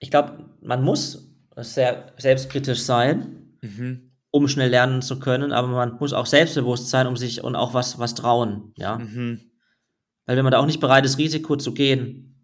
Ich 0.00 0.10
glaube, 0.10 0.48
man 0.62 0.82
muss 0.82 1.30
sehr 1.56 2.14
selbstkritisch 2.16 2.80
sein, 2.80 3.58
mhm. 3.60 4.12
um 4.30 4.48
schnell 4.48 4.70
lernen 4.70 5.02
zu 5.02 5.20
können, 5.20 5.52
aber 5.52 5.68
man 5.68 5.98
muss 5.98 6.14
auch 6.14 6.26
selbstbewusst 6.26 6.88
sein, 6.88 7.06
um 7.06 7.18
sich 7.18 7.44
und 7.44 7.54
auch 7.54 7.74
was, 7.74 7.98
was 7.98 8.14
trauen, 8.14 8.72
ja. 8.78 8.96
Mhm. 8.96 9.51
Weil 10.26 10.36
wenn 10.36 10.44
man 10.44 10.52
da 10.52 10.58
auch 10.58 10.66
nicht 10.66 10.80
bereit 10.80 11.04
ist, 11.04 11.18
Risiko 11.18 11.56
zu 11.56 11.74
gehen, 11.74 12.34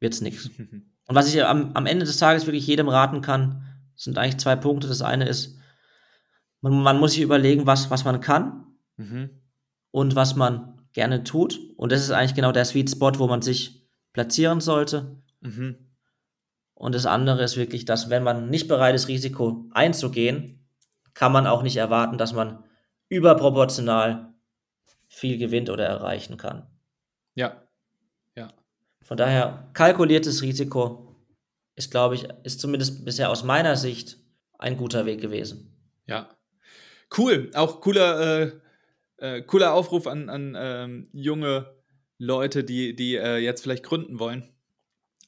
wird 0.00 0.14
es 0.14 0.20
nichts. 0.20 0.50
Und 1.06 1.14
was 1.14 1.32
ich 1.32 1.44
am, 1.44 1.72
am 1.74 1.86
Ende 1.86 2.06
des 2.06 2.16
Tages 2.16 2.46
wirklich 2.46 2.66
jedem 2.66 2.88
raten 2.88 3.20
kann, 3.20 3.62
sind 3.94 4.18
eigentlich 4.18 4.38
zwei 4.38 4.56
Punkte. 4.56 4.88
Das 4.88 5.02
eine 5.02 5.28
ist, 5.28 5.58
man, 6.60 6.82
man 6.82 6.98
muss 6.98 7.12
sich 7.12 7.22
überlegen, 7.22 7.66
was, 7.66 7.90
was 7.90 8.04
man 8.04 8.20
kann 8.20 8.64
mhm. 8.96 9.30
und 9.90 10.16
was 10.16 10.34
man 10.34 10.80
gerne 10.92 11.24
tut. 11.24 11.58
Und 11.76 11.92
das 11.92 12.00
ist 12.00 12.10
eigentlich 12.10 12.34
genau 12.34 12.52
der 12.52 12.64
Sweet 12.64 12.90
Spot, 12.90 13.12
wo 13.18 13.26
man 13.26 13.42
sich 13.42 13.86
platzieren 14.12 14.60
sollte. 14.60 15.22
Mhm. 15.40 15.76
Und 16.74 16.94
das 16.94 17.06
andere 17.06 17.42
ist 17.42 17.56
wirklich, 17.56 17.84
dass 17.84 18.10
wenn 18.10 18.22
man 18.22 18.48
nicht 18.50 18.68
bereit 18.68 18.94
ist, 18.94 19.08
Risiko 19.08 19.68
einzugehen, 19.72 20.66
kann 21.12 21.32
man 21.32 21.46
auch 21.46 21.62
nicht 21.62 21.76
erwarten, 21.76 22.18
dass 22.18 22.32
man 22.32 22.64
überproportional 23.08 24.34
viel 25.06 25.38
gewinnt 25.38 25.70
oder 25.70 25.86
erreichen 25.86 26.36
kann. 26.36 26.66
Ja. 27.34 27.68
Ja. 28.36 28.52
Von 29.02 29.16
daher, 29.16 29.70
kalkuliertes 29.74 30.42
Risiko 30.42 31.16
ist, 31.76 31.90
glaube 31.90 32.14
ich, 32.14 32.28
ist 32.44 32.60
zumindest 32.60 33.04
bisher 33.04 33.30
aus 33.30 33.44
meiner 33.44 33.76
Sicht 33.76 34.18
ein 34.58 34.76
guter 34.76 35.06
Weg 35.06 35.20
gewesen. 35.20 35.76
Ja. 36.06 36.36
Cool. 37.16 37.50
Auch 37.54 37.80
cooler, 37.80 38.42
äh, 38.42 38.52
äh, 39.18 39.42
cooler 39.42 39.74
Aufruf 39.74 40.06
an, 40.06 40.28
an 40.28 40.56
ähm, 40.56 41.08
junge 41.12 41.74
Leute, 42.18 42.64
die, 42.64 42.94
die 42.94 43.16
äh, 43.16 43.38
jetzt 43.38 43.62
vielleicht 43.62 43.84
gründen 43.84 44.18
wollen. 44.18 44.54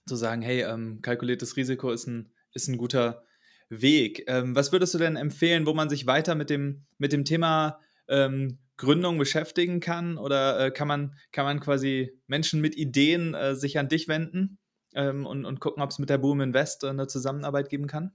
Zu 0.07 0.17
sagen, 0.17 0.43
hey, 0.43 0.63
ähm, 0.63 1.01
kalkuliertes 1.03 1.57
Risiko 1.57 1.91
ist 1.91 2.07
ein, 2.07 2.33
ist 2.53 2.69
ein 2.69 2.79
guter 2.79 3.25
Weg. 3.69 4.25
Ähm, 4.29 4.55
was 4.55 4.71
würdest 4.71 4.95
du 4.95 4.99
denn 4.99 5.17
empfehlen, 5.17 5.67
wo 5.67 5.75
man 5.75 5.89
sich 5.89 6.07
weiter 6.07 6.37
mit 6.37 6.49
dem, 6.49 6.87
mit 6.99 7.13
dem 7.13 7.25
Thema 7.25 7.81
ähm, 8.09 8.59
Gründung 8.77 9.19
beschäftigen 9.19 9.81
kann? 9.81 10.19
Oder 10.19 10.67
äh, 10.67 10.71
kann, 10.71 10.89
man, 10.89 11.15
kann 11.33 11.45
man 11.45 11.61
quasi 11.61 12.19
Menschen 12.27 12.61
mit 12.61 12.77
Ideen 12.77 13.35
äh, 13.35 13.55
sich 13.55 13.79
an 13.79 13.89
dich 13.89 14.09
wenden 14.09 14.59
ähm, 14.95 15.27
und, 15.27 15.45
und 15.45 15.61
gucken, 15.61 15.83
ob 15.83 15.91
es 15.91 15.99
mit 15.99 16.11
der 16.11 16.19
Boom 16.19 16.41
Invest 16.41 16.85
äh, 16.85 16.89
eine 16.89 17.07
Zusammenarbeit 17.07 17.69
geben 17.69 17.87
kann? 17.87 18.13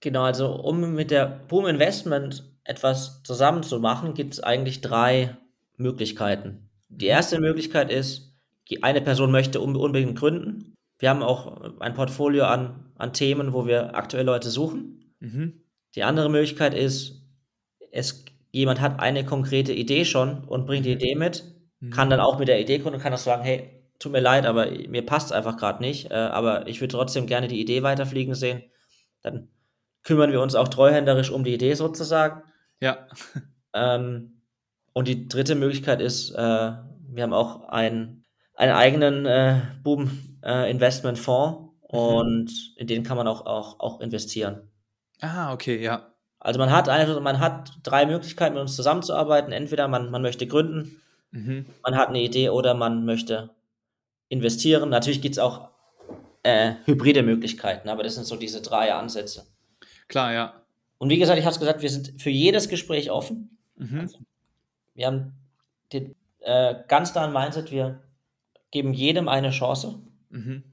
Genau, 0.00 0.22
also 0.24 0.52
um 0.54 0.94
mit 0.94 1.10
der 1.10 1.26
Boom 1.26 1.66
Investment 1.66 2.50
etwas 2.64 3.22
zusammen 3.22 3.62
zu 3.62 3.78
machen, 3.80 4.14
gibt 4.14 4.34
es 4.34 4.40
eigentlich 4.40 4.80
drei 4.80 5.36
Möglichkeiten. 5.76 6.68
Die 6.88 7.06
erste 7.06 7.40
Möglichkeit 7.40 7.90
ist, 7.90 8.32
eine 8.80 9.00
Person 9.00 9.30
möchte 9.30 9.60
unbedingt 9.60 10.18
gründen. 10.18 10.74
Wir 10.98 11.10
haben 11.10 11.22
auch 11.22 11.80
ein 11.80 11.94
Portfolio 11.94 12.44
an, 12.44 12.92
an 12.96 13.12
Themen, 13.12 13.52
wo 13.52 13.66
wir 13.66 13.94
aktuell 13.96 14.24
Leute 14.24 14.50
suchen. 14.50 15.14
Mhm. 15.20 15.62
Die 15.94 16.04
andere 16.04 16.30
Möglichkeit 16.30 16.74
ist, 16.74 17.22
es 17.90 18.24
jemand 18.52 18.80
hat 18.80 19.00
eine 19.00 19.24
konkrete 19.24 19.72
Idee 19.72 20.04
schon 20.04 20.44
und 20.44 20.66
bringt 20.66 20.86
die 20.86 20.90
mhm. 20.94 21.00
Idee 21.00 21.14
mit, 21.16 21.44
mhm. 21.80 21.90
kann 21.90 22.10
dann 22.10 22.20
auch 22.20 22.38
mit 22.38 22.48
der 22.48 22.60
Idee 22.60 22.78
kommen 22.78 22.94
und 22.94 23.02
kann 23.02 23.12
auch 23.12 23.18
sagen, 23.18 23.42
hey, 23.42 23.82
tut 23.98 24.12
mir 24.12 24.20
leid, 24.20 24.46
aber 24.46 24.70
mir 24.70 25.04
passt 25.04 25.26
es 25.26 25.32
einfach 25.32 25.56
gerade 25.56 25.82
nicht, 25.82 26.10
äh, 26.10 26.14
aber 26.14 26.68
ich 26.68 26.80
würde 26.80 26.92
trotzdem 26.92 27.26
gerne 27.26 27.48
die 27.48 27.60
Idee 27.60 27.82
weiterfliegen 27.82 28.34
sehen. 28.34 28.62
Dann 29.22 29.48
kümmern 30.02 30.32
wir 30.32 30.40
uns 30.40 30.54
auch 30.54 30.68
treuhänderisch 30.68 31.30
um 31.30 31.44
die 31.44 31.54
Idee 31.54 31.74
sozusagen. 31.74 32.42
Ja. 32.80 33.06
Ähm, 33.74 34.42
und 34.92 35.08
die 35.08 35.28
dritte 35.28 35.54
Möglichkeit 35.54 36.02
ist, 36.02 36.32
äh, 36.32 36.36
wir 36.36 37.22
haben 37.22 37.32
auch 37.32 37.68
ein, 37.68 38.24
einen 38.54 38.72
eigenen 38.72 39.24
äh, 39.24 39.62
Boom-Investment-Fonds 39.82 41.58
äh, 41.88 41.96
mhm. 41.96 41.98
und 41.98 42.52
in 42.76 42.86
den 42.86 43.02
kann 43.02 43.16
man 43.16 43.26
auch, 43.28 43.46
auch, 43.46 43.80
auch 43.80 44.00
investieren. 44.00 44.70
Ah, 45.22 45.54
okay, 45.54 45.82
ja. 45.82 46.11
Also 46.44 46.58
man 46.58 46.72
hat 46.72 46.88
einfach, 46.88 47.20
man 47.20 47.38
hat 47.38 47.78
drei 47.84 48.04
Möglichkeiten, 48.04 48.54
mit 48.54 48.62
uns 48.62 48.74
zusammenzuarbeiten. 48.74 49.52
Entweder 49.52 49.86
man, 49.86 50.10
man 50.10 50.22
möchte 50.22 50.48
gründen, 50.48 51.00
mhm. 51.30 51.66
man 51.84 51.94
hat 51.94 52.08
eine 52.08 52.20
Idee 52.20 52.48
oder 52.48 52.74
man 52.74 53.04
möchte 53.04 53.50
investieren. 54.28 54.90
Natürlich 54.90 55.22
gibt 55.22 55.36
es 55.36 55.38
auch 55.38 55.68
äh, 56.42 56.74
hybride 56.84 57.22
Möglichkeiten, 57.22 57.88
aber 57.88 58.02
das 58.02 58.16
sind 58.16 58.26
so 58.26 58.34
diese 58.34 58.60
drei 58.60 58.92
Ansätze. 58.92 59.46
Klar, 60.08 60.32
ja. 60.32 60.54
Und 60.98 61.10
wie 61.10 61.18
gesagt, 61.18 61.38
ich 61.38 61.44
habe 61.44 61.52
es 61.52 61.60
gesagt, 61.60 61.80
wir 61.80 61.90
sind 61.90 62.20
für 62.20 62.30
jedes 62.30 62.68
Gespräch 62.68 63.12
offen. 63.12 63.56
Mhm. 63.76 64.00
Also, 64.00 64.18
wir 64.94 65.06
haben 65.06 65.34
den 65.92 66.16
äh, 66.40 66.74
ganz 66.88 67.12
klaren 67.12 67.32
Mindset, 67.32 67.70
wir 67.70 68.02
geben 68.72 68.94
jedem 68.94 69.28
eine 69.28 69.50
Chance 69.50 70.00
mhm. 70.30 70.64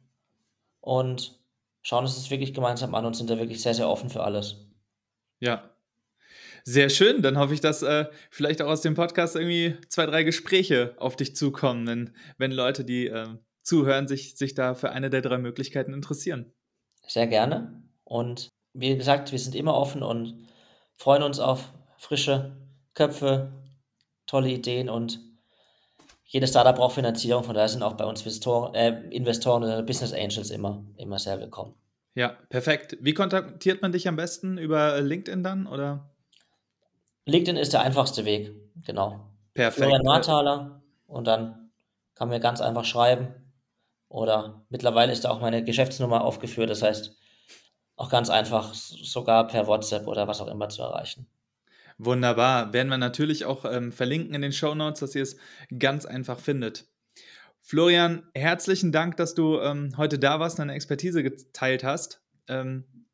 und 0.82 1.40
schauen 1.84 2.06
uns 2.06 2.16
das 2.16 2.32
wirklich 2.32 2.56
gemeinsam 2.56 2.96
an 2.96 3.06
und 3.06 3.16
sind 3.16 3.30
da 3.30 3.38
wirklich 3.38 3.62
sehr, 3.62 3.76
sehr 3.76 3.88
offen 3.88 4.10
für 4.10 4.24
alles. 4.24 4.69
Ja. 5.40 5.70
Sehr 6.64 6.90
schön. 6.90 7.22
Dann 7.22 7.38
hoffe 7.38 7.54
ich, 7.54 7.62
dass 7.62 7.82
äh, 7.82 8.06
vielleicht 8.30 8.62
auch 8.62 8.68
aus 8.68 8.82
dem 8.82 8.94
Podcast 8.94 9.36
irgendwie 9.36 9.78
zwei, 9.88 10.06
drei 10.06 10.24
Gespräche 10.24 10.94
auf 10.98 11.16
dich 11.16 11.36
zukommen, 11.36 11.88
wenn, 11.88 12.14
wenn 12.38 12.52
Leute, 12.52 12.84
die 12.84 13.08
äh, 13.08 13.28
zuhören, 13.64 14.08
sich, 14.08 14.36
sich 14.36 14.54
da 14.54 14.76
für 14.76 14.92
eine 14.92 15.10
der 15.10 15.22
drei 15.22 15.38
Möglichkeiten 15.38 15.94
interessieren. 15.94 16.54
Sehr 17.08 17.28
gerne. 17.28 17.82
Und 18.04 18.50
wie 18.74 18.96
gesagt, 18.96 19.32
wir 19.32 19.40
sind 19.40 19.56
immer 19.56 19.74
offen 19.74 20.04
und 20.04 20.48
freuen 20.96 21.24
uns 21.24 21.40
auf 21.40 21.72
frische 21.98 22.56
Köpfe, 22.94 23.52
tolle 24.26 24.50
Ideen 24.50 24.90
und 24.90 25.20
jedes 26.26 26.52
Startup 26.52 26.76
braucht 26.76 26.96
Finanzierung. 26.96 27.44
Von 27.44 27.56
daher 27.56 27.70
sind 27.70 27.82
auch 27.82 27.94
bei 27.94 28.06
uns 28.06 28.22
Investoren, 28.22 28.76
äh, 28.76 29.02
Investoren 29.10 29.64
oder 29.64 29.82
Business 29.82 30.14
Angels 30.14 30.52
immer, 30.52 30.84
immer 30.98 31.18
sehr 31.18 31.40
willkommen. 31.40 31.74
Ja, 32.20 32.36
perfekt. 32.50 32.98
Wie 33.00 33.14
kontaktiert 33.14 33.82
man 33.82 33.94
dich 33.94 34.06
am 34.06 34.18
besten? 34.18 34.58
Über 34.58 35.00
LinkedIn 35.00 35.42
dann 35.42 35.68
oder? 35.68 36.10
LinkedIn 37.26 37.56
ist 37.56 37.72
der 37.72 37.80
einfachste 37.80 38.26
Weg, 38.26 38.54
genau. 38.86 39.32
Perfekt. 39.54 39.86
Florian 39.86 40.04
Marthaler 40.04 40.84
und 41.08 41.28
dann 41.28 41.72
kann 42.16 42.28
mir 42.28 42.42
ganz 42.42 42.60
einfach 42.60 42.84
schreiben. 42.84 43.30
Oder 44.10 44.66
mittlerweile 44.68 45.14
ist 45.14 45.24
da 45.24 45.30
auch 45.30 45.40
meine 45.40 45.64
Geschäftsnummer 45.64 46.26
aufgeführt, 46.26 46.70
das 46.70 46.82
heißt 46.82 47.16
auch 47.96 48.10
ganz 48.10 48.30
einfach 48.30 48.74
sogar 48.74 49.48
per 49.48 49.68
WhatsApp 49.68 50.06
oder 50.06 50.28
was 50.28 50.42
auch 50.42 50.48
immer 50.48 50.68
zu 50.68 50.82
erreichen. 50.82 51.26
Wunderbar. 51.98 52.74
Werden 52.74 52.90
wir 52.90 52.98
natürlich 52.98 53.46
auch 53.46 53.64
ähm, 53.64 53.94
verlinken 53.94 54.36
in 54.36 54.42
den 54.42 54.52
Show 54.52 54.76
Notes, 54.76 55.00
dass 55.00 55.16
ihr 55.16 55.24
es 55.24 55.38
ganz 55.78 56.06
einfach 56.06 56.40
findet. 56.40 56.86
Florian, 57.70 58.24
herzlichen 58.34 58.92
Dank, 58.92 59.18
dass 59.18 59.36
du 59.36 59.60
ähm, 59.60 59.94
heute 59.96 60.18
da 60.18 60.40
warst 60.40 60.58
und 60.58 60.64
deine 60.64 60.74
Expertise 60.74 61.22
geteilt 61.22 61.84
hast. 61.84 62.20
Ähm, 62.48 63.06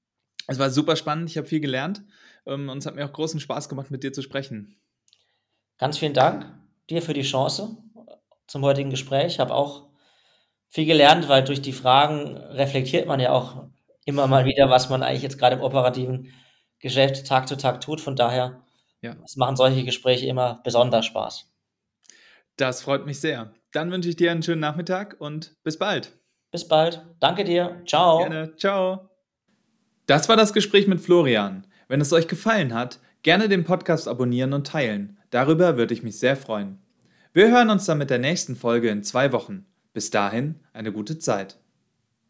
es 0.48 0.58
war 0.60 0.70
super 0.70 0.96
spannend, 0.96 1.30
ich 1.30 1.36
habe 1.36 1.46
viel 1.46 1.60
gelernt 1.60 2.06
ähm, 2.46 2.70
und 2.70 2.78
es 2.78 2.86
hat 2.86 2.96
mir 2.96 3.04
auch 3.04 3.12
großen 3.12 3.42
Spaß 3.42 3.68
gemacht, 3.68 3.92
mit 3.92 4.02
dir 4.02 4.14
zu 4.14 4.22
sprechen. 4.22 4.80
Ganz 5.78 5.98
vielen 5.98 6.14
Dank 6.14 6.46
dir 6.90 7.02
für 7.02 7.14
die 7.14 7.24
Chance 7.24 7.84
zum 8.48 8.62
heutigen 8.62 8.90
Gespräch. 8.90 9.26
Ich 9.26 9.40
habe 9.42 9.54
auch 9.54 9.90
viel 10.70 10.86
gelernt, 10.86 11.28
weil 11.28 11.44
durch 11.44 11.62
die 11.62 11.74
Fragen 11.74 12.38
reflektiert 12.38 13.08
man 13.08 13.20
ja 13.20 13.34
auch 13.34 13.68
immer 14.06 14.26
mal 14.26 14.46
wieder, 14.46 14.70
was 14.70 14.88
man 14.90 15.04
eigentlich 15.04 15.24
jetzt 15.24 15.38
gerade 15.38 15.58
im 15.58 15.64
operativen 15.64 16.32
Geschäft 16.80 17.28
Tag 17.28 17.50
zu 17.50 17.58
Tag 17.58 17.82
tut. 17.82 18.00
Von 18.00 18.16
daher 18.16 18.64
ja. 19.02 19.18
machen 19.36 19.58
solche 19.58 19.84
Gespräche 19.84 20.28
immer 20.28 20.62
besonders 20.64 21.06
Spaß. 21.06 21.52
Das 22.56 22.82
freut 22.82 23.06
mich 23.06 23.20
sehr. 23.20 23.54
Dann 23.76 23.92
wünsche 23.92 24.08
ich 24.08 24.16
dir 24.16 24.32
einen 24.32 24.42
schönen 24.42 24.62
Nachmittag 24.62 25.18
und 25.20 25.54
bis 25.64 25.78
bald. 25.78 26.14
Bis 26.52 26.66
bald. 26.66 27.06
Danke 27.20 27.44
dir. 27.44 27.82
Ciao. 27.86 28.20
Gerne. 28.20 28.56
Ciao. 28.56 29.10
Das 30.06 30.30
war 30.30 30.38
das 30.38 30.54
Gespräch 30.54 30.88
mit 30.88 31.02
Florian. 31.02 31.68
Wenn 31.90 32.00
es 32.00 32.14
euch 32.14 32.30
gefallen 32.30 32.74
hat, 32.74 33.00
gerne 33.22 33.50
den 33.50 33.66
Podcast 33.66 34.08
abonnieren 34.08 34.54
und 34.54 34.66
teilen. 34.66 35.18
Darüber 35.30 35.76
würde 35.76 35.94
ich 35.94 36.04
mich 36.04 36.18
sehr 36.18 36.38
freuen. 36.38 36.80
Wir 37.34 37.52
hören 37.52 37.70
uns 37.70 37.84
dann 37.86 37.98
mit 37.98 38.10
der 38.10 38.20
nächsten 38.20 38.56
Folge 38.56 38.90
in 38.90 39.04
zwei 39.04 39.34
Wochen. 39.34 39.66
Bis 39.92 40.10
dahin 40.10 40.56
eine 40.72 40.94
gute 40.94 41.20
Zeit. 41.20 41.58